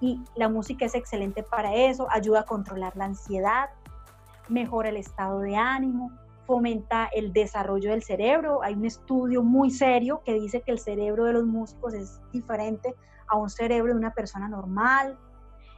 y 0.00 0.20
la 0.34 0.48
música 0.48 0.84
es 0.84 0.94
excelente 0.94 1.42
para 1.42 1.74
eso, 1.74 2.06
ayuda 2.10 2.40
a 2.40 2.44
controlar 2.44 2.96
la 2.96 3.04
ansiedad, 3.06 3.70
mejora 4.48 4.88
el 4.88 4.96
estado 4.96 5.40
de 5.40 5.56
ánimo, 5.56 6.10
fomenta 6.46 7.08
el 7.14 7.32
desarrollo 7.32 7.90
del 7.90 8.02
cerebro. 8.02 8.62
Hay 8.62 8.74
un 8.74 8.84
estudio 8.84 9.42
muy 9.42 9.70
serio 9.70 10.22
que 10.24 10.34
dice 10.34 10.60
que 10.60 10.72
el 10.72 10.78
cerebro 10.78 11.24
de 11.24 11.34
los 11.34 11.44
músicos 11.44 11.94
es 11.94 12.20
diferente 12.32 12.94
a 13.28 13.36
un 13.36 13.48
cerebro 13.48 13.92
de 13.92 13.98
una 13.98 14.12
persona 14.12 14.48
normal. 14.48 15.16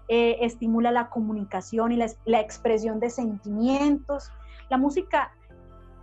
Eh, 0.09 0.39
estimula 0.41 0.91
la 0.91 1.09
comunicación 1.09 1.93
y 1.93 1.97
la, 1.97 2.41
expresión 2.41 3.01
de 3.01 3.11
sentimientos. 3.11 4.31
La 4.69 4.77
música 4.77 5.33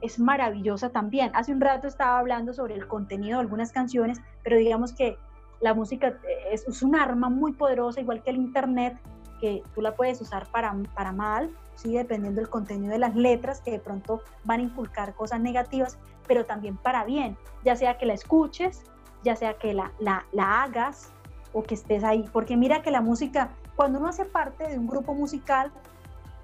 es 0.01 0.19
maravillosa 0.19 0.89
también. 0.89 1.31
Hace 1.35 1.51
un 1.51 1.61
rato 1.61 1.87
estaba 1.87 2.17
hablando 2.17 2.53
sobre 2.53 2.75
el 2.75 2.87
contenido 2.87 3.37
de 3.37 3.41
algunas 3.41 3.71
canciones, 3.71 4.19
pero 4.43 4.57
digamos 4.57 4.93
que 4.93 5.17
la 5.59 5.75
música 5.75 6.07
eh, 6.07 6.53
es, 6.53 6.67
es 6.67 6.81
un 6.81 6.95
arma 6.95 7.29
muy 7.29 7.53
poderosa, 7.53 8.01
igual 8.01 8.23
que 8.23 8.31
el 8.31 8.37
Internet, 8.37 8.97
que 9.39 9.63
tú 9.75 9.81
la 9.81 9.95
puedes 9.95 10.21
usar 10.21 10.47
para, 10.51 10.73
para 10.95 11.11
mal, 11.11 11.51
¿sí? 11.75 11.93
dependiendo 11.93 12.39
del 12.39 12.49
contenido 12.49 12.93
de 12.93 12.99
las 12.99 13.15
letras, 13.15 13.61
que 13.61 13.71
de 13.71 13.79
pronto 13.79 14.21
van 14.45 14.61
a 14.61 14.63
inculcar 14.63 15.13
cosas 15.15 15.41
negativas, 15.41 15.97
pero 16.27 16.45
también 16.45 16.77
para 16.77 17.03
bien, 17.03 17.35
ya 17.65 17.75
sea 17.75 17.97
que 17.97 18.05
la 18.05 18.13
escuches, 18.13 18.83
ya 19.23 19.35
sea 19.35 19.55
que 19.55 19.73
la, 19.73 19.91
la, 19.99 20.25
la 20.31 20.63
hagas 20.63 21.11
o 21.53 21.63
que 21.63 21.75
estés 21.75 22.03
ahí. 22.03 22.25
Porque 22.31 22.55
mira 22.55 22.81
que 22.81 22.91
la 22.91 23.01
música, 23.01 23.49
cuando 23.81 23.97
uno 23.97 24.09
hace 24.09 24.25
parte 24.25 24.67
de 24.67 24.77
un 24.77 24.85
grupo 24.85 25.15
musical, 25.15 25.71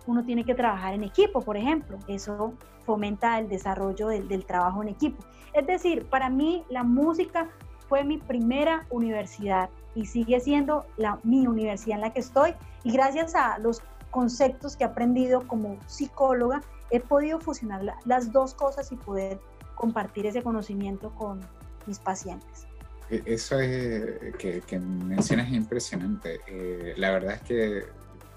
uno 0.08 0.24
tiene 0.24 0.44
que 0.44 0.56
trabajar 0.56 0.96
en 0.96 1.04
equipo, 1.04 1.42
por 1.42 1.56
ejemplo. 1.56 2.00
Eso 2.08 2.56
fomenta 2.84 3.38
el 3.38 3.48
desarrollo 3.48 4.08
del, 4.08 4.44
trabajo 4.44 4.82
en 4.82 4.90
equipo. 4.90 5.24
Es 5.54 5.68
decir, 5.68 6.08
para 6.10 6.32
mí 6.32 6.66
la 6.68 6.82
música 6.82 7.48
fue 7.88 8.04
mi 8.04 8.18
primera 8.18 8.88
universidad 8.90 9.70
y 9.94 10.08
sigue 10.08 10.40
siendo 10.40 10.88
la, 10.98 11.20
mi 11.22 11.46
universidad 11.46 11.98
en 11.98 12.02
la 12.02 12.12
que 12.12 12.22
estoy. 12.22 12.56
Y 12.84 12.92
gracias 12.92 13.36
a 13.36 13.60
los 13.60 13.84
conceptos 14.10 14.76
que 14.76 14.84
he 14.84 14.88
aprendido 14.88 15.48
como 15.48 15.78
psicóloga, 15.86 16.64
he 16.90 17.00
podido 17.00 17.40
fusionar 17.40 17.84
la, 17.84 17.98
las 18.06 18.32
dos 18.32 18.56
cosas 18.56 18.92
y 18.92 18.96
poder 18.96 19.40
compartir 19.76 20.26
ese 20.26 20.42
conocimiento 20.42 21.12
con 21.12 21.42
mis 21.86 22.00
pacientes. 22.00 22.68
E, 23.10 23.24
eso 23.26 23.60
es 23.60 24.36
que, 24.38 24.62
que 24.62 24.80
mencionas 24.80 25.48
es 25.48 25.54
impresionante. 25.54 26.40
Eh, 26.48 26.94
la 26.98 27.12
verdad 27.12 27.36
es 27.36 27.42
que 27.42 27.86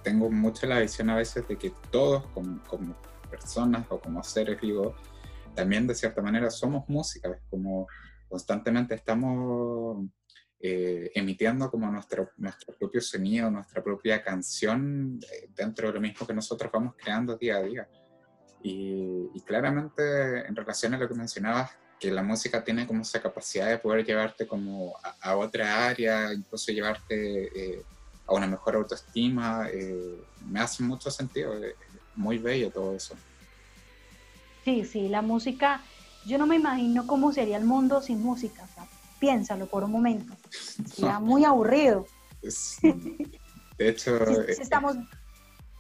tengo 0.03 0.31
mucho 0.31 0.66
la 0.66 0.81
visión 0.81 1.11
a 1.11 1.16
veces 1.16 1.47
de 1.47 1.57
que 1.57 1.73
todos 1.91 2.27
como, 2.29 2.62
como 2.64 2.97
personas 3.31 3.87
o 3.91 4.01
como 4.01 4.23
seres 4.23 4.61
vivos, 4.61 4.95
también 5.55 5.87
de 5.87 5.95
cierta 5.95 6.23
manera 6.23 6.51
somos 6.51 6.89
música, 6.89 7.39
como 7.49 7.87
constantemente 8.29 8.95
estamos 8.95 10.07
eh, 10.61 11.11
emitiendo 11.14 11.71
como 11.71 11.91
nuestro, 11.91 12.31
nuestro 12.37 12.77
propio 12.77 13.01
sonido, 13.01 13.51
nuestra 13.51 13.83
propia 13.83 14.23
canción 14.23 15.18
eh, 15.23 15.49
dentro 15.55 15.89
de 15.89 15.95
lo 15.95 16.01
mismo 16.01 16.27
que 16.27 16.35
nosotros 16.35 16.71
vamos 16.73 16.95
creando 16.97 17.37
día 17.37 17.57
a 17.57 17.62
día. 17.62 17.89
Y, 18.62 19.31
y, 19.33 19.41
claramente 19.41 20.47
en 20.47 20.55
relación 20.55 20.93
a 20.93 20.99
lo 20.99 21.09
que 21.09 21.14
mencionabas, 21.14 21.71
que 22.01 22.11
la 22.11 22.22
música 22.22 22.64
tiene 22.64 22.86
como 22.86 23.03
esa 23.03 23.20
capacidad 23.20 23.68
de 23.68 23.76
poder 23.76 24.07
llevarte 24.07 24.46
como 24.46 24.96
a, 25.03 25.30
a 25.30 25.36
otra 25.36 25.86
área, 25.86 26.32
incluso 26.32 26.72
llevarte 26.72 27.74
eh, 27.74 27.84
a 28.26 28.32
una 28.32 28.46
mejor 28.46 28.76
autoestima, 28.76 29.68
eh, 29.70 30.18
me 30.48 30.61
hace 30.61 30.82
mucho 30.82 31.11
sentido, 31.11 31.53
es 31.62 31.74
muy 32.16 32.38
bello 32.38 32.70
todo 32.70 32.94
eso. 32.94 33.14
Sí, 34.64 34.84
sí, 34.86 35.09
la 35.09 35.20
música, 35.20 35.82
yo 36.24 36.38
no 36.38 36.46
me 36.46 36.57
imagino 36.57 37.07
cómo 37.07 37.32
sería 37.34 37.59
el 37.59 37.64
mundo 37.64 38.01
sin 38.01 38.22
música, 38.22 38.64
o 38.64 38.74
sea, 38.74 38.86
piénsalo 39.18 39.66
por 39.66 39.84
un 39.84 39.92
momento, 39.92 40.34
sería 40.86 41.18
muy 41.20 41.44
aburrido. 41.44 42.07
De 43.78 43.88
hecho... 43.88 44.26
si, 44.26 44.34
si, 44.34 44.40
eh, 44.40 44.57
estamos, 44.59 44.96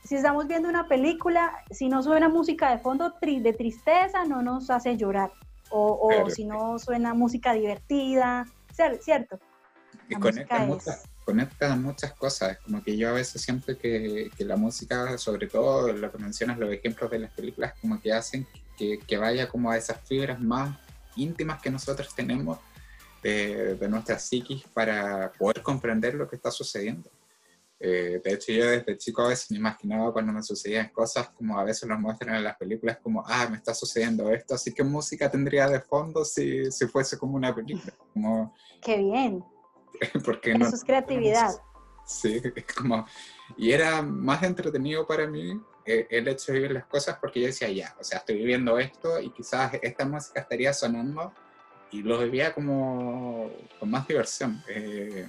si 0.04 0.16
estamos 0.16 0.46
viendo 0.46 0.68
una 0.68 0.86
película, 0.86 1.64
si 1.70 1.88
no 1.88 2.02
suena 2.02 2.28
música 2.28 2.70
de 2.70 2.78
fondo 2.78 3.14
de 3.20 3.52
tristeza, 3.54 4.24
no 4.26 4.42
nos 4.42 4.68
hace 4.68 4.98
llorar, 4.98 5.32
o, 5.70 5.92
o 5.92 6.08
claro. 6.08 6.30
si 6.30 6.44
no 6.44 6.78
suena 6.78 7.14
música 7.14 7.52
divertida, 7.54 8.46
¿cierto? 9.00 9.38
Y 10.08 10.14
conecta, 10.16 10.58
muchas, 10.66 11.08
conecta 11.24 11.76
muchas 11.76 12.12
cosas, 12.14 12.58
como 12.58 12.82
que 12.82 12.96
yo 12.96 13.10
a 13.10 13.12
veces 13.12 13.40
siento 13.42 13.78
que, 13.78 14.30
que, 14.36 14.44
la 14.44 14.56
música, 14.56 15.16
sobre 15.18 15.46
todo 15.46 15.92
lo 15.92 16.10
que 16.10 16.18
mencionas, 16.18 16.58
los 16.58 16.72
ejemplos 16.72 17.10
de 17.10 17.20
las 17.20 17.30
películas, 17.32 17.74
como 17.80 18.00
que 18.00 18.12
hacen 18.12 18.46
que, 18.76 18.98
que 18.98 19.16
vaya 19.16 19.48
como 19.48 19.70
a 19.70 19.76
esas 19.76 20.00
fibras 20.06 20.40
más 20.40 20.76
íntimas 21.16 21.60
que 21.62 21.70
nosotros 21.70 22.14
tenemos 22.14 22.58
de, 23.22 23.76
de 23.76 23.88
nuestra 23.88 24.18
psiquis 24.18 24.64
para 24.74 25.30
poder 25.32 25.62
comprender 25.62 26.14
lo 26.14 26.28
que 26.28 26.36
está 26.36 26.50
sucediendo. 26.50 27.10
Eh, 27.82 28.20
de 28.22 28.34
hecho, 28.34 28.52
yo 28.52 28.66
desde 28.66 28.98
chico 28.98 29.22
a 29.22 29.28
veces 29.28 29.50
me 29.50 29.56
imaginaba 29.56 30.12
cuando 30.12 30.34
me 30.34 30.42
sucedían 30.42 30.90
cosas 30.90 31.30
como 31.30 31.58
a 31.58 31.64
veces 31.64 31.88
nos 31.88 31.98
muestran 31.98 32.36
en 32.36 32.44
las 32.44 32.56
películas, 32.58 32.98
como, 32.98 33.24
ah, 33.26 33.48
me 33.50 33.56
está 33.56 33.72
sucediendo 33.72 34.30
esto, 34.30 34.54
así 34.54 34.74
que 34.74 34.84
música 34.84 35.30
tendría 35.30 35.66
de 35.66 35.80
fondo 35.80 36.22
si, 36.22 36.70
si 36.70 36.86
fuese 36.86 37.16
como 37.16 37.36
una 37.36 37.54
película. 37.54 37.94
Como, 38.12 38.54
¡Qué 38.82 38.98
bien! 38.98 39.42
porque 40.24 40.50
Eso 40.50 40.58
no, 40.58 40.68
es 40.68 40.84
creatividad. 40.84 41.52
Sí, 42.04 42.42
es 42.54 42.66
como, 42.74 43.06
y 43.56 43.72
era 43.72 44.02
más 44.02 44.42
entretenido 44.42 45.06
para 45.06 45.26
mí 45.26 45.58
eh, 45.86 46.06
el 46.10 46.28
hecho 46.28 46.52
de 46.52 46.58
vivir 46.58 46.72
las 46.72 46.86
cosas 46.86 47.16
porque 47.18 47.40
yo 47.40 47.46
decía, 47.46 47.70
ya, 47.70 47.96
o 47.98 48.04
sea, 48.04 48.18
estoy 48.18 48.36
viviendo 48.36 48.78
esto 48.78 49.18
y 49.20 49.30
quizás 49.30 49.72
esta 49.80 50.04
música 50.04 50.40
estaría 50.40 50.74
sonando 50.74 51.32
y 51.90 52.02
lo 52.02 52.18
vivía 52.18 52.52
como 52.52 53.50
con 53.78 53.90
más 53.90 54.06
diversión. 54.06 54.62
Eh, 54.68 55.26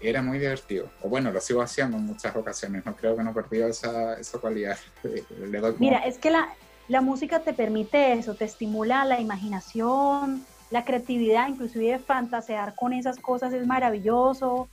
era 0.00 0.22
muy 0.22 0.38
divertido. 0.38 0.88
O 1.02 1.08
bueno, 1.08 1.30
lo 1.30 1.40
sigo 1.40 1.62
haciendo 1.62 1.96
en 1.96 2.06
muchas 2.06 2.34
ocasiones, 2.34 2.84
no 2.84 2.96
creo 2.96 3.16
que 3.16 3.22
no 3.22 3.30
he 3.30 3.34
perdido 3.34 3.68
esa, 3.68 4.18
esa 4.18 4.38
cualidad. 4.38 4.76
Mira, 5.78 5.98
es 6.00 6.18
que 6.18 6.30
la, 6.30 6.48
la 6.88 7.00
música 7.00 7.40
te 7.40 7.52
permite 7.52 8.12
eso, 8.12 8.34
te 8.34 8.44
estimula 8.44 9.04
la 9.04 9.20
imaginación, 9.20 10.44
la 10.70 10.84
creatividad, 10.84 11.48
inclusive 11.48 11.98
fantasear 11.98 12.74
con 12.74 12.92
esas 12.92 13.18
cosas 13.18 13.52
es 13.52 13.66
maravilloso. 13.66 14.68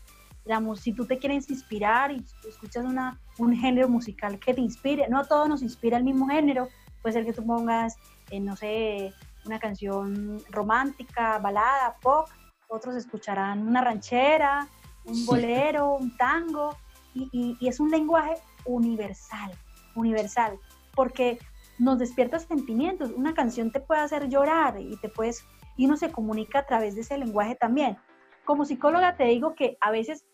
Digamos, 0.45 0.81
si 0.81 0.91
tú 0.91 1.05
te 1.05 1.19
quieres 1.19 1.49
inspirar 1.49 2.11
y 2.11 2.25
escuchas 2.47 2.83
una, 2.85 3.19
un 3.37 3.55
género 3.55 3.87
musical 3.87 4.39
que 4.39 4.53
te 4.53 4.61
inspire, 4.61 5.07
no 5.09 5.19
a 5.19 5.25
todos 5.25 5.47
nos 5.47 5.61
inspira 5.61 5.97
el 5.97 6.03
mismo 6.03 6.27
género, 6.27 6.67
puede 7.01 7.13
ser 7.13 7.25
que 7.25 7.33
tú 7.33 7.45
pongas, 7.45 7.95
eh, 8.29 8.39
no 8.39 8.55
sé, 8.55 9.13
una 9.45 9.59
canción 9.59 10.41
romántica, 10.49 11.37
balada, 11.39 11.95
pop, 12.01 12.27
otros 12.67 12.95
escucharán 12.95 13.67
una 13.67 13.81
ranchera, 13.81 14.67
un 15.05 15.25
bolero, 15.25 15.95
un 15.95 16.15
tango, 16.17 16.75
y, 17.13 17.29
y, 17.31 17.57
y 17.59 17.67
es 17.67 17.79
un 17.79 17.91
lenguaje 17.91 18.35
universal, 18.65 19.51
universal, 19.95 20.57
porque 20.95 21.37
nos 21.79 21.99
despierta 21.99 22.39
sentimientos. 22.39 23.11
Una 23.15 23.33
canción 23.33 23.71
te 23.71 23.79
puede 23.79 24.01
hacer 24.01 24.29
llorar 24.29 24.79
y 24.79 24.97
te 24.97 25.09
puedes 25.09 25.45
y 25.75 25.85
uno 25.85 25.97
se 25.97 26.11
comunica 26.11 26.59
a 26.59 26.65
través 26.65 26.95
de 26.95 27.01
ese 27.01 27.17
lenguaje 27.17 27.55
también. 27.55 27.97
Como 28.45 28.65
psicóloga 28.65 29.15
te 29.15 29.25
digo 29.25 29.55
que 29.55 29.77
a 29.81 29.91
veces 29.91 30.25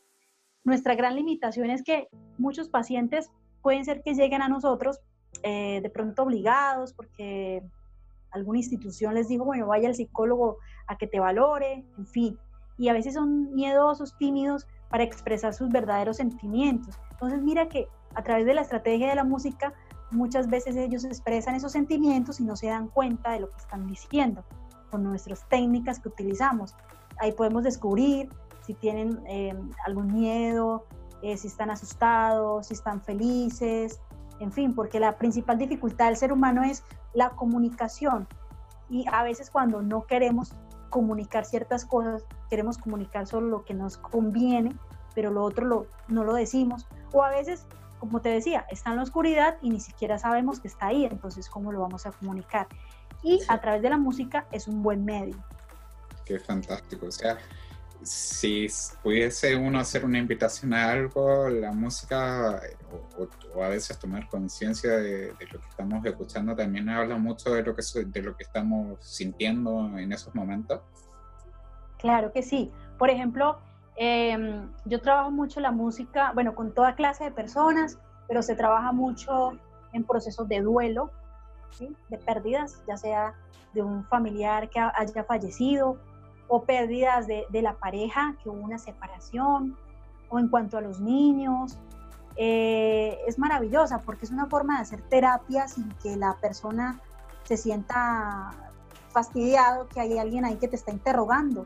nuestra 0.63 0.95
gran 0.95 1.15
limitación 1.15 1.70
es 1.70 1.84
que 1.84 2.09
muchos 2.38 2.70
pacientes 2.70 3.32
pueden 3.61 3.86
ser 3.86 4.01
que 4.03 4.13
lleguen 4.13 4.41
a 4.41 4.49
nosotros 4.49 4.99
eh, 5.43 5.80
de 5.82 5.89
pronto 5.89 6.24
obligados 6.24 6.93
porque 6.93 7.63
alguna 8.32 8.59
institución 8.59 9.13
les 9.15 9.28
dijo, 9.28 9.45
bueno, 9.45 9.67
vaya 9.67 9.88
al 9.88 9.95
psicólogo 9.95 10.57
a 10.88 10.97
que 10.97 11.07
te 11.07 11.20
valore, 11.20 11.86
en 11.97 12.07
fin. 12.07 12.39
Y 12.80 12.90
a 12.90 12.94
veces 12.94 13.14
son 13.14 13.54
miedosos, 13.54 14.18
tímidos 14.18 14.66
para 14.90 15.04
expresar 15.04 15.54
sus 15.54 15.70
verdaderos 15.70 16.18
sentimientos. 16.18 16.98
Entonces 17.12 17.44
mira 17.44 17.70
que 17.70 17.88
a 18.16 18.24
través 18.24 18.48
de 18.48 18.56
la 18.56 18.62
estrategia 18.62 19.10
de 19.10 19.16
la 19.16 19.24
música, 19.24 19.74
muchas 20.12 20.50
veces 20.50 20.76
ellos 20.76 21.04
expresan 21.04 21.54
esos 21.54 21.72
sentimientos 21.72 22.40
y 22.40 22.44
no 22.44 22.56
se 22.56 22.68
dan 22.68 22.88
cuenta 22.88 23.34
de 23.34 23.42
lo 23.42 23.50
que 23.50 23.58
están 23.58 23.86
diciendo 23.86 24.44
con 24.90 25.04
nuestras 25.04 25.48
técnicas 25.50 26.00
que 26.00 26.10
utilizamos. 26.10 26.74
Ahí 27.20 27.34
podemos 27.34 27.64
descubrir 27.64 28.30
si 28.66 28.74
tienen 28.74 29.22
eh, 29.28 29.54
algún 29.86 30.12
miedo, 30.14 30.86
eh, 31.22 31.38
si 31.38 31.48
están 31.48 31.70
asustados, 31.70 32.68
si 32.68 32.74
están 32.74 33.02
felices, 33.02 34.00
en 34.40 34.52
fin, 34.52 34.74
porque 34.74 35.00
la 35.00 35.18
principal 35.18 35.58
dificultad 35.58 36.08
del 36.08 36.16
ser 36.16 36.32
humano 36.32 36.64
es 36.64 36.84
la 37.14 37.32
comunicación. 37.32 38.28
Y 38.90 39.06
a 39.12 39.24
veces 39.24 39.52
cuando 39.52 39.82
no 39.82 40.06
queremos 40.06 40.56
comunicar 40.90 41.46
ciertas 41.46 41.86
cosas, 41.86 42.26
queremos 42.50 42.78
comunicar 42.78 43.28
solo 43.28 43.48
lo 43.48 43.66
que 43.66 43.74
nos 43.74 43.98
conviene, 43.98 44.76
pero 45.16 45.32
lo 45.32 45.44
otro 45.44 45.66
lo, 45.66 45.88
no 46.08 46.24
lo 46.24 46.34
decimos. 46.34 46.88
O 47.14 47.24
a 47.24 47.30
veces, 47.30 47.66
como 48.00 48.22
te 48.22 48.30
decía, 48.30 48.66
está 48.70 48.92
en 48.92 48.98
la 48.98 49.04
oscuridad 49.04 49.58
y 49.62 49.70
ni 49.70 49.80
siquiera 49.80 50.18
sabemos 50.18 50.60
que 50.60 50.68
está 50.68 50.88
ahí, 50.88 51.06
entonces 51.06 51.50
¿cómo 51.50 51.72
lo 51.72 51.82
vamos 51.82 52.06
a 52.06 52.12
comunicar? 52.12 52.68
y 53.24 53.40
a 53.48 53.60
través 53.60 53.82
de 53.82 53.90
la 53.90 53.98
música 53.98 54.46
es 54.52 54.68
un 54.68 54.82
buen 54.82 55.04
medio. 55.04 55.36
Qué 56.26 56.40
fantástico. 56.40 57.08
O 57.08 57.12
sea, 57.12 57.38
si 58.02 58.68
pudiese 59.04 59.56
uno 59.56 59.80
hacer 59.80 60.06
una 60.06 60.18
invitación 60.18 60.74
a 60.74 60.91
algo, 60.91 61.50
la 61.50 61.72
música 61.72 62.62
o, 63.56 63.64
a 63.64 63.68
veces 63.68 64.00
tomar 64.00 64.28
conciencia 64.30 64.97
de, 64.97 65.34
lo 65.52 65.60
que 65.60 65.68
estamos 65.70 66.06
escuchando 66.06 66.56
también 66.56 66.88
habla 66.89 67.18
mucho 67.18 67.54
de 67.54 67.64
lo 67.64 67.76
que, 67.76 67.82
de 68.06 68.22
lo 68.22 68.36
que 68.36 68.43
estamos 68.43 68.97
sintiendo 69.02 69.97
en 69.97 70.14
esos 70.14 70.34
momentos. 70.34 70.82
Claro 71.97 72.32
que 72.32 72.41
sí. 72.41 72.72
Por 72.97 73.10
ejemplo, 73.10 73.60
em, 73.97 74.70
yo 74.86 75.02
trabajo 75.02 75.32
mucho 75.32 75.60
la 75.60 75.72
música, 75.72 76.32
bueno, 76.34 76.56
con 76.56 76.74
toda 76.74 76.95
clase 76.95 77.26
de 77.26 77.32
personas, 77.32 78.00
pero 78.28 78.41
se 78.41 78.56
trabaja 78.56 78.93
mucho 78.93 79.52
en 79.91 80.06
procesos 80.06 80.47
de 80.47 80.62
duelo, 80.62 81.12
de 81.80 82.18
pérdidas, 82.18 82.82
ya 82.88 82.97
sea 82.97 83.36
de 83.74 83.82
un 83.82 84.06
familiar 84.06 84.70
que 84.70 84.80
haya 84.80 85.24
fallecido 85.24 86.00
o 86.50 86.64
pérdidas 86.64 87.28
de, 87.28 87.62
la 87.62 87.74
pareja, 87.74 88.36
que 88.43 88.50
hubo 88.50 88.60
una 88.60 88.80
separación, 88.80 89.78
o 90.30 90.39
en 90.39 90.50
cuanto 90.50 90.78
a 90.78 90.82
los 90.82 91.00
niños. 91.00 91.78
Eh, 92.36 93.20
es 93.28 93.38
maravillosa 93.38 94.00
porque 94.00 94.26
es 94.26 94.32
una 94.32 94.47
forma 94.47 94.78
de 94.78 94.82
hacer 94.82 95.02
terapia 95.02 95.68
sin 95.68 95.89
que 96.02 96.16
la 96.16 96.36
persona 96.38 97.00
se 97.43 97.58
sienta 97.58 98.52
fastidiado 99.12 99.88
que 99.88 100.00
hay 100.00 100.18
alguien 100.18 100.45
ahí 100.45 100.56
que 100.56 100.68
te 100.68 100.76
está 100.76 100.91
interrogando, 100.91 101.66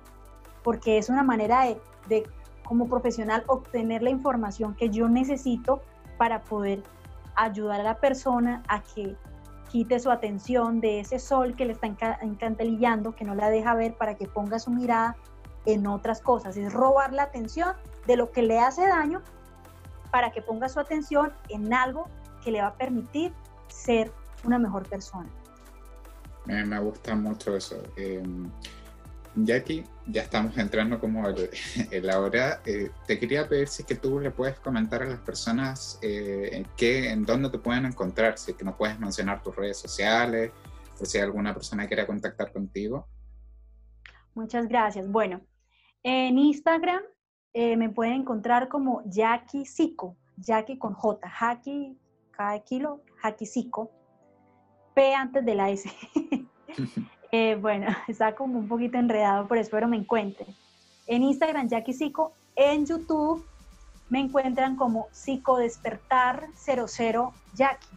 porque 0.63 0.97
es 0.97 1.09
una 1.09 1.23
manera 1.23 1.65
de, 1.65 1.81
de 2.07 2.23
como 2.65 2.87
profesional 2.87 3.43
obtener 3.47 4.01
la 4.01 4.09
información 4.09 4.75
que 4.75 4.89
yo 4.89 5.09
necesito 5.09 5.81
para 6.17 6.41
poder 6.41 6.83
ayudar 7.35 7.81
a 7.81 7.83
la 7.83 7.99
persona 7.99 8.63
a 8.67 8.81
que 8.81 9.15
quite 9.73 9.99
su 9.99 10.11
atención 10.11 10.81
de 10.81 10.99
ese 10.99 11.17
sol 11.17 11.55
que 11.55 11.65
le 11.65 11.73
está 11.73 11.87
encantelillando, 12.21 13.15
que 13.15 13.25
no 13.25 13.33
la 13.33 13.49
deja 13.49 13.73
ver 13.73 13.95
para 13.95 14.15
que 14.15 14.27
ponga 14.27 14.59
su 14.59 14.69
mirada 14.69 15.17
en 15.65 15.87
otras 15.87 16.21
cosas. 16.21 16.55
Es 16.57 16.71
robar 16.71 17.11
la 17.11 17.23
atención 17.23 17.73
de 18.05 18.15
lo 18.15 18.31
que 18.31 18.43
le 18.43 18.59
hace 18.59 18.85
daño 18.85 19.23
para 20.11 20.31
que 20.31 20.43
ponga 20.43 20.69
su 20.69 20.79
atención 20.79 21.33
en 21.49 21.73
algo 21.73 22.07
que 22.43 22.51
le 22.51 22.61
va 22.61 22.67
a 22.67 22.75
permitir 22.75 23.33
ser 23.67 24.11
una 24.43 24.59
mejor 24.59 24.87
persona. 24.87 25.27
Me, 26.45 26.77
gusta 26.77 27.15
mucho 27.15 27.55
eso. 27.55 27.81
Eh, 27.97 28.21
Jackie, 29.35 29.83
ya 30.07 30.21
estamos 30.21 30.57
entrando 30.57 30.99
como 30.99 31.23
en 31.91 32.05
la 32.05 32.19
hora. 32.19 32.61
Eh, 32.65 32.91
te 33.07 33.19
quería 33.19 33.47
pedir 33.47 33.67
si 33.67 33.83
que 33.83 33.95
tú 33.95 34.19
le 34.19 34.31
puedes 34.31 34.59
comentar 34.59 35.01
a 35.01 35.05
las 35.05 35.19
personas 35.19 35.99
eh, 36.01 36.49
en, 36.51 36.67
qué, 36.77 37.09
en 37.09 37.25
dónde 37.25 37.49
te 37.49 37.59
pueden 37.59 37.85
encontrar, 37.85 38.37
si 38.37 38.53
que 38.53 38.63
no 38.63 38.77
puedes 38.77 38.99
mencionar 38.99 39.41
tus 39.41 39.55
redes 39.55 39.77
sociales 39.77 40.51
o 40.99 41.05
si 41.05 41.17
alguna 41.17 41.53
persona 41.53 41.87
quiera 41.87 42.05
contactar 42.05 42.51
contigo. 42.51 43.07
Muchas 44.35 44.67
gracias. 44.67 45.09
Bueno, 45.09 45.41
en 46.03 46.37
Instagram 46.37 47.01
eh, 47.53 47.77
me 47.77 47.89
pueden 47.89 48.21
encontrar 48.21 48.67
como 48.67 49.01
Jackie 49.05 49.65
Sico, 49.65 50.17
Jackie 50.37 50.77
con 50.77 50.93
J, 50.93 51.27
Jackie, 51.39 51.97
cada 52.31 52.59
kilo, 52.63 53.03
Jackie 53.23 53.45
Sico, 53.45 53.91
P 54.95 55.13
antes 55.13 55.45
de 55.45 55.55
la 55.55 55.69
S. 55.71 55.89
Eh, 57.33 57.57
bueno, 57.59 57.87
está 58.07 58.35
como 58.35 58.59
un 58.59 58.67
poquito 58.67 58.99
enredado, 58.99 59.47
pero 59.47 59.59
espero 59.59 59.87
me 59.87 59.97
encuentren. 59.97 60.55
En 61.07 61.23
Instagram, 61.23 61.67
Jackie 61.67 61.93
Psico. 61.93 62.31
En 62.55 62.85
YouTube 62.85 63.43
me 64.09 64.19
encuentran 64.19 64.75
como 64.75 65.07
Psicodespertar 65.11 66.45
00 66.55 67.33
Jackie. 67.55 67.87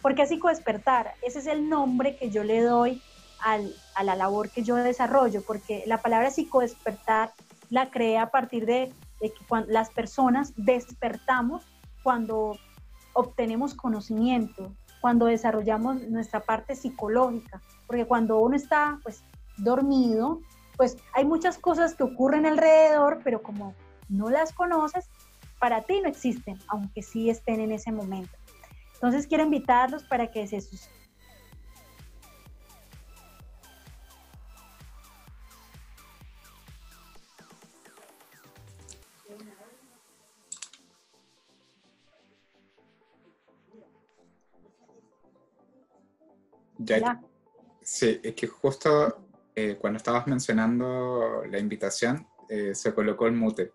¿Por 0.00 0.14
qué 0.14 0.24
Psicodespertar? 0.24 1.14
Ese 1.20 1.40
es 1.40 1.46
el 1.48 1.68
nombre 1.68 2.16
que 2.16 2.30
yo 2.30 2.44
le 2.44 2.62
doy 2.62 3.02
a 3.42 4.04
la 4.04 4.14
labor 4.14 4.50
que 4.50 4.62
yo 4.62 4.76
desarrollo, 4.76 5.42
porque 5.42 5.82
la 5.86 5.98
palabra 5.98 6.30
psicodespertar 6.30 7.32
la 7.70 7.90
creé 7.90 8.18
a 8.18 8.30
partir 8.30 8.66
de, 8.66 8.92
de 9.20 9.32
que 9.32 9.44
cuando 9.48 9.72
las 9.72 9.90
personas 9.90 10.52
despertamos 10.56 11.62
cuando 12.02 12.58
obtenemos 13.14 13.74
conocimiento, 13.74 14.70
cuando 15.00 15.26
desarrollamos 15.26 16.02
nuestra 16.08 16.40
parte 16.40 16.76
psicológica, 16.76 17.60
porque 17.86 18.06
cuando 18.06 18.38
uno 18.38 18.56
está 18.56 18.98
pues 19.02 19.24
dormido, 19.56 20.40
pues 20.76 20.96
hay 21.12 21.24
muchas 21.24 21.58
cosas 21.58 21.94
que 21.94 22.02
ocurren 22.02 22.46
alrededor, 22.46 23.20
pero 23.24 23.42
como 23.42 23.74
no 24.08 24.30
las 24.30 24.52
conoces, 24.52 25.08
para 25.58 25.82
ti 25.82 26.00
no 26.00 26.08
existen, 26.08 26.58
aunque 26.68 27.02
sí 27.02 27.30
estén 27.30 27.60
en 27.60 27.72
ese 27.72 27.92
momento. 27.92 28.36
Entonces 28.94 29.26
quiero 29.26 29.44
invitarlos 29.44 30.04
para 30.04 30.30
que 30.30 30.46
se 30.46 30.60
Ya, 46.82 47.20
sí, 47.82 48.20
es 48.22 48.34
que 48.34 48.46
justo 48.46 49.26
eh, 49.54 49.76
cuando 49.78 49.98
estabas 49.98 50.26
mencionando 50.26 51.42
la 51.46 51.58
invitación, 51.58 52.26
eh, 52.48 52.74
se 52.74 52.94
colocó 52.94 53.26
el 53.26 53.34
mute. 53.34 53.72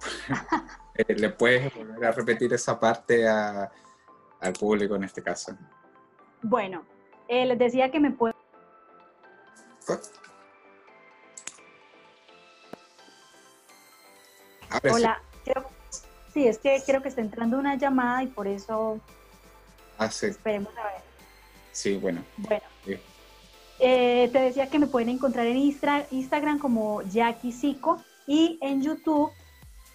Eh, 0.92 1.14
¿Le 1.14 1.30
puedes 1.30 1.72
volver 1.74 2.04
a 2.04 2.10
repetir 2.10 2.52
esa 2.52 2.78
parte 2.78 3.26
al 3.26 4.52
público 4.58 4.96
en 4.96 5.04
este 5.04 5.22
caso? 5.22 5.56
Bueno, 6.42 6.84
les 7.28 7.58
decía 7.58 7.90
que 7.90 8.00
me 8.00 8.10
puede... 8.10 8.34
Hola, 14.92 15.22
sí. 16.34 16.46
es 16.46 16.58
que 16.58 16.82
creo 16.84 17.00
que 17.00 17.08
está 17.08 17.20
entrando 17.22 17.56
una 17.56 17.76
llamada 17.76 18.24
y 18.24 18.26
por 18.26 18.46
eso... 18.48 19.00
Ah, 19.96 20.10
sí. 20.10 20.26
Esperemos 20.26 20.76
a 20.76 20.84
ver. 20.84 21.09
Sí, 21.72 21.96
bueno. 21.96 22.22
Bueno. 22.36 22.62
Eh, 23.82 24.28
te 24.30 24.40
decía 24.40 24.68
que 24.68 24.78
me 24.78 24.86
pueden 24.86 25.08
encontrar 25.08 25.46
en 25.46 25.56
Instagram 25.56 26.58
como 26.58 27.00
Jackie 27.02 27.50
Psico 27.50 28.02
y 28.26 28.58
en 28.60 28.82
YouTube 28.82 29.30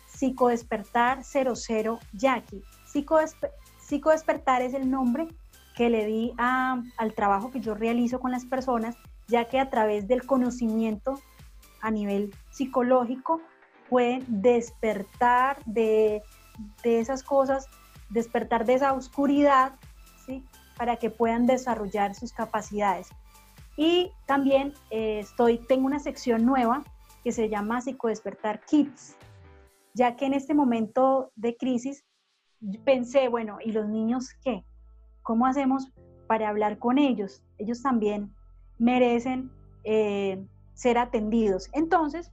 Psicodespertar 0.07 1.23
00 1.23 1.99
Jackie. 2.13 2.63
Psicodespertar 2.85 4.63
es 4.63 4.73
el 4.73 4.89
nombre 4.89 5.27
que 5.75 5.89
le 5.89 6.05
di 6.05 6.33
al 6.37 7.13
trabajo 7.13 7.51
que 7.51 7.59
yo 7.59 7.75
realizo 7.75 8.19
con 8.19 8.31
las 8.31 8.45
personas, 8.45 8.95
ya 9.27 9.45
que 9.45 9.59
a 9.59 9.69
través 9.69 10.07
del 10.07 10.25
conocimiento 10.25 11.19
a 11.81 11.91
nivel 11.91 12.33
psicológico 12.49 13.41
pueden 13.89 14.23
despertar 14.27 15.63
de, 15.65 16.23
de 16.81 16.99
esas 16.99 17.21
cosas, 17.21 17.67
despertar 18.09 18.65
de 18.65 18.75
esa 18.75 18.93
oscuridad, 18.93 19.75
¿sí? 20.25 20.43
Para 20.77 20.97
que 20.97 21.09
puedan 21.09 21.45
desarrollar 21.45 22.15
sus 22.15 22.33
capacidades. 22.33 23.09
Y 23.77 24.11
también 24.25 24.73
eh, 24.89 25.19
estoy, 25.19 25.57
tengo 25.57 25.85
una 25.85 25.99
sección 25.99 26.45
nueva 26.45 26.83
que 27.23 27.31
se 27.31 27.49
llama 27.49 27.81
Psicodespertar 27.81 28.61
Kids, 28.65 29.17
ya 29.93 30.15
que 30.15 30.25
en 30.25 30.33
este 30.33 30.53
momento 30.53 31.31
de 31.35 31.57
crisis 31.57 32.05
pensé, 32.83 33.27
bueno, 33.27 33.57
¿y 33.63 33.71
los 33.71 33.87
niños 33.87 34.29
qué? 34.43 34.63
¿Cómo 35.23 35.45
hacemos 35.45 35.91
para 36.27 36.49
hablar 36.49 36.77
con 36.79 36.97
ellos? 36.97 37.43
Ellos 37.57 37.81
también 37.81 38.33
merecen 38.77 39.51
eh, 39.83 40.45
ser 40.73 40.97
atendidos. 40.97 41.69
Entonces, 41.73 42.31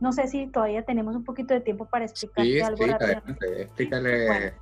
no 0.00 0.12
sé 0.12 0.28
si 0.28 0.46
todavía 0.46 0.84
tenemos 0.84 1.16
un 1.16 1.24
poquito 1.24 1.54
de 1.54 1.60
tiempo 1.60 1.86
para 1.86 2.04
explicarte 2.04 2.62
algo 2.62 2.86
rápidamente. 2.86 3.62
Explícale 3.62 4.54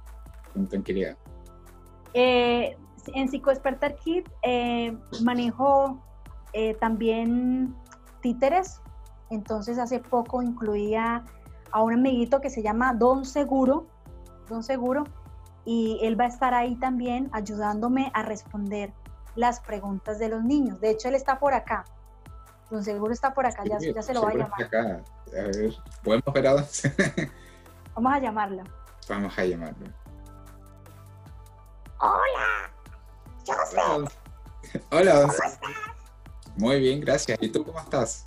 con 0.52 0.68
tranquilidad. 0.68 1.16
Eh, 2.14 2.76
en 3.14 3.28
Psicodespertar 3.28 3.96
Kit 3.96 4.28
eh, 4.42 4.96
manejo 5.22 5.98
eh, 6.52 6.74
también 6.74 7.74
títeres. 8.20 8.80
Entonces 9.30 9.78
hace 9.78 9.98
poco 9.98 10.42
incluía 10.42 11.24
a 11.70 11.82
un 11.82 11.92
amiguito 11.92 12.40
que 12.40 12.50
se 12.50 12.62
llama 12.62 12.94
Don 12.94 13.24
Seguro, 13.24 13.86
Don 14.48 14.62
Seguro, 14.62 15.04
y 15.64 15.98
él 16.02 16.18
va 16.18 16.24
a 16.24 16.28
estar 16.28 16.54
ahí 16.54 16.76
también 16.76 17.28
ayudándome 17.32 18.10
a 18.14 18.22
responder 18.22 18.92
las 19.34 19.60
preguntas 19.60 20.18
de 20.18 20.28
los 20.28 20.44
niños. 20.44 20.80
De 20.80 20.90
hecho, 20.90 21.08
él 21.08 21.14
está 21.14 21.38
por 21.38 21.54
acá. 21.54 21.84
Don 22.70 22.82
Seguro 22.82 23.12
está 23.12 23.34
por 23.34 23.46
acá, 23.46 23.64
ya, 23.64 23.78
se 24.02 24.14
lo 24.14 24.22
va 24.22 24.30
a 24.30 24.34
llamar. 24.34 24.62
Acá. 24.62 25.02
A 25.28 25.42
ver, 25.42 25.74
¿podemos 26.02 26.32
ver 26.32 26.46
a 26.46 26.54
Vamos 27.94 28.12
a 28.12 28.18
llamarlo. 28.18 28.62
Vamos 29.08 29.38
a 29.38 29.44
llamarlo. 29.44 29.86
Hola. 31.98 32.65
Hola. 33.48 34.10
Hola. 34.90 35.20
¿Cómo 35.20 35.32
estás? 35.32 35.58
Muy 36.56 36.80
bien, 36.80 37.00
gracias. 37.00 37.38
¿Y 37.40 37.48
tú 37.48 37.64
cómo 37.64 37.78
estás? 37.80 38.24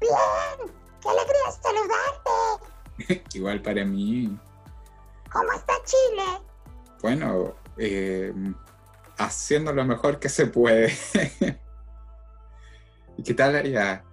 Bien. 0.00 0.72
Qué 1.00 1.08
alegría 1.08 1.52
saludarte. 1.62 3.24
Igual 3.36 3.62
para 3.62 3.84
mí. 3.84 4.38
¿Cómo 5.32 5.52
está 5.52 5.74
Chile? 5.84 6.40
Bueno, 7.02 7.54
eh, 7.76 8.32
haciendo 9.18 9.72
lo 9.72 9.84
mejor 9.84 10.18
que 10.18 10.28
se 10.28 10.46
puede. 10.46 10.96
¿Y 13.16 13.22
qué 13.22 13.34
tal 13.34 13.56
allá? 13.56 14.04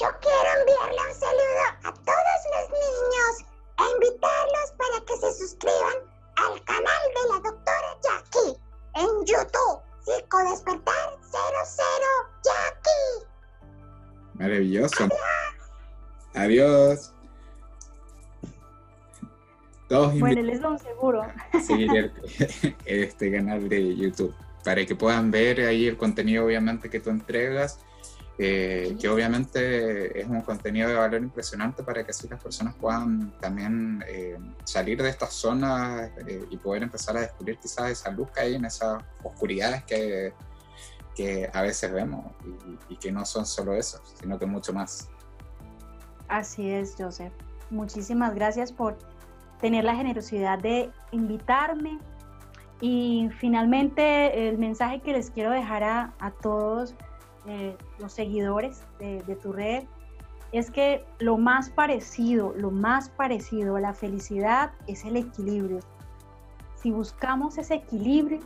yo 0.00 0.06
quiero 0.20 0.60
enviarle 0.60 1.08
un 1.08 1.14
saludo 1.14 1.64
a 1.84 1.92
todos 1.92 2.40
los 2.54 2.70
niños 2.70 3.44
e 3.78 3.82
invitarlos 3.94 4.70
para 4.78 5.04
que 5.04 5.16
se 5.18 5.34
suscriban 5.34 6.09
al 6.40 6.64
canal 6.64 7.02
de 7.14 7.28
la 7.28 7.50
doctora 7.50 7.90
Jackie 8.02 8.58
en 8.94 9.26
YouTube. 9.26 9.80
Circo 10.04 10.38
Despertar 10.50 11.18
00 11.20 11.60
Jackie. 12.44 13.26
Maravilloso. 14.34 15.08
Adiós. 16.34 17.12
Todos 19.88 20.18
bueno, 20.18 20.42
les 20.42 20.60
doy 20.60 20.72
un 20.72 20.78
seguro. 20.78 21.26
Seguir 21.66 22.12
este 22.86 23.32
canal 23.32 23.68
de 23.68 23.96
YouTube 23.96 24.34
para 24.64 24.86
que 24.86 24.94
puedan 24.94 25.30
ver 25.30 25.60
ahí 25.60 25.88
el 25.88 25.96
contenido 25.96 26.44
obviamente 26.46 26.88
que 26.88 27.00
tú 27.00 27.10
entregas 27.10 27.80
eh, 28.42 28.96
que 28.98 29.06
obviamente 29.06 30.18
es 30.18 30.26
un 30.26 30.40
contenido 30.40 30.88
de 30.88 30.94
valor 30.94 31.20
impresionante 31.20 31.82
para 31.82 32.02
que 32.02 32.12
así 32.12 32.26
las 32.26 32.42
personas 32.42 32.74
puedan 32.74 33.38
también 33.38 34.02
eh, 34.08 34.38
salir 34.64 35.02
de 35.02 35.10
estas 35.10 35.34
zonas 35.34 36.10
eh, 36.26 36.46
y 36.48 36.56
poder 36.56 36.84
empezar 36.84 37.18
a 37.18 37.20
descubrir 37.20 37.58
quizás 37.58 37.90
esa 37.90 38.10
luz 38.10 38.30
que 38.30 38.40
hay 38.40 38.54
en 38.54 38.64
esas 38.64 39.04
oscuridades 39.22 39.84
que, 39.84 40.32
que 41.14 41.50
a 41.52 41.60
veces 41.60 41.92
vemos 41.92 42.32
y, 42.88 42.94
y, 42.94 42.96
que 42.96 43.12
no 43.12 43.26
son 43.26 43.44
solo 43.44 43.74
eso, 43.74 44.00
sino 44.18 44.38
que 44.38 44.46
mucho 44.46 44.72
más. 44.72 45.10
Así 46.28 46.70
es, 46.70 46.94
Joseph. 46.96 47.34
Muchísimas 47.68 48.34
gracias 48.34 48.72
por 48.72 48.96
tener 49.60 49.84
la 49.84 49.94
generosidad 49.94 50.58
de 50.58 50.90
invitarme. 51.10 51.98
Y 52.80 53.28
finalmente 53.38 54.48
el 54.48 54.56
mensaje 54.56 55.02
que 55.02 55.12
les 55.12 55.30
quiero 55.30 55.50
dejar 55.50 55.84
a, 55.84 56.14
a 56.18 56.30
todos 56.30 56.94
eh, 57.46 57.76
los 57.98 58.12
seguidores 58.12 58.82
de, 58.98 59.36
tu 59.42 59.52
red, 59.52 59.84
es 60.52 60.70
que 60.70 61.04
lo 61.18 61.38
más 61.38 61.70
parecido, 61.70 62.52
lo 62.56 62.70
más 62.70 63.08
parecido 63.10 63.76
a 63.76 63.80
la 63.80 63.94
felicidad 63.94 64.72
es 64.86 65.04
el 65.04 65.16
equilibrio. 65.16 65.80
Si 66.76 66.90
buscamos 66.90 67.58
ese 67.58 67.74
equilibrio 67.74 68.40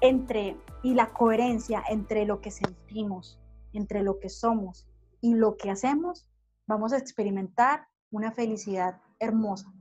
entre 0.00 0.56
y 0.82 0.94
la 0.94 1.08
coherencia 1.08 1.82
entre 1.88 2.24
lo 2.24 2.40
que 2.40 2.50
sentimos, 2.50 3.38
entre 3.72 4.02
lo 4.02 4.18
que 4.18 4.28
somos 4.28 4.86
y 5.20 5.34
lo 5.34 5.56
que 5.56 5.70
hacemos, 5.70 6.26
vamos 6.66 6.92
a 6.92 6.98
experimentar 6.98 7.86
una 8.10 8.32
felicidad 8.32 9.00
hermosa. 9.18 9.72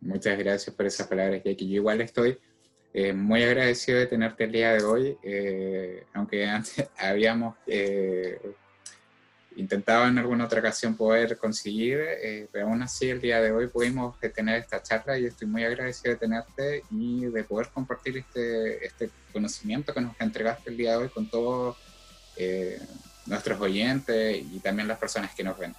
Muchas 0.00 0.36
gracias 0.38 0.74
por 0.74 0.86
esas 0.86 1.06
palabras, 1.06 1.42
Jackie. 1.44 1.68
Yo 1.68 1.76
igual 1.76 2.00
estoy 2.00 2.38
eh, 2.94 3.14
muy 3.14 3.42
agradecido 3.42 3.98
de 3.98 4.06
tenerte 4.06 4.44
el 4.44 4.52
día 4.52 4.74
de 4.74 4.84
hoy, 4.84 5.16
eh, 5.22 6.04
aunque 6.12 6.46
antes 6.46 6.88
habíamos 6.98 7.56
eh, 7.66 8.38
intentado 9.56 10.06
en 10.08 10.18
alguna 10.18 10.44
otra 10.44 10.60
ocasión 10.60 10.96
poder 10.96 11.38
conseguir, 11.38 12.00
pero 12.50 12.66
aún 12.66 12.82
así 12.82 13.10
el 13.10 13.20
día 13.20 13.40
de 13.40 13.50
hoy 13.50 13.68
pudimos 13.68 14.18
tener 14.34 14.60
esta 14.60 14.82
charla 14.82 15.18
y 15.18 15.26
estoy 15.26 15.46
muy 15.46 15.62
agradecido 15.64 16.14
de 16.14 16.20
tenerte 16.20 16.82
y 16.90 17.26
de 17.26 17.44
poder 17.44 17.68
compartir 17.68 18.16
este, 18.16 18.86
este 18.86 19.10
conocimiento 19.30 19.92
que 19.92 20.00
nos 20.00 20.18
entregaste 20.18 20.70
el 20.70 20.78
día 20.78 20.92
de 20.92 20.96
hoy 20.96 21.08
con 21.10 21.28
todos 21.28 21.76
nuestros 23.26 23.60
oyentes 23.60 24.42
y 24.50 24.58
también 24.60 24.88
las 24.88 24.98
personas 24.98 25.34
que 25.34 25.44
nos 25.44 25.58
ven. 25.58 25.74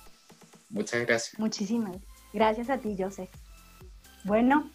Muchas 0.70 1.06
gracias. 1.06 1.40
Muchísimas 1.40 1.98
gracias 2.32 2.70
a 2.70 2.78
ti, 2.78 2.96
Joseph. 2.98 3.30
Bueno, 4.24 4.72